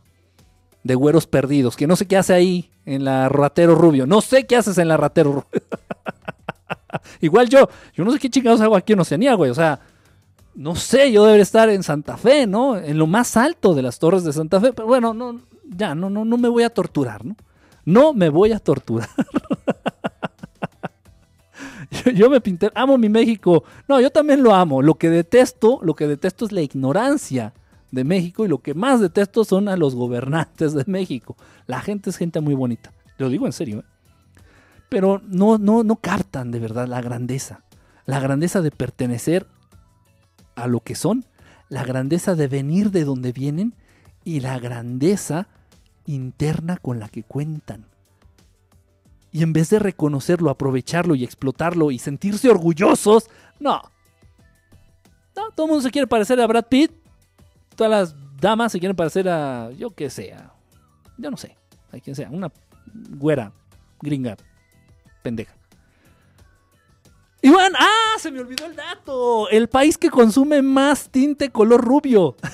[0.87, 4.07] de güeros perdidos, que no sé qué hace ahí en la ratero rubio.
[4.07, 5.47] No sé qué haces en la ratero rubio.
[7.21, 9.51] Igual yo, yo no sé qué chingados hago aquí en Oceanía, güey.
[9.51, 9.81] O sea,
[10.55, 12.77] no sé, yo debería estar en Santa Fe, ¿no?
[12.77, 14.73] En lo más alto de las torres de Santa Fe.
[14.73, 17.37] Pero bueno, no, ya, no, no, no me voy a torturar, ¿no?
[17.85, 19.09] No me voy a torturar.
[22.15, 23.65] yo, me pinté, amo mi México.
[23.89, 24.83] No, yo también lo amo.
[24.83, 27.53] Lo que detesto, lo que detesto es la ignorancia
[27.91, 31.37] de México y lo que más detesto son a los gobernantes de México.
[31.67, 32.93] La gente es gente muy bonita.
[33.19, 33.85] Lo digo en serio, ¿eh?
[34.89, 37.65] Pero no, no, no captan de verdad la grandeza.
[38.05, 39.47] La grandeza de pertenecer
[40.55, 41.25] a lo que son,
[41.69, 43.75] la grandeza de venir de donde vienen
[44.25, 45.49] y la grandeza
[46.07, 47.87] interna con la que cuentan.
[49.33, 53.83] Y en vez de reconocerlo, aprovecharlo y explotarlo y sentirse orgullosos, no.
[55.35, 56.93] No, todo el mundo se quiere parecer a Brad Pitt.
[57.77, 60.53] Todas las damas se quieren parecer a, yo que sea,
[61.19, 61.57] yo no sé,
[61.93, 62.51] a quien sea, una
[63.11, 63.53] güera,
[64.01, 64.37] gringa,
[65.23, 65.55] pendeja.
[67.43, 69.49] Iván, ah, se me olvidó el dato.
[69.51, 72.35] El país que consume más tinte color rubio.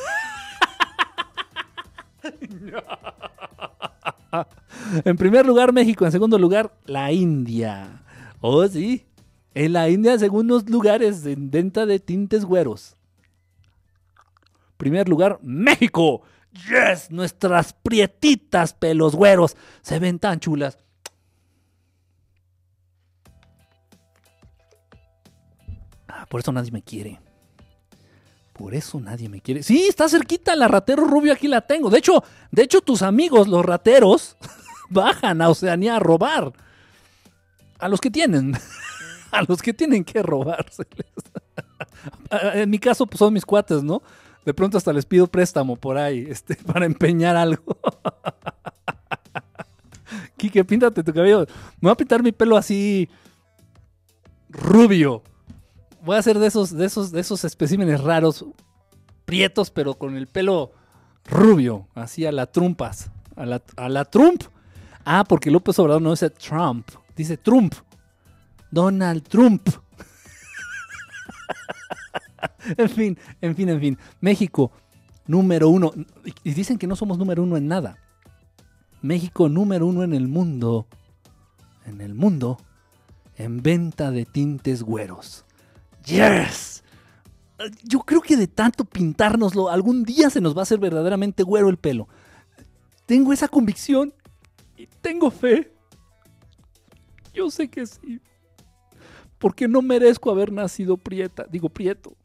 [5.05, 8.03] en primer lugar México, en segundo lugar la India.
[8.41, 9.07] Oh, sí.
[9.55, 12.97] En la India, segundos lugares en venta de tintes güeros.
[14.83, 16.23] Primer lugar, México.
[16.51, 20.77] Yes, nuestras prietitas pelos güeros se ven tan chulas.
[26.29, 27.21] Por eso nadie me quiere.
[28.55, 29.63] Por eso nadie me quiere.
[29.63, 31.89] Sí, está cerquita la ratero rubio, aquí la tengo.
[31.89, 34.37] De hecho, de hecho, tus amigos, los rateros,
[34.91, 36.53] bajan a Oceanía a robar.
[37.79, 38.55] A los que tienen.
[39.31, 41.07] a los que tienen que robárseles.
[42.55, 44.03] en mi caso, pues son mis cuates, ¿no?
[44.45, 47.63] De pronto hasta les pido préstamo por ahí, este, para empeñar algo.
[50.37, 51.47] Quique, píntate tu cabello.
[51.81, 53.09] Me voy a pintar mi pelo así
[54.49, 55.23] rubio
[56.05, 58.45] voy a hacer de esos, de esos, de esos especímenes raros,
[59.25, 60.73] prietos, pero con el pelo
[61.25, 64.43] rubio, así a la trumpas, a la, a la Trump.
[65.05, 67.75] Ah, porque López Obrador no dice Trump, dice Trump.
[68.71, 69.69] Donald Trump.
[72.77, 73.99] en fin, en fin, en fin.
[74.21, 74.73] México,
[75.27, 75.93] número uno.
[76.45, 77.99] Y dicen que no somos número uno en nada.
[79.01, 80.87] México, número uno en el mundo.
[81.87, 82.59] En el mundo.
[83.37, 85.45] En venta de tintes güeros.
[86.05, 86.83] Yes.
[87.85, 91.69] Yo creo que de tanto pintárnoslo, algún día se nos va a hacer verdaderamente güero
[91.69, 92.09] el pelo.
[93.07, 94.13] Tengo esa convicción
[94.77, 95.73] y tengo fe.
[97.33, 98.21] Yo sé que sí.
[99.39, 102.17] Porque no merezco haber nacido prieta, digo prieto.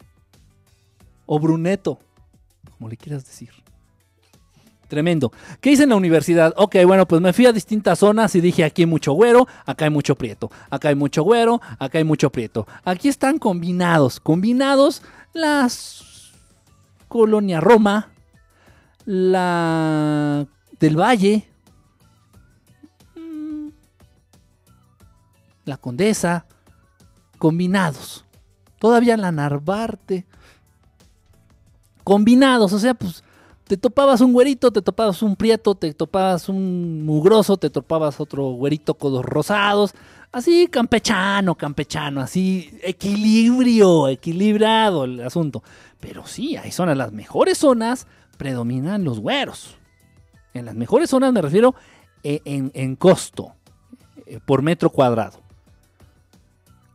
[1.27, 1.99] O bruneto,
[2.71, 3.51] como le quieras decir.
[4.87, 5.31] Tremendo.
[5.59, 6.53] ¿Qué hice en la universidad?
[6.55, 9.85] Ok, bueno, pues me fui a distintas zonas y dije, aquí hay mucho güero, acá
[9.85, 12.65] hay mucho prieto, acá hay mucho güero, acá hay mucho prieto.
[12.85, 16.31] Aquí están combinados, combinados las
[17.09, 18.09] Colonia Roma,
[19.05, 20.47] la
[20.79, 21.47] del Valle,
[23.15, 23.67] mm,
[25.65, 26.45] la Condesa,
[27.37, 28.25] combinados.
[28.79, 30.25] Todavía la Narvarte,
[32.07, 33.21] combinados, o sea, pues
[33.65, 38.45] te topabas un güerito, te topabas un prieto, te topabas un mugroso, te topabas otro
[38.51, 39.93] güerito con los rosados,
[40.31, 45.63] así campechano, campechano, así equilibrio, equilibrado el asunto.
[45.99, 48.07] Pero sí, hay zonas, las mejores zonas
[48.38, 49.75] predominan los güeros.
[50.53, 51.75] En las mejores zonas me refiero
[52.23, 53.51] eh, en, costo,
[54.25, 55.41] eh, por metro cuadrado.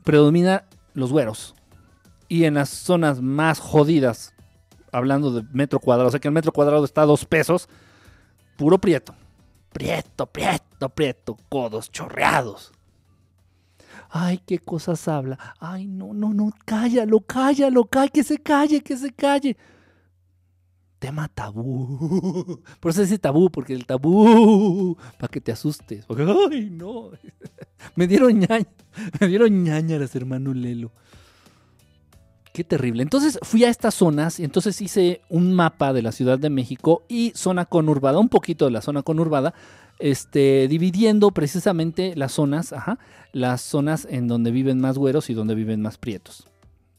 [0.04, 0.64] Predomina
[0.94, 1.54] los güeros.
[2.28, 4.32] Y en las zonas más jodidas,
[4.92, 7.68] hablando de metro cuadrado, o sea que el metro cuadrado está a dos pesos,
[8.56, 9.14] puro prieto.
[9.72, 12.72] Prieto, prieto, prieto, codos chorreados.
[14.10, 15.38] Ay, qué cosas habla.
[15.58, 19.56] Ay, no, no, no, cállalo, cállalo, cállalo, que se calle, que se calle.
[20.98, 22.62] Tema tabú.
[22.80, 26.04] Por eso dice tabú, porque el tabú, para que te asustes.
[26.50, 27.10] ay, no.
[27.96, 28.68] Me dieron ñaña,
[29.18, 30.92] me dieron ñañaras, hermano Lelo.
[32.52, 33.02] Qué terrible.
[33.02, 37.02] Entonces fui a estas zonas y entonces hice un mapa de la Ciudad de México
[37.08, 39.54] y zona conurbada, un poquito de la zona conurbada,
[39.98, 42.98] este, dividiendo precisamente las zonas, ajá,
[43.32, 46.46] las zonas en donde viven más güeros y donde viven más prietos.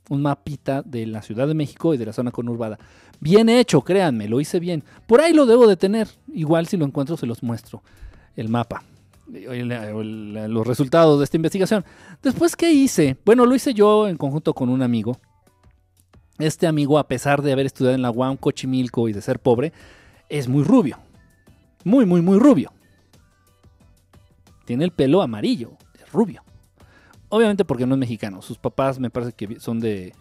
[0.10, 2.80] Un mapita de la Ciudad de México y de la zona conurbada.
[3.20, 4.84] Bien hecho, créanme, lo hice bien.
[5.06, 6.08] Por ahí lo debo de tener.
[6.34, 7.84] Igual si lo encuentro se los muestro.
[8.36, 8.84] El mapa.
[9.28, 11.86] Los resultados de esta investigación.
[12.24, 13.18] Después, ¿qué hice?
[13.24, 15.20] Bueno, lo hice yo en conjunto con un amigo
[16.40, 19.74] este amigo, a pesar de haber estudiado en la UAM Cochimilco y de ser pobre,
[20.30, 20.98] es muy rubio.
[21.84, 22.72] Muy, muy, muy rubio.
[24.66, 25.78] Tiene el pelo amarillo,
[26.12, 26.44] rubio.
[27.30, 28.42] obviamente porque no es mexicano.
[28.42, 30.14] Sus papás me parece que son de,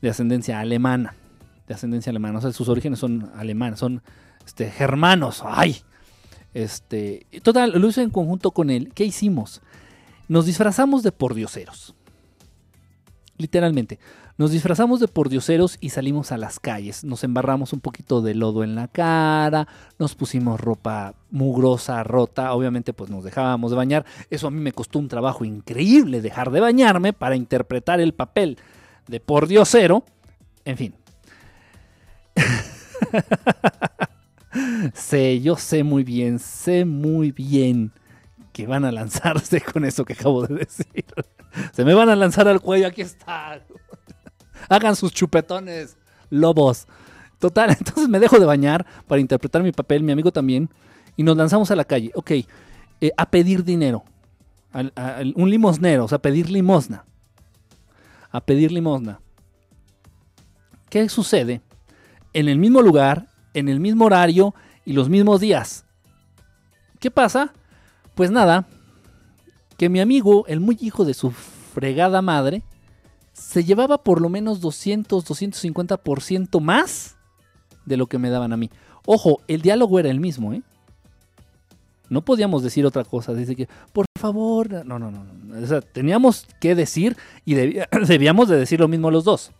[0.00, 1.14] de ascendencia alemana.
[1.66, 2.38] De ascendencia alemana.
[2.38, 4.02] O sea, sus orígenes son alemanes, son
[4.46, 5.42] este, germanos.
[5.44, 5.76] ¡Ay!
[6.52, 8.92] Este, total, lo hice en conjunto con él.
[8.94, 9.62] ¿Qué hicimos?
[10.28, 11.94] Nos disfrazamos de pordioseros.
[13.36, 13.98] Literalmente.
[14.40, 17.04] Nos disfrazamos de pordioseros y salimos a las calles.
[17.04, 19.68] Nos embarramos un poquito de lodo en la cara,
[19.98, 22.54] nos pusimos ropa mugrosa, rota.
[22.54, 24.06] Obviamente, pues nos dejábamos de bañar.
[24.30, 28.56] Eso a mí me costó un trabajo increíble dejar de bañarme para interpretar el papel
[29.08, 30.04] de pordiosero.
[30.64, 30.94] En fin.
[34.94, 37.92] sé, yo sé muy bien, sé muy bien
[38.54, 41.04] que van a lanzarse con eso que acabo de decir.
[41.72, 43.60] Se me van a lanzar al cuello, aquí está.
[44.68, 45.96] Hagan sus chupetones,
[46.28, 46.86] lobos.
[47.38, 50.70] Total, entonces me dejo de bañar para interpretar mi papel, mi amigo también,
[51.16, 52.10] y nos lanzamos a la calle.
[52.14, 52.46] Ok, eh,
[53.16, 54.04] a pedir dinero.
[55.34, 57.04] un limosnero, o sea, a pedir limosna.
[58.30, 59.20] A pedir limosna.
[60.88, 61.62] ¿Qué sucede?
[62.32, 64.54] En el mismo lugar, en el mismo horario
[64.84, 65.84] y los mismos días.
[67.00, 67.52] ¿Qué pasa?
[68.14, 68.68] Pues nada,
[69.76, 72.62] que mi amigo, el muy hijo de su fregada madre,
[73.40, 77.16] se llevaba por lo menos 200, 250% más
[77.86, 78.70] de lo que me daban a mí.
[79.06, 80.62] Ojo, el diálogo era el mismo, ¿eh?
[82.10, 83.32] No podíamos decir otra cosa.
[83.34, 85.24] Dice que, por favor, no, no, no.
[85.62, 87.54] O sea, teníamos que decir y
[88.06, 89.52] debíamos de decir lo mismo los dos.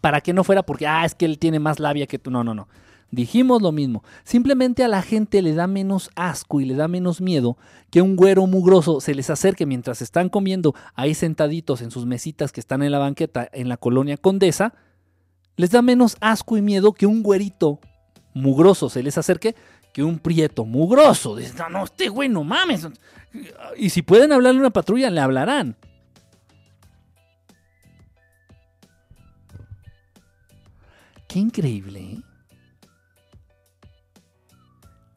[0.00, 2.30] Para que no fuera porque, ah, es que él tiene más labia que tú.
[2.30, 2.68] No, no, no.
[3.12, 4.04] Dijimos lo mismo.
[4.22, 7.56] Simplemente a la gente le da menos asco y le da menos miedo
[7.90, 12.52] que un güero mugroso se les acerque mientras están comiendo ahí sentaditos en sus mesitas
[12.52, 14.74] que están en la banqueta en la colonia Condesa.
[15.56, 17.80] Les da menos asco y miedo que un güerito
[18.32, 19.56] mugroso se les acerque
[19.92, 21.36] que un prieto mugroso.
[21.58, 22.86] No, no, este güey no mames.
[23.76, 25.76] Y si pueden hablarle a una patrulla, le hablarán.
[31.26, 32.29] Qué increíble, ¿eh?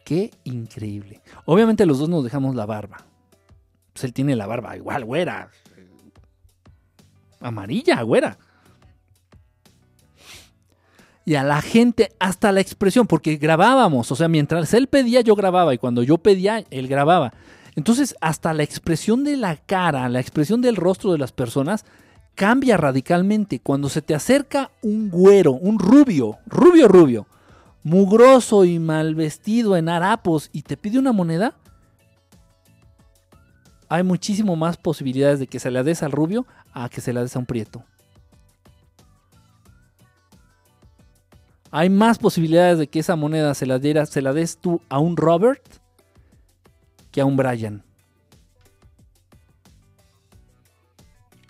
[0.03, 1.21] Qué increíble.
[1.45, 3.05] Obviamente los dos nos dejamos la barba.
[3.93, 5.49] Pues él tiene la barba igual, güera.
[7.39, 8.37] Amarilla, güera.
[11.25, 15.35] Y a la gente, hasta la expresión, porque grabábamos, o sea, mientras él pedía, yo
[15.35, 17.33] grababa, y cuando yo pedía, él grababa.
[17.75, 21.85] Entonces, hasta la expresión de la cara, la expresión del rostro de las personas,
[22.35, 23.59] cambia radicalmente.
[23.59, 27.27] Cuando se te acerca un güero, un rubio, rubio, rubio,
[27.83, 31.55] mugroso y mal vestido en harapos y te pide una moneda,
[33.89, 37.21] hay muchísimo más posibilidades de que se la des al rubio a que se la
[37.21, 37.83] des a un prieto.
[41.69, 44.99] Hay más posibilidades de que esa moneda se la, diera, se la des tú a
[44.99, 45.63] un Robert
[47.11, 47.83] que a un Brian.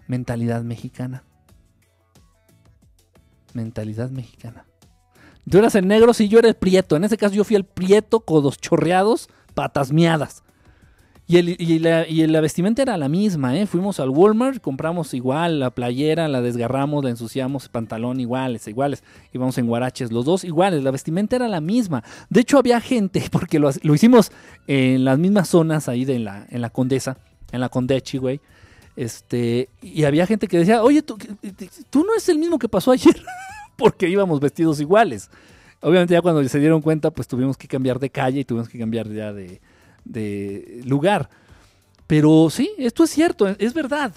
[0.08, 1.24] Mentalidad mexicana.
[3.54, 4.66] Mentalidad mexicana.
[5.50, 6.96] Tú eras el negro, sí, yo era el prieto.
[6.96, 10.44] En ese caso yo fui el prieto, codos chorreados, patas miadas.
[11.26, 13.66] Y, el, y, la, vestimenta era la misma, ¿eh?
[13.66, 19.04] Fuimos al Walmart, compramos igual la playera, la desgarramos, la ensuciamos, pantalón iguales, iguales.
[19.32, 22.04] Íbamos en guaraches, los dos iguales, la vestimenta era la misma.
[22.30, 24.32] De hecho había gente, porque lo, hicimos
[24.68, 27.18] en las mismas zonas ahí de la, en la Condesa,
[27.54, 28.42] en la Condechi, güey.
[28.98, 31.18] Este, y había gente que decía, oye, tú,
[31.90, 33.16] tú no es el mismo que pasó ayer.
[33.84, 35.30] porque íbamos vestidos iguales.
[35.82, 38.80] Obviamente ya cuando se dieron cuenta, pues tuvimos que cambiar de calle y tuvimos que
[38.80, 41.30] cambiar ya de, lugar.
[42.08, 44.14] Pero sí, esto es cierto, es verdad.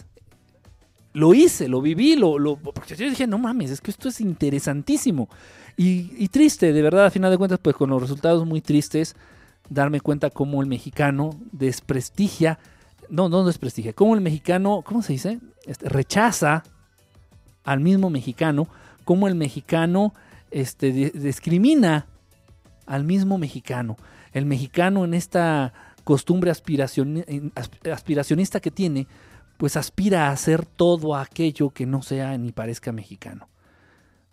[1.13, 5.29] Lo hice, lo viví, lo, porque yo dije, no mames, es que esto es interesantísimo.
[5.77, 9.17] Y, y, triste, de verdad, a final de cuentas, pues con los resultados muy tristes,
[9.69, 12.61] darme cuenta cómo el mexicano desprestigia,
[13.09, 15.41] no, no desprestigia, cómo el mexicano, ¿cómo se dice?
[15.67, 16.63] Este, rechaza
[17.65, 18.69] al mismo mexicano
[19.07, 20.13] cómo el mexicano
[20.51, 22.07] este, discrimina
[22.87, 23.97] al mismo mexicano.
[24.33, 25.73] El mexicano en esta
[26.03, 29.07] costumbre aspiracionista que tiene,
[29.57, 33.49] pues aspira a hacer todo aquello que no sea ni parezca mexicano.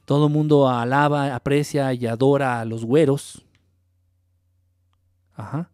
[0.05, 3.45] Todo mundo alaba, aprecia y adora a los güeros,
[5.35, 5.69] ajá,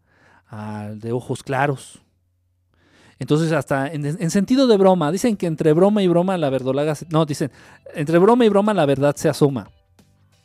[0.96, 2.02] de ojos claros,
[3.20, 7.06] entonces, hasta en, sentido de broma, dicen que entre broma y broma la verdolaga se,
[7.10, 7.52] No, dicen,
[7.94, 9.70] entre broma y broma la verdad se asoma.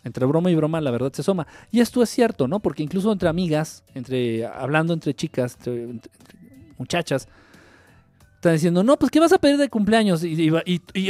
[0.03, 1.47] Entre broma y broma la verdad se asoma.
[1.71, 2.59] Y esto es cierto, ¿no?
[2.59, 6.01] Porque incluso entre amigas, entre hablando entre chicas, entre,
[6.77, 7.29] muchachas,
[8.35, 10.25] están diciendo, no, pues ¿qué vas a pedir de cumpleaños?
[10.25, 10.51] Y,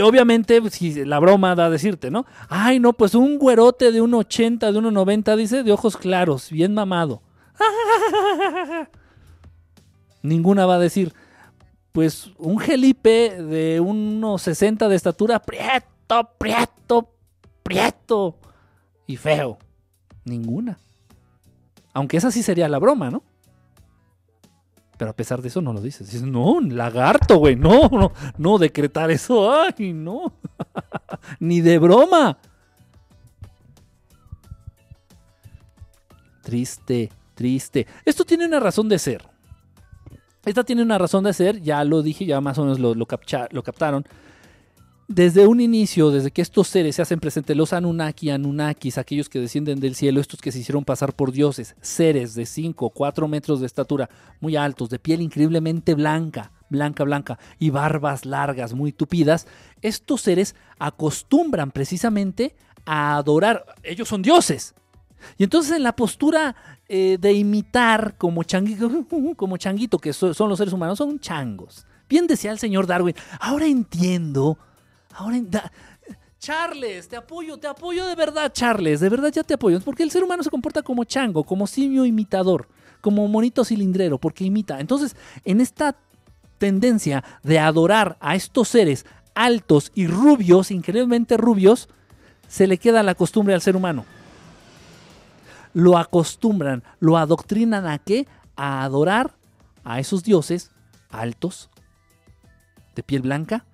[0.03, 2.27] obviamente, pues, si la broma da a decirte, ¿no?
[2.49, 7.23] Ay, no, pues un güerote de 1,80, de 1,90, dice, de ojos claros, bien mamado.
[10.23, 11.12] Ninguna va a decir,
[11.94, 17.08] pues un gelipe de unos 60 de estatura, prieto, prieto,
[17.62, 18.36] prieto
[19.06, 19.58] y feo.
[20.24, 20.76] Ninguna.
[21.92, 23.22] Aunque esa sí sería la broma, ¿no?
[24.98, 26.10] Pero a pesar de eso no lo dices.
[26.10, 27.54] Dices, no, lagarto, güey.
[27.54, 29.52] No, no, no decretar eso.
[29.52, 30.32] Ay, no.
[31.38, 32.38] Ni de broma.
[36.42, 37.86] Triste, triste.
[38.04, 39.34] Esto tiene una razón de ser.
[40.44, 43.06] Esta tiene una razón de ser, ya lo dije, ya más o menos lo, lo
[43.06, 44.04] captaron.
[45.06, 49.38] Desde un inicio, desde que estos seres se hacen presentes, los Anunnaki, Anunnakis, aquellos que
[49.38, 53.60] descienden del cielo, estos que se hicieron pasar por dioses, seres de 5, 4 metros
[53.60, 54.08] de estatura,
[54.40, 59.46] muy altos, de piel increíblemente blanca, blanca, blanca, y barbas largas, muy tupidas,
[59.82, 62.56] estos seres acostumbran precisamente
[62.86, 64.74] a adorar, ellos son dioses.
[65.38, 66.55] Y entonces en la postura
[66.88, 68.90] eh, de imitar como changuito,
[69.36, 71.86] como changuito, que son los seres humanos, son changos.
[72.09, 74.59] Bien decía el señor Darwin, ahora entiendo
[75.14, 75.38] Ahora,
[76.38, 79.80] Charles, te apoyo, te apoyo de verdad, Charles, de verdad ya te apoyo.
[79.80, 82.68] Porque el ser humano se comporta como chango, como simio imitador,
[83.01, 84.80] como monito cilindrero, porque imita.
[84.80, 85.96] Entonces, en esta
[86.59, 91.88] tendencia de adorar a estos seres altos y rubios, increíblemente rubios,
[92.48, 94.05] se le queda la costumbre al ser humano.
[95.74, 98.26] Lo acostumbran, lo adoctrinan a qué?
[98.56, 99.34] A adorar
[99.84, 100.70] a esos dioses
[101.10, 101.68] altos,
[102.94, 103.66] de piel blanca,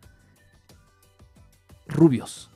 [1.87, 2.51] rubios.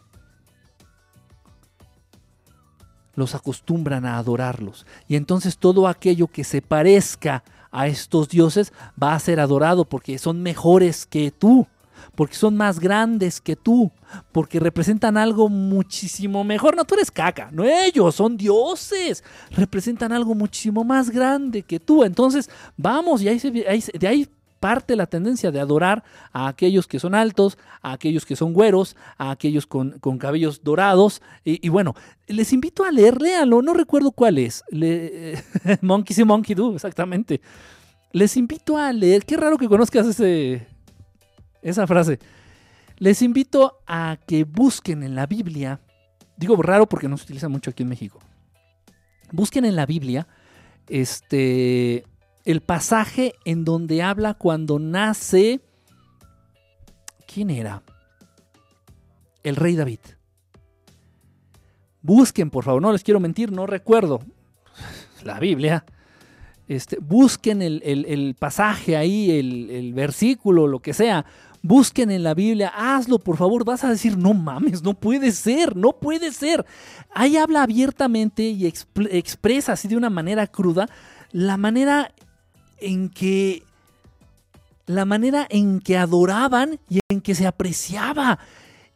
[3.14, 4.86] Los acostumbran a adorarlos.
[5.06, 10.18] Y entonces todo aquello que se parezca a estos dioses va a ser adorado porque
[10.18, 11.66] son mejores que tú,
[12.14, 13.90] porque son más grandes que tú,
[14.32, 16.76] porque representan algo muchísimo mejor.
[16.76, 22.04] No, tú eres caca, no ellos, son dioses, representan algo muchísimo más grande que tú.
[22.04, 23.40] Entonces, vamos, y ahí,
[23.98, 24.28] de ahí
[24.64, 28.96] parte la tendencia de adorar a aquellos que son altos, a aquellos que son güeros,
[29.18, 31.20] a aquellos con, cabellos dorados.
[31.44, 31.94] Y, bueno,
[32.28, 34.64] les invito a leer, léalo, no recuerdo cuál es.
[35.82, 37.42] monkey see Monkey Do, exactamente.
[38.12, 40.66] Les invito a leer, qué raro que conozcas ese,
[41.64, 42.20] esa frase.
[42.98, 45.80] Les invito a que busquen en la Biblia,
[46.36, 48.20] digo raro porque no se utiliza mucho aquí en México.
[49.32, 50.28] Busquen en la Biblia
[50.88, 52.04] este
[52.44, 55.60] el pasaje en donde habla cuando nace...
[57.26, 57.82] ¿Quién era?
[59.42, 60.00] El rey David.
[62.02, 64.20] Busquen, por favor, no les quiero mentir, no recuerdo.
[65.24, 65.86] La Biblia.
[66.68, 71.26] Este, busquen el, pasaje ahí, el, el, versículo, lo que sea.
[71.66, 73.64] Busquen en la Biblia, hazlo, por favor.
[73.64, 76.66] Vas a decir, no mames, no puede ser, no puede ser.
[77.14, 80.90] Ahí habla abiertamente y expresa así de una manera cruda
[81.32, 82.12] la manera
[82.80, 83.62] en que
[84.84, 88.38] la manera en que adoraban y en que se apreciaba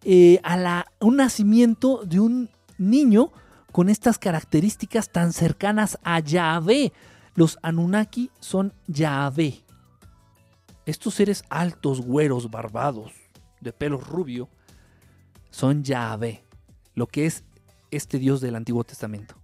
[0.04, 3.32] eh, a un nacimiento de un niño
[3.72, 6.92] con estas características tan cercanas a Yahvé.
[7.34, 9.67] Los Anunnaki son Yahvé.
[10.88, 13.12] Estos seres altos, güeros, barbados,
[13.60, 14.48] de pelo rubio,
[15.50, 16.42] son Yahvé,
[16.94, 17.44] lo que es
[17.90, 19.34] este Dios del Antiguo Testamento.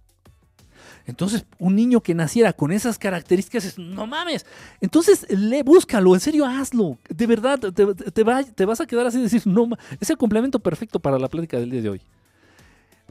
[1.05, 4.43] Entonces, un niño que naciera con esas características es, no mames.
[4.81, 6.97] Entonces, le, búscalo, en serio, hazlo.
[7.09, 8.23] De verdad, te,
[8.65, 9.69] vas a quedar así y decir, no,
[9.99, 12.01] es el complemento perfecto para la plática del día de hoy.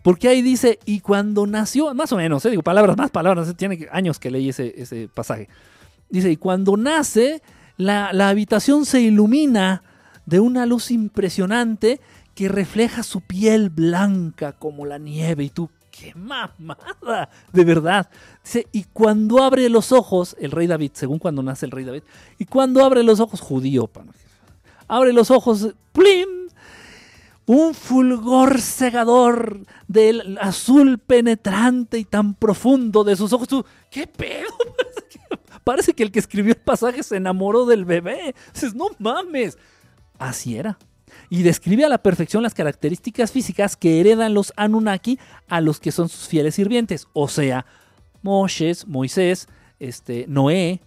[0.02, 3.54] Porque ahí dice, y cuando nació, más o menos, eh, digo palabras, más palabras, eh,
[3.54, 5.48] tiene años que leí ese, ese pasaje.
[6.10, 7.40] Dice, y cuando nace,
[7.76, 9.82] la, habitación se ilumina
[10.26, 12.00] de una luz impresionante
[12.34, 15.44] que refleja su piel blanca como la nieve.
[15.44, 18.08] Y tú, qué mamada, de verdad.
[18.42, 22.02] Dice, y cuando abre los ojos, el rey David, según cuando nace el rey David,
[22.38, 23.90] y cuando abre los ojos, judío,
[24.88, 26.28] abre los ojos, ¡plim!
[27.46, 33.48] Un fulgor cegador del azul penetrante y tan profundo de sus ojos.
[33.90, 34.48] ¿Qué pedo?
[35.64, 38.34] Parece que el que escribió el pasaje se enamoró del bebé.
[38.52, 39.58] Dices, no mames.
[40.18, 40.78] Así era
[41.28, 45.18] y describe a la perfección las características físicas que heredan los Anunnaki
[45.48, 47.66] a los que son sus fieles sirvientes, o sea,
[48.22, 50.80] Moshes, Moisés, este, Noé.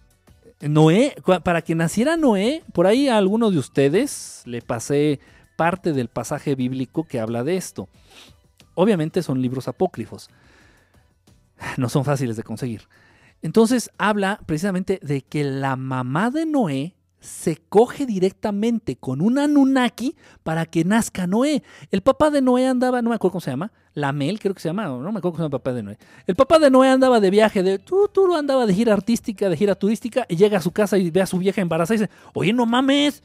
[0.59, 5.19] Noé, para que naciera Noé, por ahí a alguno de ustedes le pasé
[5.55, 7.87] parte del pasaje bíblico que habla de esto.
[8.73, 10.29] Obviamente son libros apócrifos,
[11.77, 12.87] no son fáciles de conseguir.
[13.41, 20.15] Entonces habla precisamente de que la mamá de Noé se coge directamente con un Anunnaki
[20.43, 21.63] para que nazca Noé.
[21.91, 24.69] El papá de Noé andaba, no me acuerdo cómo se llama, Lamel creo que se
[24.69, 25.97] llama, no me acuerdo cómo se llama el papá de Noé.
[26.25, 29.57] El papá de Noé andaba de viaje, de tú, tú andaba de gira artística, de
[29.57, 32.11] gira turística, y llega a su casa y ve a su vieja embarazada y dice,
[32.33, 33.23] oye, no mames,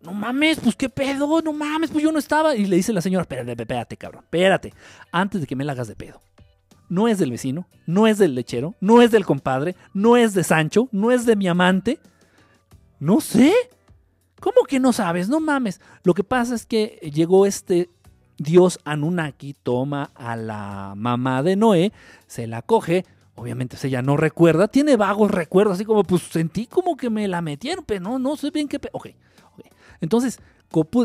[0.00, 2.56] no mames, pues qué pedo, no mames, pues yo no estaba.
[2.56, 4.72] Y le dice la señora, espérate, espérate, cabrón, espérate,
[5.12, 6.22] antes de que me la hagas de pedo.
[6.90, 10.44] No es del vecino, no es del lechero, no es del compadre, no es de
[10.44, 12.00] Sancho, no es de mi amante
[13.00, 13.52] no sé.
[14.38, 15.28] ¿Cómo que no sabes?
[15.28, 15.80] No mames.
[16.04, 17.90] Lo que pasa es que llegó este
[18.38, 21.92] dios Anunnaki, toma a la mamá de Noé,
[22.26, 23.04] se la coge.
[23.34, 27.40] Obviamente ella no recuerda, tiene vagos recuerdos, así como pues sentí como que me la
[27.40, 28.78] metieron, pero no, no sé bien qué.
[28.92, 29.08] Ok,
[30.00, 30.38] Entonces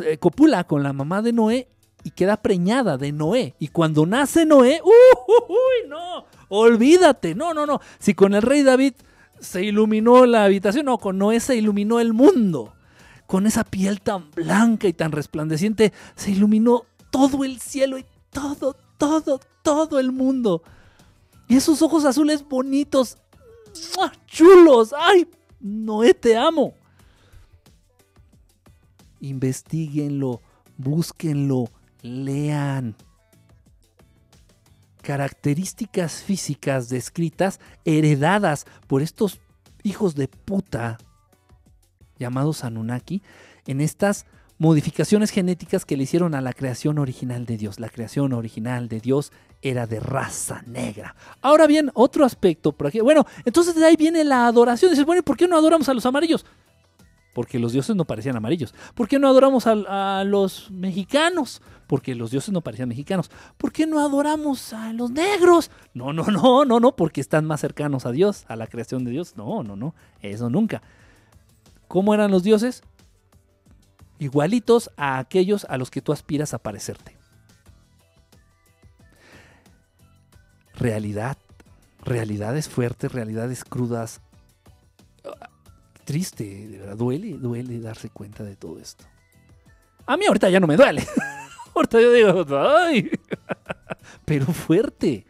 [0.04, 1.70] eh, copula con la mamá de Noé
[2.06, 3.56] y queda preñada de Noé.
[3.58, 6.28] Y cuando nace Noé, ¡uh, uy, no!
[6.50, 7.82] Olvídate, no, no, no.
[7.98, 8.94] Si con el rey David
[9.40, 12.76] se iluminó la habitación, no, con Noé se iluminó el mundo.
[13.26, 18.76] Con esa piel tan blanca y tan resplandeciente, se iluminó todo el cielo y todo,
[19.00, 20.62] todo, todo el mundo.
[21.48, 23.18] Y esos ojos azules bonitos,
[24.28, 25.28] chulos, ay,
[25.60, 26.76] Noé te amo.
[29.22, 30.42] Investíguenlo,
[30.78, 31.72] búsquenlo,
[32.06, 32.96] lean
[35.02, 39.40] características físicas descritas heredadas por estos
[39.84, 40.98] hijos de puta
[42.18, 43.22] llamados Anunnaki
[43.68, 44.26] en estas
[44.58, 47.80] modificaciones genéticas que le hicieron a la creación original de Dios.
[47.80, 51.16] La creación original de Dios era de raza negra.
[51.42, 53.00] Ahora bien, otro aspecto por aquí.
[53.00, 54.92] Bueno, entonces de ahí viene la adoración.
[54.92, 56.46] Dices, bueno, ¿y por qué no adoramos a los amarillos?
[57.34, 58.74] Porque los dioses no parecían amarillos.
[58.94, 61.62] ¿Por qué no adoramos a, a los mexicanos?
[61.88, 63.30] Porque los dioses no parecían mexicanos.
[63.58, 65.72] ¿Por qué no adoramos a los negros?
[65.94, 69.12] No, no, no, no, no, porque están más cercanos a Dios, a la creación de
[69.12, 69.36] Dios.
[69.38, 70.82] No, no, no, eso nunca.
[71.88, 72.84] ¿Cómo eran los dioses?
[74.20, 77.16] Igualitos a aquellos a los que tú aspiras a parecerte.
[80.74, 81.38] Realidad,
[82.04, 84.22] realidades fuertes, realidades crudas.
[86.04, 89.06] Triste, de verdad, duele, duele darse cuenta de todo esto.
[90.06, 91.06] A mí ahorita ya no me duele.
[91.92, 93.12] yo digo, ¡ay!
[94.26, 95.26] Pero fuerte,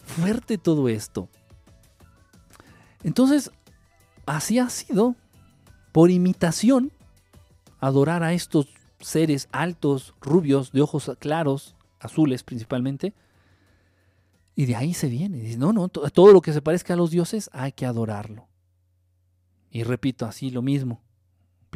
[0.00, 1.28] fuerte todo esto.
[3.02, 3.50] Entonces,
[4.24, 5.14] así ha sido,
[5.92, 6.92] por imitación,
[7.78, 8.68] adorar a estos
[9.00, 13.14] seres altos, rubios, de ojos claros, azules principalmente.
[14.54, 15.56] Y de ahí se viene.
[15.56, 18.48] No, no, todo lo que se parezca a los dioses hay que adorarlo.
[19.70, 21.05] Y repito, así lo mismo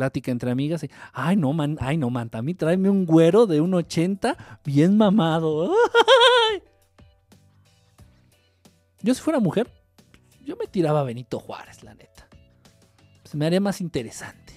[0.01, 3.61] plática entre amigas y, ay no man, ay no man, también tráeme un güero de
[3.61, 5.71] un 80 bien mamado.
[9.03, 9.71] Yo si fuera mujer,
[10.47, 12.29] yo me tiraba a Benito Juárez, la neta.
[13.25, 14.55] Se me haría más interesante.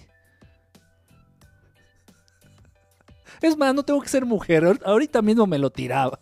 [3.42, 6.22] Es más, no tengo que ser mujer, ahorita mismo me lo tiraba.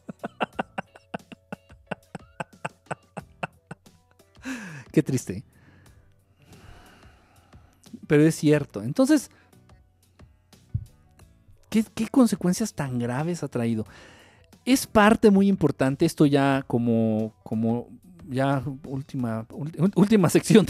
[4.92, 5.44] Qué triste
[8.12, 8.84] pero es cierto.
[8.84, 9.32] Entonces,
[11.70, 13.86] ¿qué, consecuencias tan graves ha traído?
[14.66, 17.88] Es parte muy importante, esto ya como, como
[18.30, 19.48] ya última,
[19.96, 20.66] última sección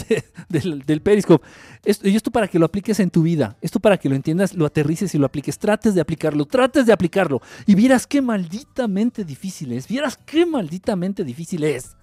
[0.48, 1.44] del, Periscope.
[1.84, 4.54] Esto, y esto para que lo apliques en tu vida, esto para que lo entiendas,
[4.54, 5.58] lo aterrices y lo apliques.
[5.58, 7.42] Trates de aplicarlo, trates de aplicarlo.
[7.66, 11.96] Y vieras qué malditamente difícil es, vieras qué malditamente difícil es.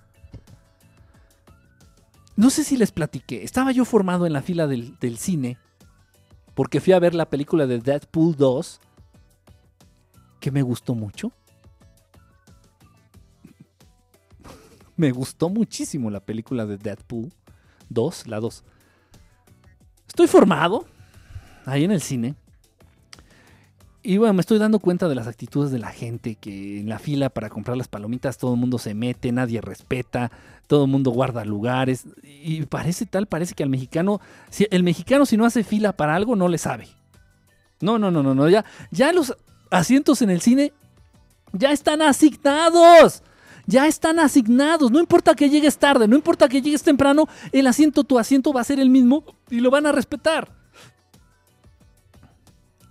[2.39, 5.57] No sé si les platiqué, estaba yo formado en la fila del, cine
[6.53, 8.79] porque fui a ver la película de Deadpool 2
[10.39, 11.33] que me gustó mucho.
[14.95, 17.33] me gustó muchísimo la película de Deadpool
[17.89, 18.63] 2, la 2.
[20.07, 20.85] Estoy formado
[21.65, 22.35] ahí en el cine
[24.01, 26.99] y bueno, me estoy dando cuenta de las actitudes de la gente, que en la
[26.99, 30.31] fila para comprar las palomitas todo el mundo se mete, nadie respeta,
[30.67, 32.05] todo el mundo guarda lugares.
[32.23, 34.21] Y parece tal, parece que al mexicano,
[34.71, 36.87] el mexicano si no hace fila para algo no le sabe.
[37.81, 39.35] No, no, no, no, no, ya, ya los
[39.69, 40.71] asientos en el cine
[41.51, 43.23] ya están asignados.
[43.65, 48.03] Ya están asignados, no importa que llegues tarde, no importa que llegues temprano, el asiento,
[48.03, 50.51] tu asiento va a ser el mismo y lo van a respetar.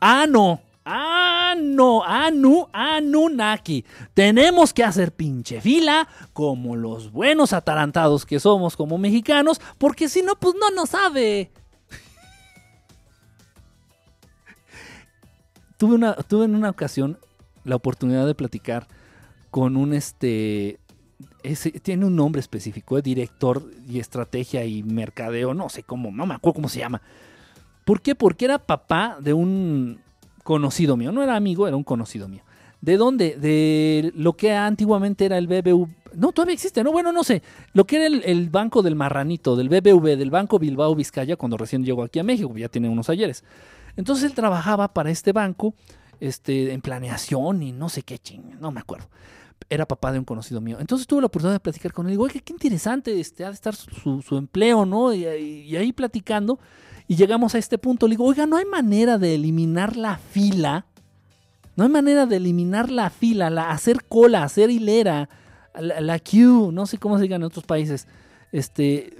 [0.00, 0.60] Ah, no,
[0.90, 3.84] Ah, no, Anu, Anunnaki.
[4.14, 10.22] Tenemos que hacer pinche fila como los buenos atarantados que somos como mexicanos, porque si
[10.22, 11.52] no, pues no nos sabe.
[15.76, 17.18] tuve, una, tuve en una ocasión
[17.64, 18.88] la oportunidad de platicar
[19.50, 20.80] con un este.
[21.82, 26.34] tiene un nombre específico, de director y estrategia y mercadeo, no sé cómo, no me
[26.34, 27.02] acuerdo cómo se llama
[27.88, 28.14] ¿Por qué?
[28.14, 29.98] Porque era papá de un
[30.48, 31.12] conocido mío.
[31.12, 32.42] No era amigo, era un conocido mío.
[32.80, 33.36] ¿De dónde?
[33.36, 35.86] De lo que antiguamente era el BBV.
[36.14, 36.90] No, todavía existe, ¿no?
[36.90, 37.42] Bueno, no sé.
[37.74, 41.84] Lo que era el, banco del marranito, del BBV, del Banco Bilbao Vizcaya, cuando recién
[41.84, 43.44] llegó aquí a México, ya tiene unos ayeres.
[43.96, 45.74] Entonces él trabajaba para este banco,
[46.18, 49.06] este, en planeación y no sé qué ching, no me acuerdo.
[49.68, 50.78] Era papá de un conocido mío.
[50.80, 52.12] Entonces tuve la oportunidad de platicar con él.
[52.12, 55.12] Digo, oye, qué interesante, este, ha de estar su, empleo, ¿no?
[55.12, 55.26] Y,
[55.76, 56.58] ahí platicando.
[57.08, 58.06] Y llegamos a este punto.
[58.06, 60.86] Le digo, oiga, no hay manera de eliminar la fila
[61.78, 65.28] no hay manera de eliminar la fila, la, hacer cola, hacer hilera,
[65.78, 68.08] la, queue, no sé cómo se diga en otros países.
[68.50, 69.16] Este,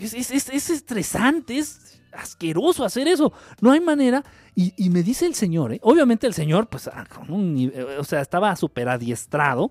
[0.00, 3.32] es, estresante, es asqueroso hacer eso.
[3.60, 4.24] No hay manera.
[4.56, 5.80] Y, me dice el señor, ¿eh?
[5.84, 9.70] obviamente el señor, pues, ah, con un o sea, estaba súper adiestrado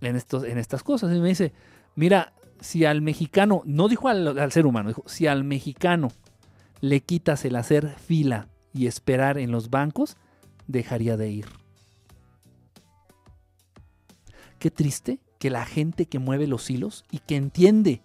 [0.00, 1.14] en, estos, en estas cosas.
[1.14, 1.52] Y me dice,
[1.96, 2.32] mira,
[2.64, 6.08] si al mexicano, no dijo al, ser humano, dijo, si al mexicano
[6.80, 10.16] le quitas el hacer fila y esperar en los bancos,
[10.66, 11.46] dejaría de ir.
[14.58, 18.00] Qué triste que la gente que mueve los hilos y que entiende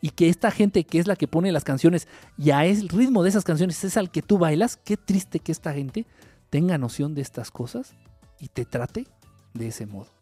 [0.00, 3.22] y que esta gente que es la que pone las canciones y a el ritmo
[3.22, 6.04] de esas canciones es al que tú bailas, qué triste que esta gente
[6.50, 7.94] tenga noción de estas cosas
[8.40, 9.06] y te trate
[9.54, 10.19] de ese modo.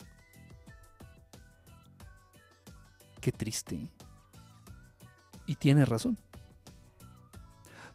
[3.32, 3.90] Triste.
[5.46, 6.18] Y tiene razón.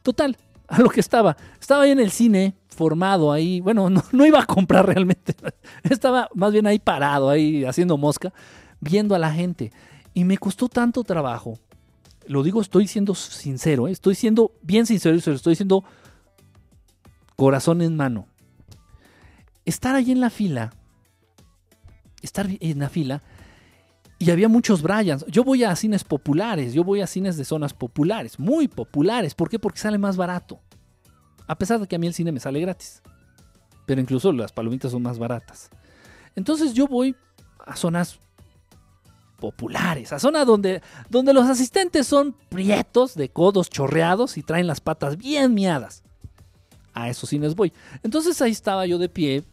[0.02, 0.38] Total,
[0.68, 1.38] a lo que estaba.
[1.60, 3.62] Estaba ahí en el cine, formado ahí.
[3.62, 5.36] Bueno, no, iba a comprar realmente.
[5.84, 8.34] Estaba más bien ahí parado, ahí haciendo mosca,
[8.80, 9.72] viendo a la gente.
[10.14, 11.58] Y me costó tanto trabajo.
[12.28, 13.92] Lo digo, estoy siendo sincero, ¿eh?
[13.92, 15.84] estoy siendo bien sincero, estoy diciendo
[17.36, 18.28] corazón en mano.
[19.66, 20.74] Estar ahí en la fila,
[22.22, 23.22] estar en la fila,
[24.24, 25.26] y había muchos Bryans.
[25.28, 29.36] Yo voy a cines populares, yo voy a cines de zonas populares, muy populares.
[29.36, 29.60] ¿Por qué?
[29.60, 30.62] Porque sale más barato.
[31.46, 33.02] A pesar de que a mí el cine me sale gratis.
[33.86, 35.70] Pero incluso las palomitas son más baratas.
[36.38, 37.18] Entonces yo voy
[37.66, 38.18] a zonas
[39.42, 44.80] populares, a zonas donde, donde los asistentes son prietos, de codos chorreados y traen las
[44.80, 46.02] patas bien miadas.
[46.94, 47.74] A esos cines voy.
[48.04, 49.44] Entonces ahí estaba yo de pie,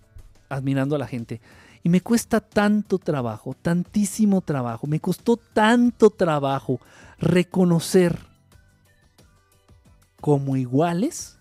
[0.49, 1.41] admirando a la gente.
[1.83, 6.79] Y me cuesta tanto trabajo, tantísimo trabajo, me costó tanto trabajo
[7.19, 8.19] reconocer
[10.21, 11.39] como iguales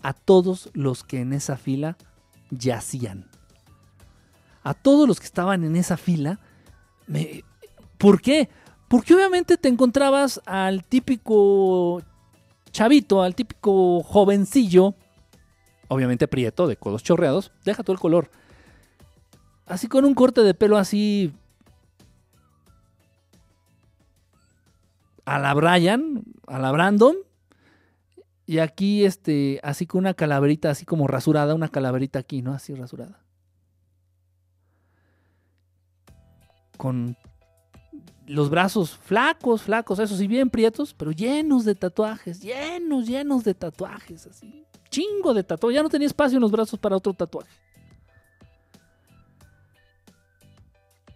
[0.00, 1.96] a todos los que en esa fila
[2.50, 3.28] yacían.
[4.62, 6.40] A todos los que estaban en esa fila.
[7.98, 8.48] ¿Por qué?
[8.88, 12.02] Porque obviamente te encontrabas al típico
[12.70, 14.94] chavito, al típico jovencillo,
[15.88, 18.30] obviamente prieto, de codos chorreados, deja todo el color
[19.68, 21.32] Así con un corte de pelo así.
[25.26, 27.16] A la Brian, a la Brandon.
[28.46, 32.54] Y aquí, este, así con una calaverita, así como rasurada, una calaverita aquí, ¿no?
[32.54, 33.20] Así rasurada.
[36.78, 37.14] Con
[38.26, 43.52] los brazos flacos, flacos, esos sí bien prietos, pero llenos de tatuajes, llenos, llenos de
[43.52, 44.64] tatuajes, así.
[44.88, 45.74] Chingo de tatuajes.
[45.74, 47.50] Ya no tenía espacio en los brazos para otro tatuaje.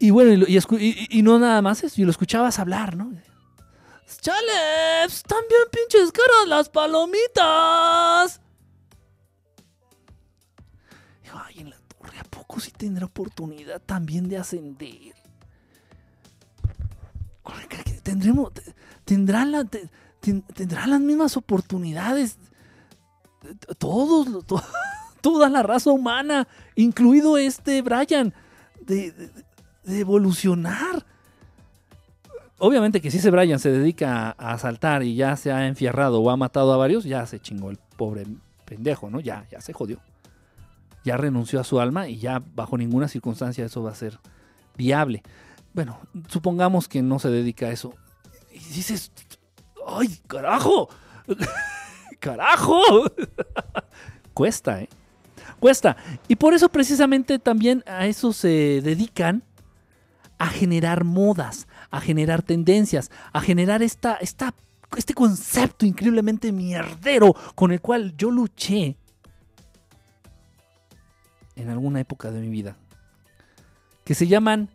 [0.02, 3.12] Y bueno, y, no nada más eso, y lo escuchabas hablar, ¿no?
[4.20, 5.04] ¡Chale!
[5.04, 8.40] ¡Están bien pinches caras las palomitas!
[11.22, 15.14] Dijo, ay, en la torre, ¿a poco sí tendrá oportunidad también de ascender?
[18.02, 18.50] Tendremos,
[19.04, 22.38] tendrá, la, tendrá las mismas oportunidades
[23.78, 24.44] todos,
[25.20, 28.34] toda la raza humana, incluido este Brian,
[28.80, 29.51] de, de
[29.86, 31.04] evolucionar.
[32.58, 36.30] Obviamente que si ese Brian se dedica a asaltar y ya se ha enfierrado o
[36.30, 38.24] ha matado a varios, ya se chingó el pobre
[38.64, 39.20] pendejo, ¿no?
[39.20, 39.98] Ya, ya se jodió.
[41.04, 44.20] Ya renunció a su alma y ya bajo ninguna circunstancia eso va a ser
[44.76, 45.22] viable.
[45.74, 45.98] Bueno,
[46.28, 47.94] supongamos que no se dedica a eso.
[48.52, 49.10] Y dices,
[49.86, 50.88] ¡ay, carajo!
[52.20, 52.80] ¡Carajo!
[54.34, 54.88] Cuesta, ¿eh?
[55.58, 55.96] Cuesta.
[56.28, 59.42] Y por eso precisamente también a eso se dedican
[60.42, 64.52] a generar modas, a generar tendencias, a generar esta, esta,
[64.96, 68.96] este concepto increíblemente mierdero con el cual yo luché
[71.54, 72.76] en alguna época de mi vida,
[74.04, 74.68] que se llaman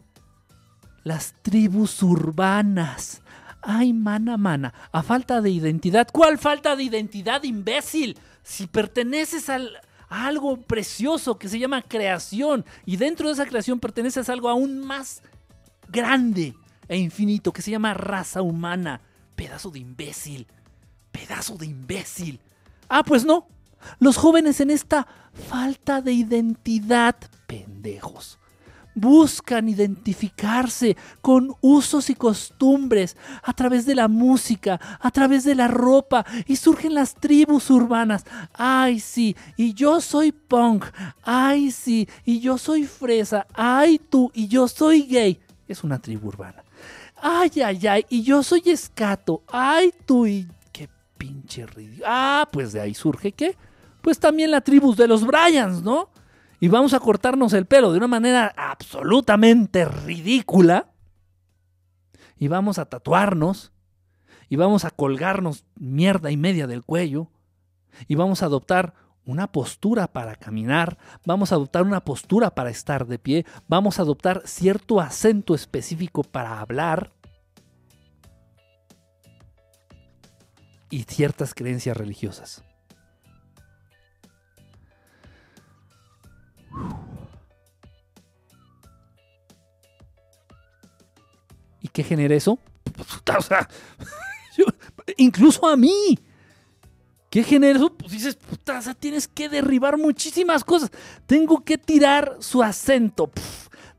[1.03, 3.21] las tribus urbanas.
[3.61, 6.07] Ay, mana, mana, a falta de identidad.
[6.13, 8.17] ¿Cuál falta de identidad, imbécil?
[8.41, 9.59] Si perteneces a
[10.07, 14.79] algo precioso que se llama creación y dentro de esa creación perteneces a algo aún
[14.79, 15.21] más
[15.89, 16.55] grande
[16.87, 19.01] e infinito que se llama raza humana.
[19.35, 20.47] Pedazo de imbécil.
[21.11, 22.39] Pedazo de imbécil.
[22.89, 23.47] Ah, pues no.
[23.99, 25.07] Los jóvenes en esta
[25.49, 27.15] falta de identidad,
[27.45, 28.39] pendejos,
[28.97, 35.67] buscan identificarse con usos y costumbres a través de la música, a través de la
[35.67, 38.25] ropa, y surgen las tribus urbanas.
[38.53, 40.85] Ay, sí, y yo soy punk.
[41.21, 43.45] Ay, sí, y yo soy fresa.
[43.53, 45.39] Ay, tú, y yo soy gay.
[45.67, 46.63] Es una tribu urbana.
[47.15, 49.43] Ay, ay, ay, y yo soy escato.
[49.47, 52.05] Ay, tú, y qué pinche ridículo.
[52.07, 53.57] Ah, pues de ahí surge qué?
[54.01, 56.09] Pues también la tribu de los Bryans, ¿no?
[56.59, 60.89] y vamos a cortarnos el pelo de una manera absolutamente ridícula
[62.37, 63.71] y vamos a tatuarnos
[64.49, 67.29] y vamos a colgarnos mierda y media del cuello
[68.07, 68.93] y vamos a adoptar
[69.27, 74.01] una postura para caminar, vamos a adoptar una postura para estar de pie, vamos a
[74.01, 77.11] adoptar cierto acento específico para hablar
[80.89, 82.63] y ciertas creencias religiosas.
[91.81, 92.57] ¿Y qué genera eso?
[95.17, 96.17] incluso a mí.
[97.29, 97.93] ¿Qué genera eso?
[97.93, 100.91] Pues dices, puta, tienes que derribar muchísimas cosas.
[101.25, 103.31] Tengo que tirar su acento.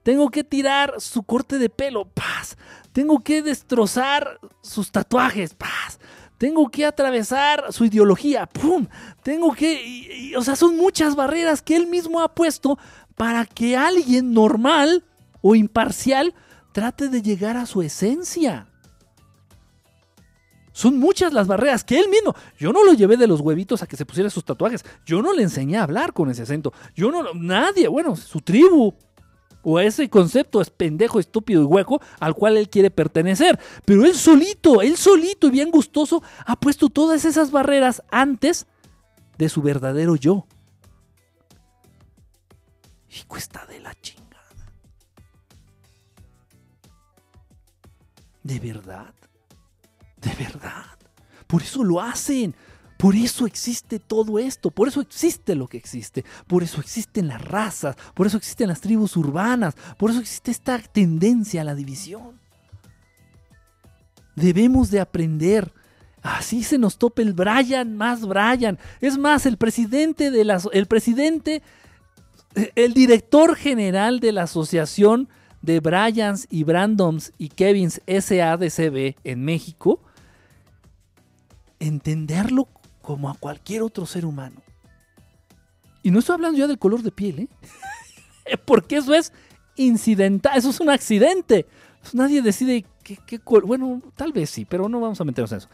[0.03, 2.07] tengo que tirar su corte de pelo.
[2.07, 2.57] Paz.
[2.93, 5.55] Tengo que destrozar sus tatuajes.
[5.55, 5.99] Paz.
[6.39, 8.47] Tengo que atravesar su ideología.
[8.47, 8.87] ¡Pum!
[9.23, 10.33] Tengo que...
[10.37, 12.79] o sea, son muchas barreras que él mismo ha puesto
[13.17, 15.05] para que alguien normal
[15.43, 16.35] o imparcial
[16.73, 18.69] trate de llegar a su esencia.
[20.79, 22.37] Son muchas las barreras que él mismo.
[22.57, 24.85] Yo no lo llevé de los huevitos a que se pusiera sus tatuajes.
[25.05, 26.73] Yo no le enseñé a hablar con ese acento.
[26.95, 28.95] Yo no, nadie, bueno, su tribu
[29.65, 33.59] o ese concepto es pendejo, estúpido y hueco al cual él quiere pertenecer.
[33.85, 38.69] Pero él solito, él solito y bien gustoso ha puesto todas esas barreras antes
[39.37, 40.47] de su verdadero yo.
[43.11, 44.47] Y cuesta de la chingada.
[48.45, 49.18] ¿De verdad?
[50.20, 50.85] ¿De verdad?
[51.47, 52.55] Por eso lo hacen.
[52.99, 57.40] Por eso existe todo esto, por eso existe lo que existe, por eso existen las
[57.40, 62.40] razas, por eso existen las tribus urbanas, por eso existe esta tendencia a la división.
[64.35, 65.73] Debemos de aprender.
[66.23, 68.81] Así se nos tope el Brian más Brian.
[69.01, 71.62] Es más, el presidente de la, el presidente,
[72.74, 75.28] el director general de la asociación
[75.62, 80.03] de Bryans y Brandoms y Kevins SADCB en México,
[81.81, 82.69] entenderlo
[83.03, 84.63] como a cualquier otro ser humano.
[86.03, 87.49] Y no estoy hablando ya del color de piel, ¿eh?
[88.65, 89.33] Porque eso es
[89.77, 91.67] incidental, eso es un accidente.
[92.01, 93.67] Pues nadie decide qué, color.
[93.67, 95.69] Bueno, tal vez sí, pero no vamos a meternos en eso.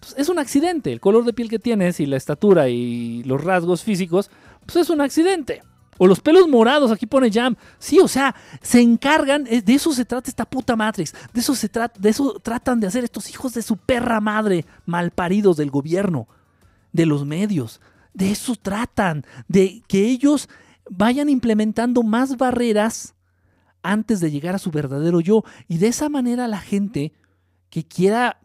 [0.00, 0.92] Pues es un accidente.
[0.92, 4.30] El color de piel que tienes y la estatura y los rasgos físicos,
[4.64, 5.62] pues es un accidente.
[5.98, 7.56] O los pelos morados, aquí pone Jam.
[7.78, 11.14] Sí, o sea, se encargan, eh, de eso se trata esta puta Matrix.
[11.32, 14.64] De eso se trata, de eso tratan de hacer estos hijos de su perra madre,
[14.84, 16.28] malparidos del gobierno
[16.92, 17.80] de los medios.
[18.12, 20.48] De eso tratan, de que ellos
[20.88, 23.14] vayan implementando más barreras
[23.82, 25.44] antes de llegar a su verdadero yo.
[25.68, 27.12] Y de esa manera la gente
[27.70, 28.38] que quiera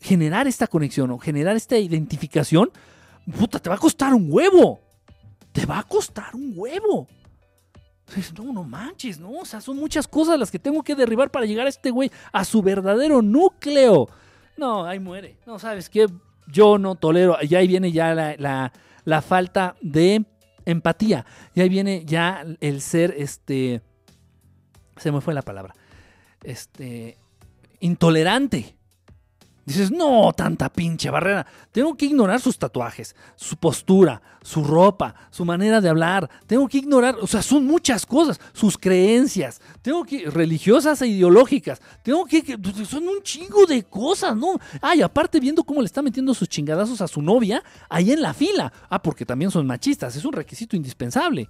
[0.00, 2.70] generar esta conexión o generar esta identificación,
[3.38, 4.80] puta, te va a costar un huevo.
[5.58, 7.08] Te va a costar un huevo.
[8.36, 9.30] No, no manches, ¿no?
[9.30, 12.10] O sea, son muchas cosas las que tengo que derribar para llegar a este güey,
[12.32, 14.08] a su verdadero núcleo.
[14.56, 15.36] No, ahí muere.
[15.46, 16.06] No, ¿sabes qué?
[16.50, 20.24] yo no tolero, y ahí viene ya la, falta de
[20.64, 21.24] empatía,
[21.54, 23.82] y ahí viene ya el ser, este,
[24.96, 25.74] se me fue la palabra,
[26.42, 27.18] este,
[27.80, 28.76] intolerante.
[29.68, 31.46] Dices, no, tanta pinche barrera.
[31.72, 36.30] Tengo que ignorar sus tatuajes, su postura, su ropa, su manera de hablar.
[36.46, 39.60] Tengo que ignorar, o sea, son muchas cosas, sus creencias.
[39.82, 41.82] Tengo que, religiosas e ideológicas.
[42.02, 44.58] Tengo que, pues, son un chingo de cosas, ¿no?
[44.80, 48.32] Ay, aparte viendo cómo le está metiendo sus chingadazos a su novia ahí en la
[48.32, 48.72] fila.
[48.88, 51.46] Ah, porque también son machistas, es un requisito indispensable.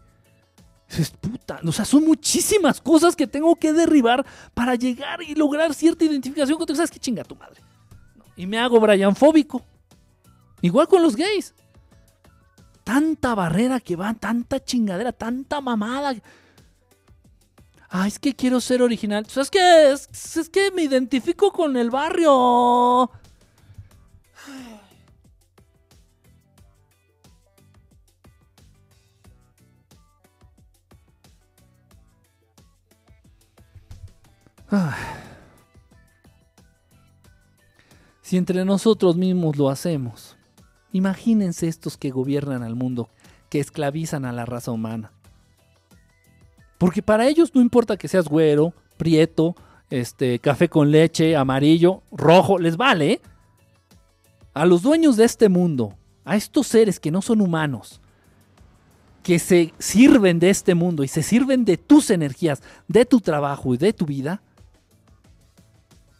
[0.91, 5.73] Dices, puta, o sea, son muchísimas cosas que tengo que derribar para llegar y lograr
[5.73, 6.79] cierta identificación contigo.
[6.79, 7.68] ¿Sabes qué chinga tu madre?
[8.39, 9.63] Y me hago Brianfóbico.
[10.63, 11.55] Igual con los gays.
[12.85, 16.15] Tanta barrera que va, tanta chingadera, tanta mamada.
[17.91, 19.27] Ah, es que quiero ser original.
[19.27, 19.91] ¿Sabes qué?
[19.91, 23.11] Es, es que me identifico con el barrio.
[34.71, 35.18] Ah.
[38.29, 40.37] Si entre nosotros mismos lo hacemos,
[40.93, 43.09] imagínense estos que gobiernan al mundo,
[43.49, 45.13] que esclavizan a la raza humana.
[46.77, 49.57] Porque para ellos no importa que seas güero, prieto,
[49.89, 53.23] este, café con leche, amarillo, rojo, les vale.
[54.53, 55.97] A los dueños de este mundo,
[56.27, 58.03] a estos seres que no son humanos,
[59.23, 63.73] que se sirven de este mundo y se sirven de tus energías, de tu trabajo
[63.73, 64.43] y de tu vida,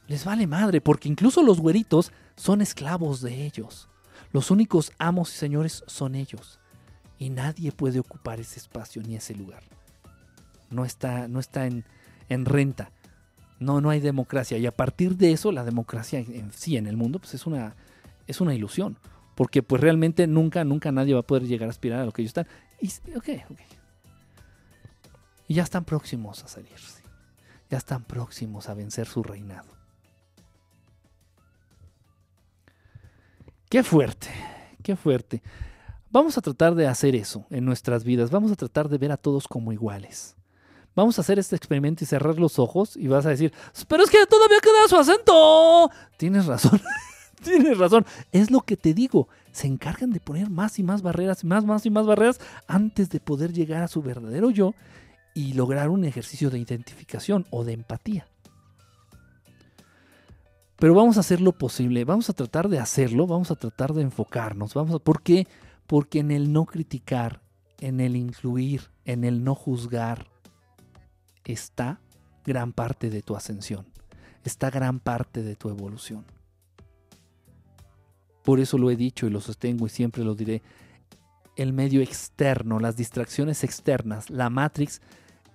[0.09, 3.89] les vale madre, porque incluso los güeritos son esclavos de ellos.
[4.33, 6.59] Los únicos amos y señores son ellos.
[7.19, 9.63] Y nadie puede ocupar ese espacio ni ese lugar.
[10.71, 11.85] No está, no está en,
[12.31, 12.91] en renta.
[13.61, 14.57] No, no hay democracia.
[14.57, 17.75] Y a partir de eso, la democracia en sí en el mundo, pues es una,
[18.27, 18.99] es una ilusión.
[19.35, 22.23] Porque pues realmente nunca, nunca nadie va a poder llegar a aspirar a lo que
[22.23, 22.47] ellos están.
[22.81, 23.61] Y, ok, ok.
[25.49, 27.03] Y ya están próximos a salirse.
[27.69, 29.78] Ya están próximos a vencer su reinado.
[33.69, 34.29] Qué fuerte,
[34.83, 35.43] qué fuerte.
[36.11, 38.31] Vamos a tratar de hacer eso en nuestras vidas.
[38.31, 40.37] Vamos a tratar de ver a todos como iguales.
[40.97, 43.53] Vamos a hacer este experimento y cerrar los ojos y vas a decir,
[43.87, 45.91] pero es que todavía queda su acento.
[46.17, 46.81] Tienes razón,
[47.45, 48.07] tienes razón.
[48.33, 49.29] Es lo que te digo.
[49.53, 53.21] Se encargan de poner más y más barreras, más, más y más barreras antes de
[53.21, 54.73] poder llegar a su verdadero yo
[55.35, 58.27] y lograr un ejercicio de identificación o de empatía.
[60.79, 64.03] Pero vamos a hacer lo posible, vamos a tratar de hacerlo, vamos a tratar de
[64.03, 64.75] enfocarnos.
[64.75, 65.49] Vamos a, ¿Por qué?
[65.89, 67.43] Porque en el no criticar,
[67.81, 70.29] en el incluir, en el no juzgar,
[71.45, 72.01] está
[72.45, 73.87] gran parte de tu ascensión,
[74.45, 76.25] está gran parte de tu evolución.
[78.45, 80.63] Por eso lo he dicho y lo sostengo y siempre lo diré.
[81.57, 85.03] El medio externo, las distracciones externas, la Matrix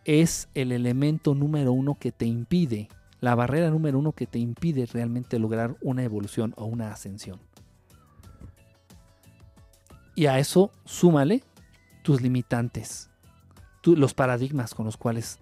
[0.03, 2.89] es el elemento número uno que te impide
[3.23, 7.39] la barrera número uno que te impide realmente lograr una evolución o una ascensión.
[10.13, 11.41] Y a eso súmale
[12.01, 13.09] tus limitantes,
[13.85, 15.39] los paradigmas con los cuales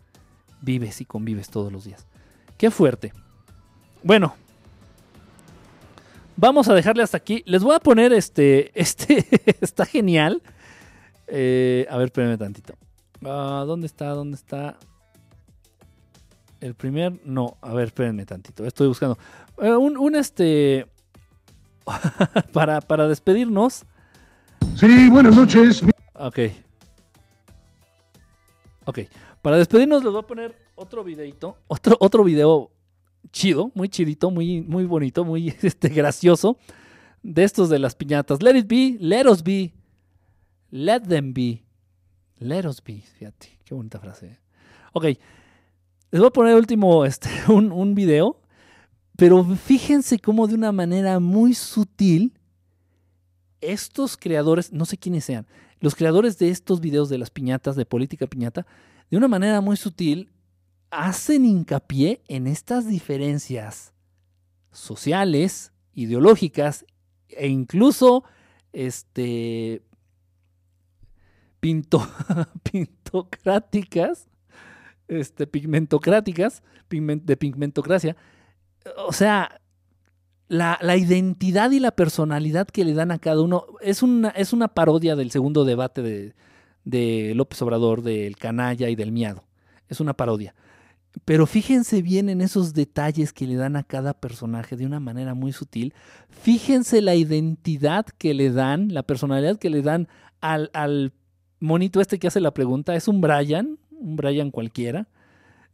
[0.61, 2.05] vives y convives todos los días.
[2.55, 3.13] Qué fuerte.
[4.03, 4.35] Bueno,
[6.37, 7.41] vamos a dejarle hasta aquí.
[7.47, 9.25] Les voy a poner este, este,
[9.59, 10.43] está genial.
[11.25, 12.75] Eh, a ver, espérenme tantito.
[13.25, 14.09] Ah, ¿Dónde está?
[14.09, 14.77] ¿Dónde está?
[16.61, 19.17] El primer, no, a ver, espérenme tantito, estoy buscando.
[19.57, 20.85] Eh, un, este,
[22.53, 23.83] para, para despedirnos.
[24.75, 25.81] Sí, buenas noches.
[26.13, 26.39] Ok.
[28.85, 28.99] Ok,
[29.41, 32.69] para despedirnos les voy a poner otro videito, otro, otro video
[33.31, 36.57] chido, muy chidito, muy, muy bonito, muy este, gracioso,
[37.23, 38.43] de estos de las piñatas.
[38.43, 39.73] Let it be, let us be,
[40.69, 41.63] let them be,
[42.37, 43.01] let us be.
[43.17, 44.27] Fíjate, qué bonita frase.
[44.27, 44.39] ¿eh?
[44.93, 45.05] Ok,
[46.11, 48.39] les voy a poner último este, un, un video,
[49.17, 52.33] pero fíjense cómo de una manera muy sutil
[53.61, 55.47] estos creadores, no sé quiénes sean,
[55.79, 58.65] los creadores de estos videos de las piñatas, de política piñata,
[59.09, 60.29] de una manera muy sutil,
[60.89, 63.93] hacen hincapié en estas diferencias
[64.71, 66.85] sociales, ideológicas
[67.29, 68.23] e incluso
[68.73, 69.81] este,
[71.59, 72.05] pinto,
[72.63, 74.27] pintocráticas
[75.11, 78.15] este, pigmentocráticas, de pigmentocracia.
[79.07, 79.61] O sea,
[80.47, 84.69] la, identidad y la personalidad que le dan a cada uno es una, es una
[84.69, 86.33] parodia del segundo debate de,
[86.83, 89.43] de López Obrador, del canalla y del miado.
[89.87, 90.55] Es una parodia.
[91.25, 95.33] Pero fíjense bien en esos detalles que le dan a cada personaje de una manera
[95.33, 95.93] muy sutil.
[96.29, 100.07] Fíjense la identidad que le dan, la personalidad que le dan
[100.39, 101.11] al, al
[101.59, 102.95] monito este que hace la pregunta.
[102.95, 105.07] Es un Brian, un Brian cualquiera,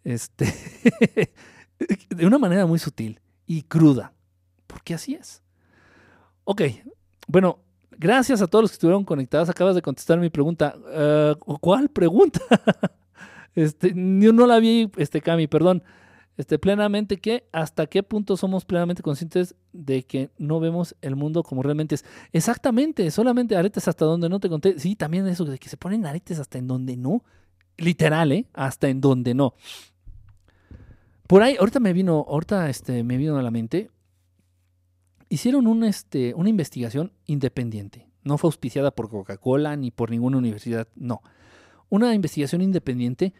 [0.03, 0.53] este,
[2.09, 4.13] de una manera muy sutil y cruda,
[4.67, 5.41] porque así es.
[6.43, 6.61] Ok,
[7.27, 7.59] bueno,
[7.97, 9.49] gracias a todos los que estuvieron conectados.
[9.49, 10.75] Acabas de contestar mi pregunta.
[10.91, 12.39] Eh, ¿Cuál pregunta?
[13.55, 15.83] este, yo no la vi, este, Cami, perdón.
[16.37, 21.41] Este, plenamente que hasta qué punto somos plenamente conscientes de que no vemos el mundo
[21.41, 22.05] como realmente es.
[22.31, 24.79] Exactamente, solamente aretes hasta donde no te conté.
[24.79, 27.23] Sí, también eso de que se ponen aretes hasta en donde no.
[27.77, 28.47] Literal, ¿eh?
[28.53, 29.53] Hasta en donde no.
[31.27, 33.91] Por ahí, ahorita me vino, ahorita este, me vino a la mente.
[35.29, 38.07] Hicieron un, este, una investigación independiente.
[38.23, 41.21] No fue auspiciada por Coca-Cola ni por ninguna universidad, no.
[41.89, 43.33] Una investigación independiente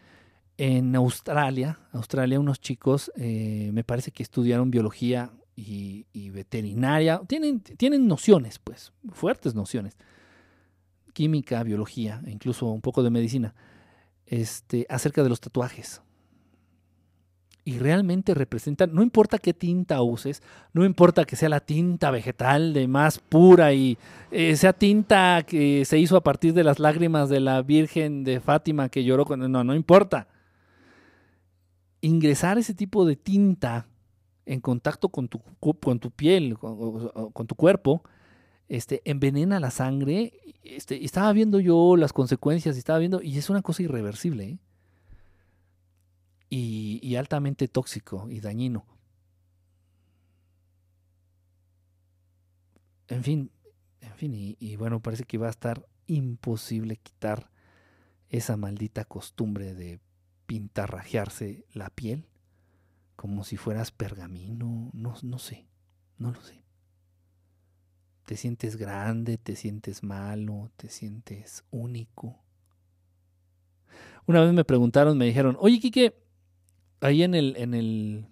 [0.58, 1.80] en Australia.
[1.92, 7.22] Australia, unos chicos, eh, me parece que estudiaron biología y, y, veterinaria.
[7.26, 9.98] Tienen, tienen nociones, pues, fuertes nociones.
[11.14, 13.56] Química, biología, incluso un poco de medicina
[14.28, 16.02] este, acerca de los tatuajes.
[17.64, 20.42] y realmente representan, no importa qué tinta uses,
[20.72, 23.98] no importa que sea la tinta vegetal de más pura y
[24.32, 28.40] eh, sea tinta que se hizo a partir de las lágrimas de la Virgen de
[28.40, 29.52] Fátima que lloró con...
[29.52, 30.30] No, no importa.
[32.00, 33.88] Ingresar ese tipo de tinta
[34.48, 35.42] en contacto con tu,
[35.80, 38.02] con tu piel, con, tu cuerpo,
[38.68, 40.34] este, envenena la sangre.
[40.64, 44.44] Este, estaba viendo yo las consecuencias, estaba viendo, y es una cosa irreversible.
[44.44, 44.60] ¿eh?
[46.50, 48.86] y, altamente tóxico y dañino.
[53.08, 53.52] En fin,
[54.02, 57.50] en fin, y, bueno, parece que va a estar imposible quitar
[58.30, 60.00] esa maldita costumbre de
[60.46, 62.28] pintarrajearse la piel
[63.16, 65.68] como si fueras pergamino, no, no sé,
[66.18, 66.67] no lo sé.
[68.28, 72.36] Te sientes grande, te sientes malo, te sientes único.
[74.26, 76.14] Una vez me preguntaron, me dijeron, oye, Quique,
[77.00, 78.26] ahí en el, en el,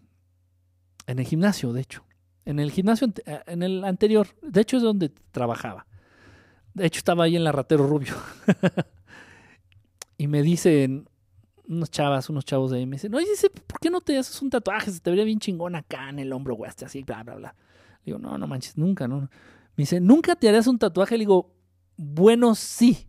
[1.08, 2.04] en el gimnasio, de hecho.
[2.44, 5.88] En el gimnasio, eh, en el anterior, de hecho es donde trabajaba.
[6.74, 8.16] De hecho estaba ahí en la Ratero Rubio.
[10.18, 11.08] y me dicen
[11.70, 13.28] unos chavas, unos chavos de ahí, me dicen, oye,
[13.66, 14.92] ¿por qué no te haces un tatuaje?
[14.92, 17.56] Se te vería bien chingón acá en el hombro, güey, así, bla, bla, bla.
[18.06, 19.30] Digo, no, no manches, nunca, no.
[19.76, 21.16] Me dice, ¿nunca te harías un tatuaje?
[21.18, 21.54] Le digo,
[21.98, 23.08] bueno, sí.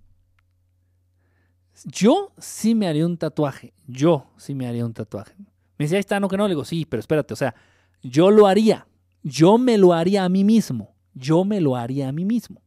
[1.84, 3.72] Yo sí me haría un tatuaje.
[3.86, 5.34] Yo sí me haría un tatuaje.
[5.78, 6.44] Me dice, ahí está, no que no.
[6.44, 7.54] Le digo, sí, pero espérate, o sea,
[8.02, 8.86] yo lo haría.
[9.22, 10.94] Yo me lo haría a mí mismo.
[11.14, 12.62] Yo me lo haría a mí mismo.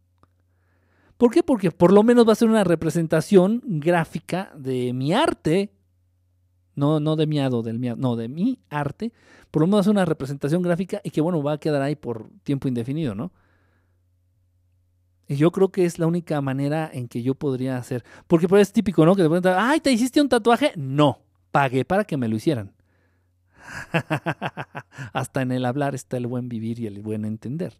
[1.17, 1.43] ¿Por qué?
[1.43, 5.73] Porque por lo menos va a ser una representación gráfica de mi arte.
[6.75, 9.11] No, no de miado, del miado, no, de mi arte.
[9.51, 11.81] Por lo menos va a ser una representación gráfica y que, bueno, va a quedar
[11.81, 13.33] ahí por tiempo indefinido, ¿no?
[15.29, 18.03] Y yo creo que es la única manera en que yo podría hacer.
[18.25, 19.15] Porque pues es típico, ¿no?
[19.15, 20.73] Que te preguntan, ay, ¿te hiciste un tatuaje?
[20.75, 21.19] No,
[21.51, 22.73] pagué para que me lo hicieran.
[25.13, 27.79] Hasta en el hablar está el buen vivir y el buen entender.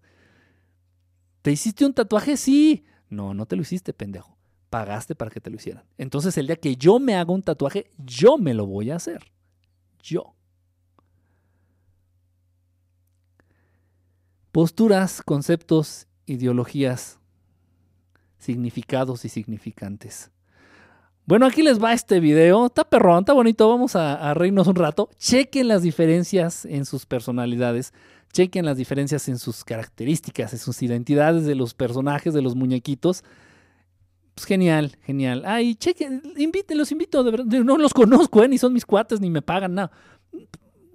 [1.42, 2.38] ¿Te hiciste un tatuaje?
[2.38, 2.86] Sí.
[3.10, 4.38] No, no te lo hiciste, pendejo.
[4.70, 5.86] Pagaste para que te lo hicieran.
[5.98, 9.24] Entonces el día que yo me haga un tatuaje, yo me lo voy a hacer.
[10.04, 10.36] Yo.
[14.52, 17.19] Posturas, conceptos, ideologías
[18.40, 20.32] significados y significantes.
[21.26, 22.66] Bueno, aquí les va este video.
[22.66, 23.70] Está perrón, está bonito.
[23.70, 25.12] Vamos a, reírnos un rato.
[25.20, 27.94] Chequen las diferencias en sus personalidades.
[28.34, 33.24] Chequen las diferencias en sus características, en sus identidades de los personajes, de los muñequitos.
[34.34, 35.44] Pues genial, genial.
[35.46, 37.46] Ay, chequen, inviten, los invito, de verdad.
[37.46, 38.48] No los conozco, ¿eh?
[38.48, 39.92] ni son mis cuates, ni me pagan nada.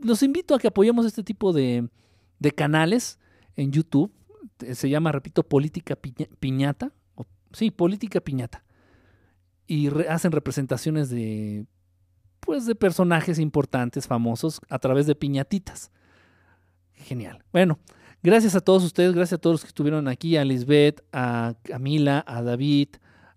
[0.00, 1.88] Los invito a que apoyemos este tipo de
[2.56, 3.20] canales
[3.54, 4.10] en YouTube.
[4.72, 5.96] Se llama, repito, Política
[6.40, 6.92] Piñata
[7.54, 8.64] sí, política piñata.
[9.66, 11.66] Y hacen representaciones de,
[12.40, 15.90] pues, de personajes importantes, famosos, a través de piñatitas.
[16.92, 17.42] Genial.
[17.52, 17.78] Bueno,
[18.22, 22.24] gracias a todos ustedes, gracias a todos los que estuvieron aquí, a Lisbeth, a Camila,
[22.26, 22.88] a David,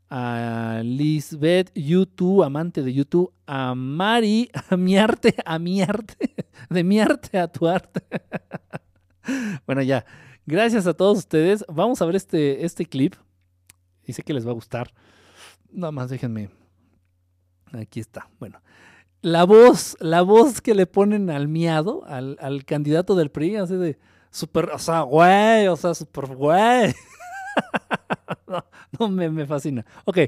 [0.09, 6.35] a Lisbeth, YouTube, amante de YouTube, a Mari, a mi arte, a mi arte,
[6.69, 8.01] de mi arte a tu arte.
[9.65, 10.05] bueno, ya.
[10.45, 11.65] Gracias a todos ustedes.
[11.67, 13.15] Vamos a ver este, este clip
[14.07, 14.91] y sé que les va a gustar.
[15.71, 16.49] Nada más déjenme.
[17.73, 18.29] Aquí está.
[18.39, 18.59] Bueno.
[19.21, 23.97] La voz, la voz que le ponen al miado, al, candidato del PRI, así de
[24.29, 26.93] super, o sea, güey, o sea, super güey.
[28.99, 29.85] no, me, me, fascina.
[30.05, 30.19] Ok,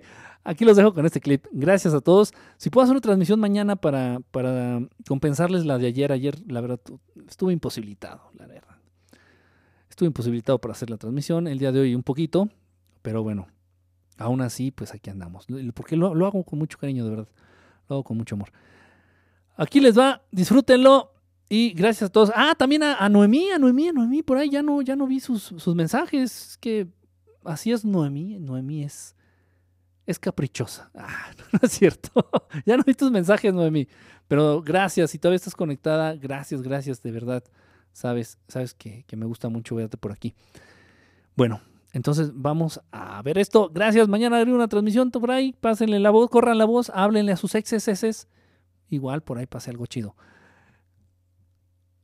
[0.44, 1.46] aquí los dejo con este clip.
[1.52, 2.34] Gracias a todos.
[2.58, 6.80] Si puedo hacer una transmisión mañana para, para compensarles la de ayer, ayer, la verdad,
[7.28, 8.76] estuve imposibilitado, la verdad.
[9.90, 11.48] Estuve imposibilitado para hacer la transmisión.
[11.48, 12.50] El día de hoy un poquito,
[13.04, 13.48] pero bueno,
[14.20, 15.48] aún así, pues aquí andamos.
[15.74, 17.28] Porque lo, hago con mucho cariño, de verdad.
[17.88, 18.52] Lo hago con mucho amor.
[19.58, 21.14] Aquí les va, disfrútenlo.
[21.48, 22.32] Y gracias a todos.
[22.36, 25.20] Ah, también a, Noemí, a Noemí, a Noemí, por ahí ya no, ya no vi
[25.20, 26.58] sus, sus mensajes.
[26.62, 26.88] que
[27.44, 28.38] así es Noemí.
[28.38, 29.16] Noemí es,
[30.06, 30.92] es caprichosa.
[30.96, 32.30] Ah, no, es cierto.
[32.66, 33.88] ya no vi tus mensajes, Noemí.
[34.28, 37.44] Pero gracias, si todavía estás conectada, gracias, gracias, de verdad.
[37.94, 40.36] Sabes, sabes que, que me gusta mucho verte por aquí.
[41.36, 43.70] Bueno, entonces vamos a ver esto.
[43.74, 44.08] Gracias.
[44.08, 45.54] Mañana haré una transmisión por ahí.
[45.54, 48.28] Pásenle la voz, corran la voz, háblenle a sus exes.
[48.90, 50.16] Igual por ahí pase algo chido.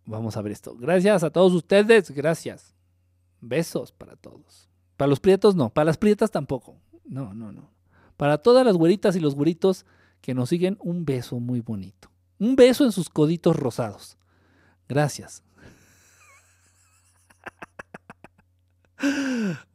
[0.06, 0.76] Vamos a ver esto.
[0.76, 2.12] Gracias a todos ustedes.
[2.12, 2.74] Gracias.
[3.42, 4.70] Besos para todos.
[4.98, 5.70] Para los prietos no.
[5.70, 6.78] Para las prietas tampoco.
[7.06, 7.70] No, no, no.
[8.18, 9.86] Para todas las güeritas y los güeritos
[10.22, 12.10] que nos siguen, un beso muy bonito.
[12.40, 14.18] Un beso en sus coditos rosados.
[14.88, 15.44] Gracias.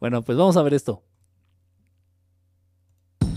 [0.01, 1.03] Bueno, pues vamos a ver esto.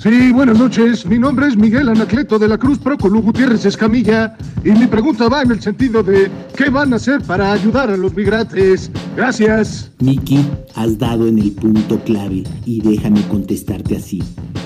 [0.03, 1.05] Sí, buenas noches.
[1.05, 5.43] Mi nombre es Miguel Anacleto de la Cruz Prócolo Gutiérrez Escamilla y mi pregunta va
[5.43, 8.91] en el sentido de ¿qué van a hacer para ayudar a los migrantes?
[9.15, 9.91] Gracias.
[9.99, 10.45] Miki,
[10.75, 14.21] has dado en el punto clave y déjame contestarte así.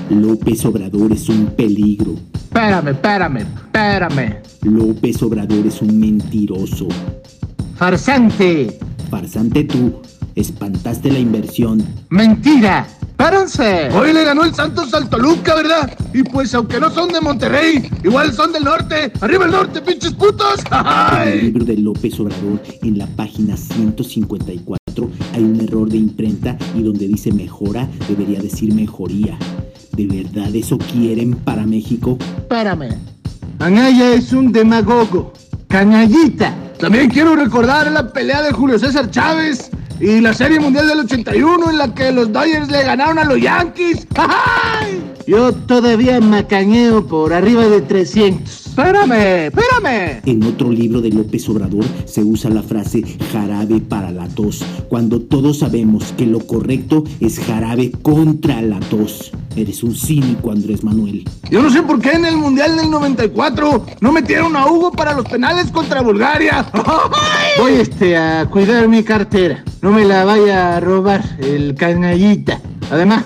[0.10, 2.15] López Obrador es un peligro.
[2.34, 4.41] Espérame, espérame, espérame.
[4.64, 6.88] López Obrador es un mentiroso.
[7.76, 8.80] Farsante.
[9.11, 10.02] Farsante tú,
[10.38, 11.84] espantaste la inversión.
[12.09, 12.88] Mentira.
[13.15, 13.89] ¡Párense!
[13.89, 15.91] Hoy le ganó el Santos al Toluca, ¿verdad?
[16.14, 19.11] Y pues aunque no son de Monterrey, igual son del norte.
[19.22, 20.64] ¡Arriba el norte, pinches putos!
[21.23, 26.55] En el libro de López Obrador, en la página 154, hay un error de imprenta
[26.76, 29.38] y donde dice mejora, debería decir mejoría.
[29.93, 32.19] ¿De verdad eso quieren para México?
[32.38, 32.99] Espérame.
[33.57, 35.34] Anaya es un demagogo.
[35.68, 36.55] Cañallita.
[36.80, 41.72] También quiero recordar la pelea de Julio César Chávez y la Serie Mundial del 81
[41.72, 44.07] en la que los Dodgers le ganaron a los Yankees.
[44.15, 45.03] ¡Ay!
[45.26, 48.66] Yo todavía macañeo por arriba de 300.
[48.77, 50.21] Espérame, espérame.
[50.27, 53.01] En otro libro de López Obrador se usa la frase
[53.31, 59.31] jarabe para la tos, cuando todos sabemos que lo correcto es jarabe contra la tos.
[59.55, 61.27] Eres un cínico, Andrés Manuel.
[61.49, 65.15] Yo no sé por qué en el Mundial del 94 no metieron a Hugo para
[65.15, 66.63] los penales contra Bulgaria.
[66.71, 67.49] ¡Ay!
[67.59, 69.63] Voy este a cuidar mi cartera.
[69.81, 72.61] No me la vaya a robar el canallita.
[72.91, 73.23] Además,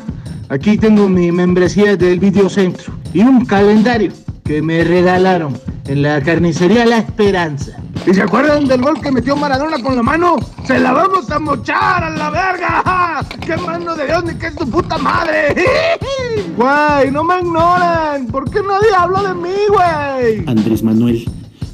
[0.48, 4.14] aquí tengo mi membresía del videocentro y un calendario
[4.44, 7.78] que me regalaron en la carnicería La Esperanza.
[8.06, 10.38] ¿Y se acuerdan del gol que metió Maradona con la mano?
[10.66, 13.26] ¡Se la vamos a mochar a la verga!
[13.46, 15.56] ¡Qué mano de Dios ni que es tu puta madre!
[16.58, 18.26] ¡Güey, no me ignoran!
[18.28, 20.44] ¿Por qué nadie habla de mí, güey?
[20.48, 21.30] Andrés Manuel,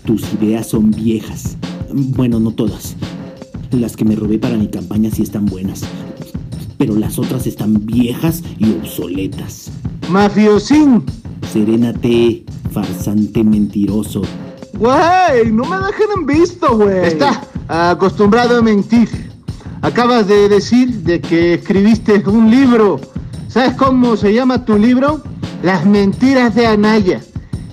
[0.06, 1.56] tus ideas son viejas.
[1.94, 2.96] Bueno, no todas.
[3.72, 5.84] Las que me robé para mi campaña sí están buenas.
[6.78, 9.72] Pero las otras están viejas y obsoletas.
[10.10, 11.06] Mafiosín.
[11.52, 14.22] Serénate, farsante mentiroso.
[14.74, 17.06] Güey, no me dejen en visto, güey.
[17.06, 19.10] Está acostumbrado a mentir.
[19.82, 23.00] Acabas de decir de que escribiste un libro.
[23.48, 25.22] ¿Sabes cómo se llama tu libro?
[25.64, 27.22] Las mentiras de Anaya.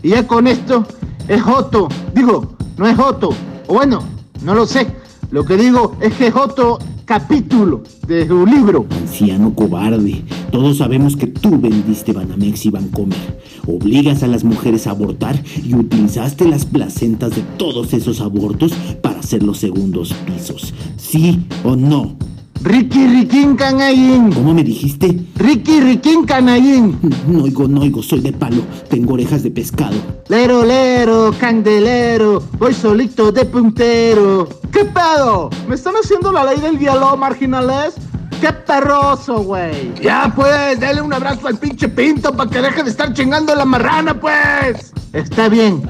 [0.03, 0.87] Y ya con esto
[1.29, 1.89] es Joto.
[2.15, 3.31] Digo, no es Joto.
[3.67, 4.03] O bueno,
[4.43, 4.87] no lo sé.
[5.31, 8.87] Lo que digo es que es otro capítulo de su libro.
[8.91, 13.41] Anciano cobarde, todos sabemos que tú vendiste Banamex y Bancomer.
[13.67, 18.73] Obligas a las mujeres a abortar y utilizaste las placentas de todos esos abortos
[19.03, 20.75] para hacer los segundos pisos.
[20.97, 22.17] ¿Sí o no?
[22.65, 24.33] Ricky Riquín Canallín.
[24.33, 25.15] ¿Cómo me dijiste?
[25.37, 26.99] Ricky Riquín Canallín.
[27.29, 28.63] No oigo, no oigo, soy de palo.
[28.89, 29.97] Tengo orejas de pescado.
[30.29, 32.43] Lero, lero, candelero.
[32.59, 34.49] Voy solito de puntero.
[34.73, 35.51] ¿Qué pedo?
[35.69, 37.97] ¿Me están haciendo la ley del diálogo, marginales?
[38.41, 39.93] ¡Qué perroso, güey!
[40.01, 43.67] Ya, pues, dale un abrazo al pinche pinto para que deje de estar chingando la
[43.67, 44.91] marrana, pues.
[45.13, 45.83] Está bien.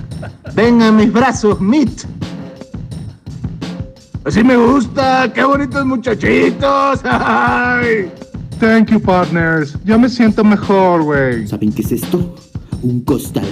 [0.55, 2.03] Ven a mis brazos, Mit.
[4.25, 7.01] Así me gusta, qué bonitos muchachitos.
[7.05, 8.11] Ay.
[8.59, 9.77] Thank you, partners.
[9.85, 11.47] Ya me siento mejor, güey.
[11.47, 12.35] ¿Saben qué es esto?
[12.83, 13.47] Un costal.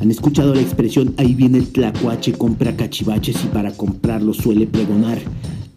[0.00, 5.18] ¿Han escuchado la expresión ahí viene el tlacuache, compra cachivaches y para comprarlo suele pregonar?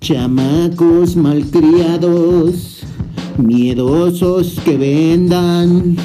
[0.01, 2.83] Chamacos malcriados,
[3.37, 5.95] miedosos que vendan.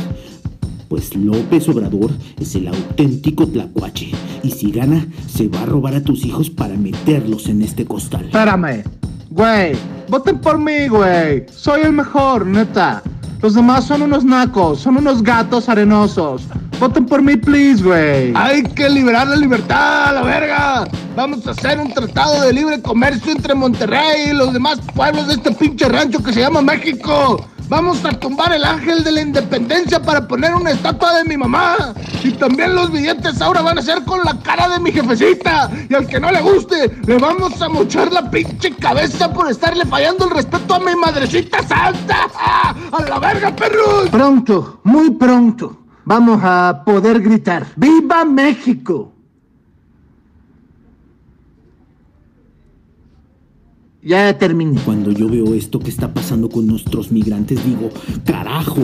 [0.95, 4.12] Pues López Obrador es el auténtico tlacuache.
[4.45, 8.27] Y si gana, se va a robar a tus hijos para meterlos en este costal.
[8.27, 8.85] Espérame.
[9.29, 9.73] Güey,
[10.09, 11.47] voten por mí, güey.
[11.51, 13.03] Soy el mejor, neta.
[13.43, 16.43] Los demás son unos nacos, son unos gatos arenosos.
[16.79, 18.33] Voten por mí, please, güey.
[18.37, 20.85] Hay que liberar la libertad, la verga.
[21.16, 25.35] Vamos a hacer un tratado de libre comercio entre Monterrey y los demás pueblos de
[25.35, 27.45] este pinche rancho que se llama México.
[27.75, 31.75] Vamos a tumbar el ángel de la independencia para poner una estatua de mi mamá.
[32.23, 35.69] Y también los billetes ahora van a ser con la cara de mi jefecita.
[35.91, 39.85] Y al que no le guste, le vamos a mochar la pinche cabeza por estarle
[39.87, 42.29] fallando el respeto a mi madrecita santa.
[42.39, 44.09] ¡A la verga, perros!
[44.09, 49.14] Pronto, muy pronto, vamos a poder gritar: ¡Viva México!
[54.05, 54.78] Ya terminé.
[54.85, 57.89] Cuando yo veo esto que está pasando con nuestros migrantes, digo,
[58.24, 58.82] carajo.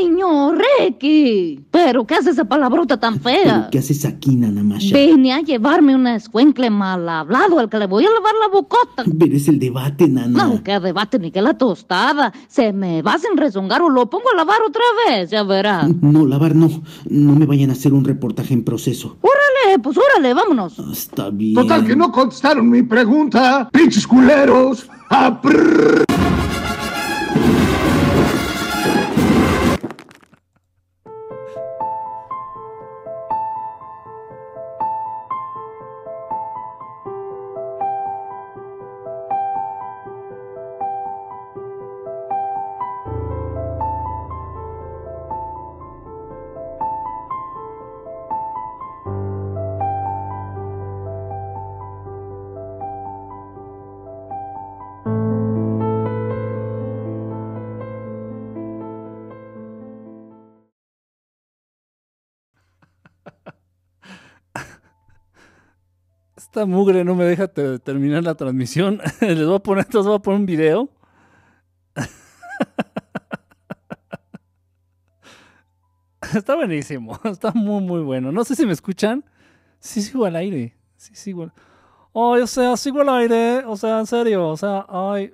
[0.00, 1.60] Niño, Ricky.
[1.70, 3.68] ¿Pero qué hace esa palabrota tan ¿Pero fea?
[3.72, 4.96] qué haces aquí, Nanamasha?
[4.96, 9.04] Vine a llevarme un escuencle mal hablado al que le voy a lavar la bocota.
[9.24, 10.44] Eres el debate, Nana.
[10.46, 12.32] No, que debate ni que la tostada.
[12.48, 15.88] Se me va sin rezongar o lo pongo a lavar otra vez, ya verá.
[15.88, 16.70] No, lavar no.
[17.08, 19.16] No me vayan a hacer un reportaje en proceso.
[19.22, 20.74] Órale, pues órale, vámonos.
[20.78, 21.54] Ah, Está bien.
[21.54, 23.68] Total que no contestaron mi pregunta.
[23.72, 24.88] Pinches culeros.
[25.10, 25.40] Ah,
[66.52, 69.00] Esta mugre no me deja te- terminar la transmisión.
[69.22, 70.90] Les voy a poner, les voy a poner un video.
[76.34, 77.18] Está buenísimo.
[77.24, 78.30] Está muy, muy bueno.
[78.32, 79.24] No sé si me escuchan.
[79.80, 80.76] Sí sigo al aire.
[80.98, 81.52] Sí sigo al...
[82.14, 83.64] Ay, o sea, sigo al aire.
[83.66, 84.46] O sea, en serio.
[84.48, 85.32] O sea, ay.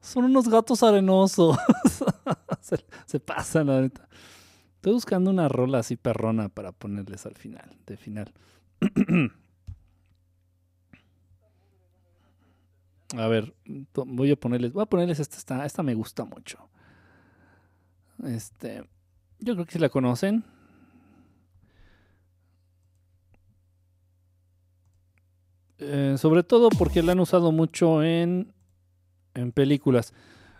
[0.00, 1.56] Son unos gatos arenosos.
[2.60, 4.08] se, se pasan, la neta.
[4.84, 8.34] Estoy buscando una rola así perrona para ponerles al final, de final.
[13.16, 13.54] a ver,
[13.94, 16.68] voy a ponerles, voy a ponerles esta, esta, esta me gusta mucho.
[18.24, 18.84] Este,
[19.38, 20.44] yo creo que si la conocen.
[25.78, 28.52] Eh, sobre todo porque la han usado mucho en,
[29.32, 30.12] en películas.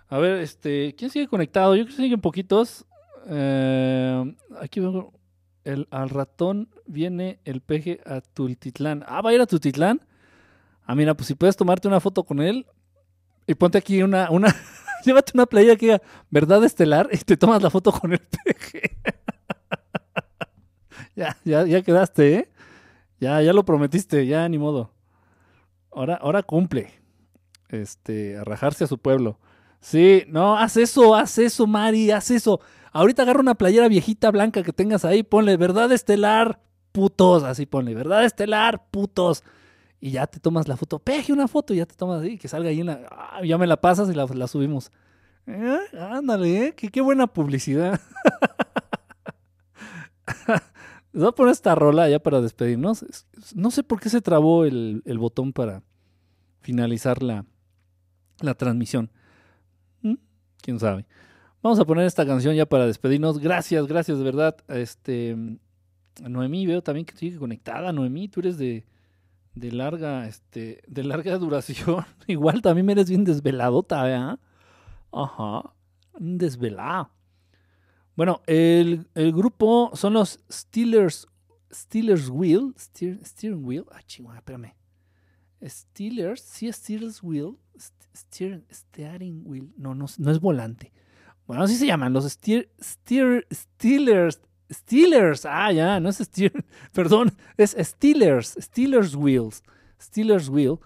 [0.09, 1.77] A ver, este, ¿quién sigue conectado?
[1.77, 2.87] Yo creo que siguen poquitos.
[3.27, 5.13] Eh, aquí veo
[5.65, 9.05] el, al ratón viene el peje a Tultitlán.
[9.07, 10.01] Ah, va a ir a Tultitlán.
[10.85, 12.67] Ah, mira, pues si puedes tomarte una foto con él
[13.47, 14.55] y ponte aquí una, una,
[15.05, 18.97] llévate una playa que diga verdad estelar y te tomas la foto con el peje.
[21.17, 22.49] ya, ya, ya quedaste, ¿eh?
[23.21, 24.93] Ya, ya lo prometiste, ya ni modo.
[25.91, 26.91] Ahora, ahora cumple.
[27.69, 29.39] Este, a rajarse a su pueblo.
[29.81, 32.61] Sí, no, haz eso, haz eso, Mari, haz eso.
[32.95, 36.61] Ahorita agarra una playera viejita blanca que tengas ahí, ponle verdad estelar,
[36.93, 39.43] putos, así ponle, verdad estelar, putos.
[40.01, 42.49] Y ya te tomas la foto, peje una foto y ya te tomas ahí, que
[42.49, 43.01] salga ahí en la.
[43.11, 44.91] ah, ya me la pasas y la, la subimos.
[45.47, 48.01] Eh, ándale, eh, qué, buena publicidad.
[51.13, 53.03] Les voy a poner esta rola ya para despedirnos.
[53.03, 55.83] Es- No sé por qué se trabó el, el botón para
[56.61, 57.45] finalizar la,
[58.41, 59.11] la transmisión.
[60.03, 60.15] ¿Mm?
[60.63, 61.07] ¿Quién sabe?
[61.65, 63.39] Vamos a poner esta canción ya para despedirnos.
[63.39, 64.55] Gracias, gracias de verdad.
[64.69, 65.35] Este,
[66.23, 67.91] Noemí, veo también que sigue conectada.
[67.91, 68.85] Noemí, tú eres de,
[69.55, 72.05] de larga, este, de larga duración.
[72.27, 74.39] Igual también eres bien desveladota, ¿verdad?
[75.11, 75.73] Ajá,
[76.21, 77.09] un desvelado.
[78.15, 81.27] Bueno, el, el grupo son los Steelers,
[81.73, 83.87] Steelers Wheel, Steer- Steering Wheel.
[83.91, 84.75] Ah, chihuahua, espérame.
[85.67, 89.73] Steelers, sí, Steelers Wheel, St- Steer- Steering Wheel.
[89.79, 90.93] No, no, no es volante.
[91.47, 94.41] Bueno, así se llaman, los Steer, Steer, Steelers,
[94.73, 95.45] Steelers.
[95.45, 96.53] Ah, ya, no es Steer,
[96.93, 99.63] perdón, es Steelers, Steelers Wheels,
[100.01, 100.79] Steelers Wheel.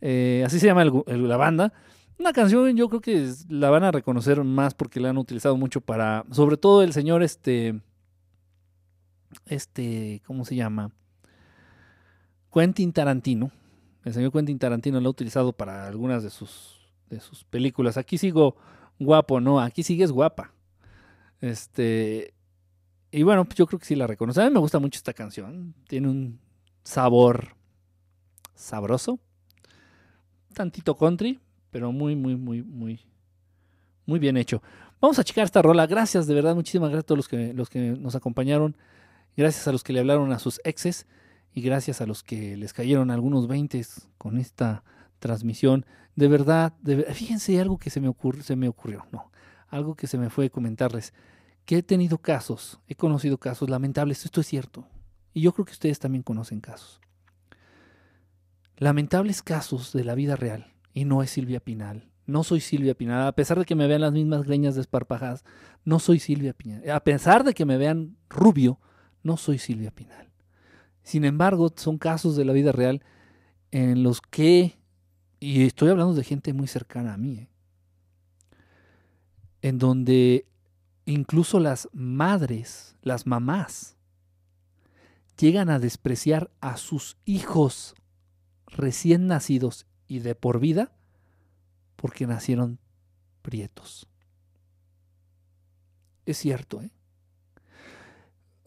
[0.00, 1.72] eh, así se llama el la banda.
[2.18, 5.80] Una canción yo creo que la van a reconocer más porque la han utilizado mucho
[5.80, 7.80] para, sobre todo el señor este,
[9.46, 10.92] este, ¿cómo se llama?
[12.52, 13.50] Quentin Tarantino.
[14.04, 17.96] El señor Quentin Tarantino lo ha utilizado para algunas de sus, de sus películas.
[17.96, 18.56] Aquí sigo
[19.04, 20.52] guapo, no, aquí sigues guapa.
[21.40, 22.34] Este,
[23.10, 24.40] y bueno, pues yo creo que sí la reconoce.
[24.40, 25.74] A mí me gusta mucho esta canción.
[25.88, 26.40] Tiene un
[26.82, 27.54] sabor
[28.54, 29.18] sabroso.
[30.54, 33.00] Tantito country, pero muy, muy, muy, muy,
[34.06, 34.62] muy bien hecho.
[35.00, 35.86] Vamos a checar esta rola.
[35.86, 38.76] Gracias, de verdad, muchísimas gracias a todos los que, los que nos acompañaron.
[39.36, 41.06] Gracias a los que le hablaron a sus exes
[41.54, 44.84] y gracias a los que les cayeron algunos veintes con esta
[45.18, 45.86] transmisión.
[46.14, 49.30] De verdad, de fíjense algo que se me, ocurrió, se me ocurrió, no,
[49.68, 51.14] algo que se me fue comentarles,
[51.64, 54.86] que he tenido casos, he conocido casos lamentables, esto es cierto,
[55.32, 57.00] y yo creo que ustedes también conocen casos.
[58.76, 62.10] Lamentables casos de la vida real, y no es Silvia Pinal.
[62.26, 65.44] No soy Silvia Pinal, a pesar de que me vean las mismas greñas desparpajadas,
[65.84, 66.88] no soy Silvia Pinal.
[66.90, 68.78] A pesar de que me vean rubio,
[69.22, 70.30] no soy Silvia Pinal.
[71.02, 73.02] Sin embargo, son casos de la vida real
[73.70, 74.78] en los que,
[75.42, 77.48] y estoy hablando de gente muy cercana a mí, ¿eh?
[79.60, 80.46] en donde
[81.04, 83.96] incluso las madres, las mamás,
[85.36, 87.96] llegan a despreciar a sus hijos
[88.68, 90.92] recién nacidos y de por vida
[91.96, 92.78] porque nacieron
[93.42, 94.06] prietos.
[96.24, 96.92] Es cierto, ¿eh?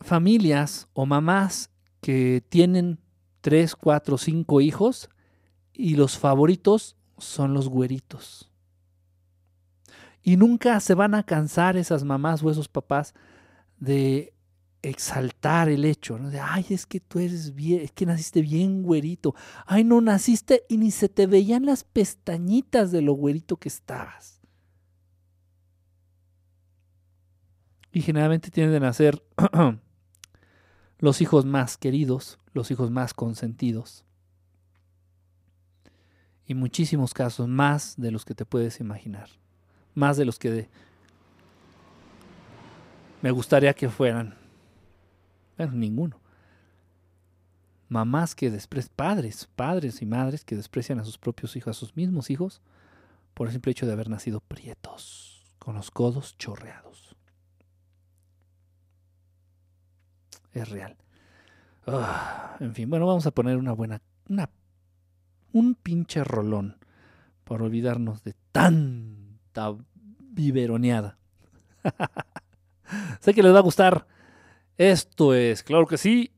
[0.01, 1.69] Familias o mamás
[2.01, 2.99] que tienen
[3.39, 5.09] tres, cuatro, cinco hijos
[5.75, 8.51] y los favoritos son los güeritos.
[10.23, 13.13] Y nunca se van a cansar esas mamás o esos papás
[13.77, 14.33] de
[14.81, 16.17] exaltar el hecho.
[16.17, 19.35] De, ay, es que tú eres bien, es que naciste bien güerito.
[19.65, 24.41] Ay, no naciste y ni se te veían las pestañitas de lo güerito que estabas.
[27.91, 29.23] Y generalmente tienden a ser
[30.97, 34.05] los hijos más queridos, los hijos más consentidos.
[36.47, 39.29] Y muchísimos casos más de los que te puedes imaginar.
[39.95, 40.69] Más de los que de-
[43.21, 44.35] me gustaría que fueran.
[45.57, 46.19] Bueno, ninguno.
[47.87, 51.95] mamás que desprecian, padres, padres y madres que desprecian a sus propios hijos, a sus
[51.95, 52.59] mismos hijos,
[53.35, 57.15] por el simple hecho de haber nacido prietos, con los codos chorreados.
[60.53, 60.95] Es real.
[61.85, 64.49] Ah, en fin, bueno, vamos a poner una buena, una,
[65.55, 66.77] un pinche rolón
[67.45, 69.73] para olvidarnos de tanta
[70.19, 71.17] biberoneada.
[73.21, 74.05] sé que les va a gustar.
[74.77, 76.33] Esto es, claro que sí,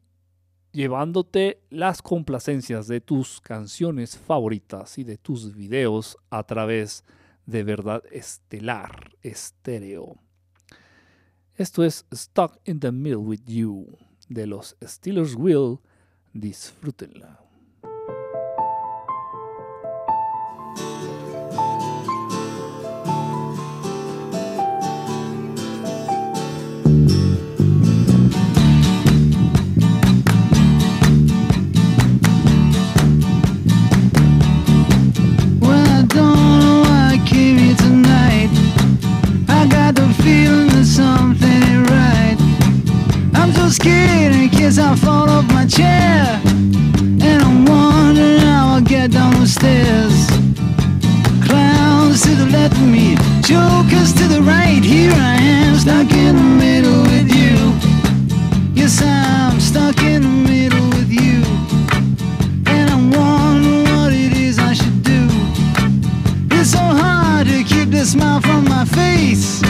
[0.72, 7.04] llevándote las complacencias de tus canciones favoritas y de tus videos a través
[7.48, 10.18] de Verdad Estelar Estéreo.
[11.56, 13.98] Esto es Stuck in the Middle with You
[14.30, 15.80] de los Steelers Will.
[16.34, 17.47] Disfrútenla.
[43.72, 46.40] Scared in case I fall off my chair.
[46.46, 50.28] And I'm wondering how I'll get down the stairs.
[51.46, 54.84] Clowns to the left of me, jokers to the right.
[54.84, 57.56] Here I am, stuck in the middle with you.
[58.74, 61.44] Yes, I'm stuck in the middle with you.
[62.68, 65.28] And I'm wondering what it is I should do.
[66.52, 69.62] It's so hard to keep the smile from my face.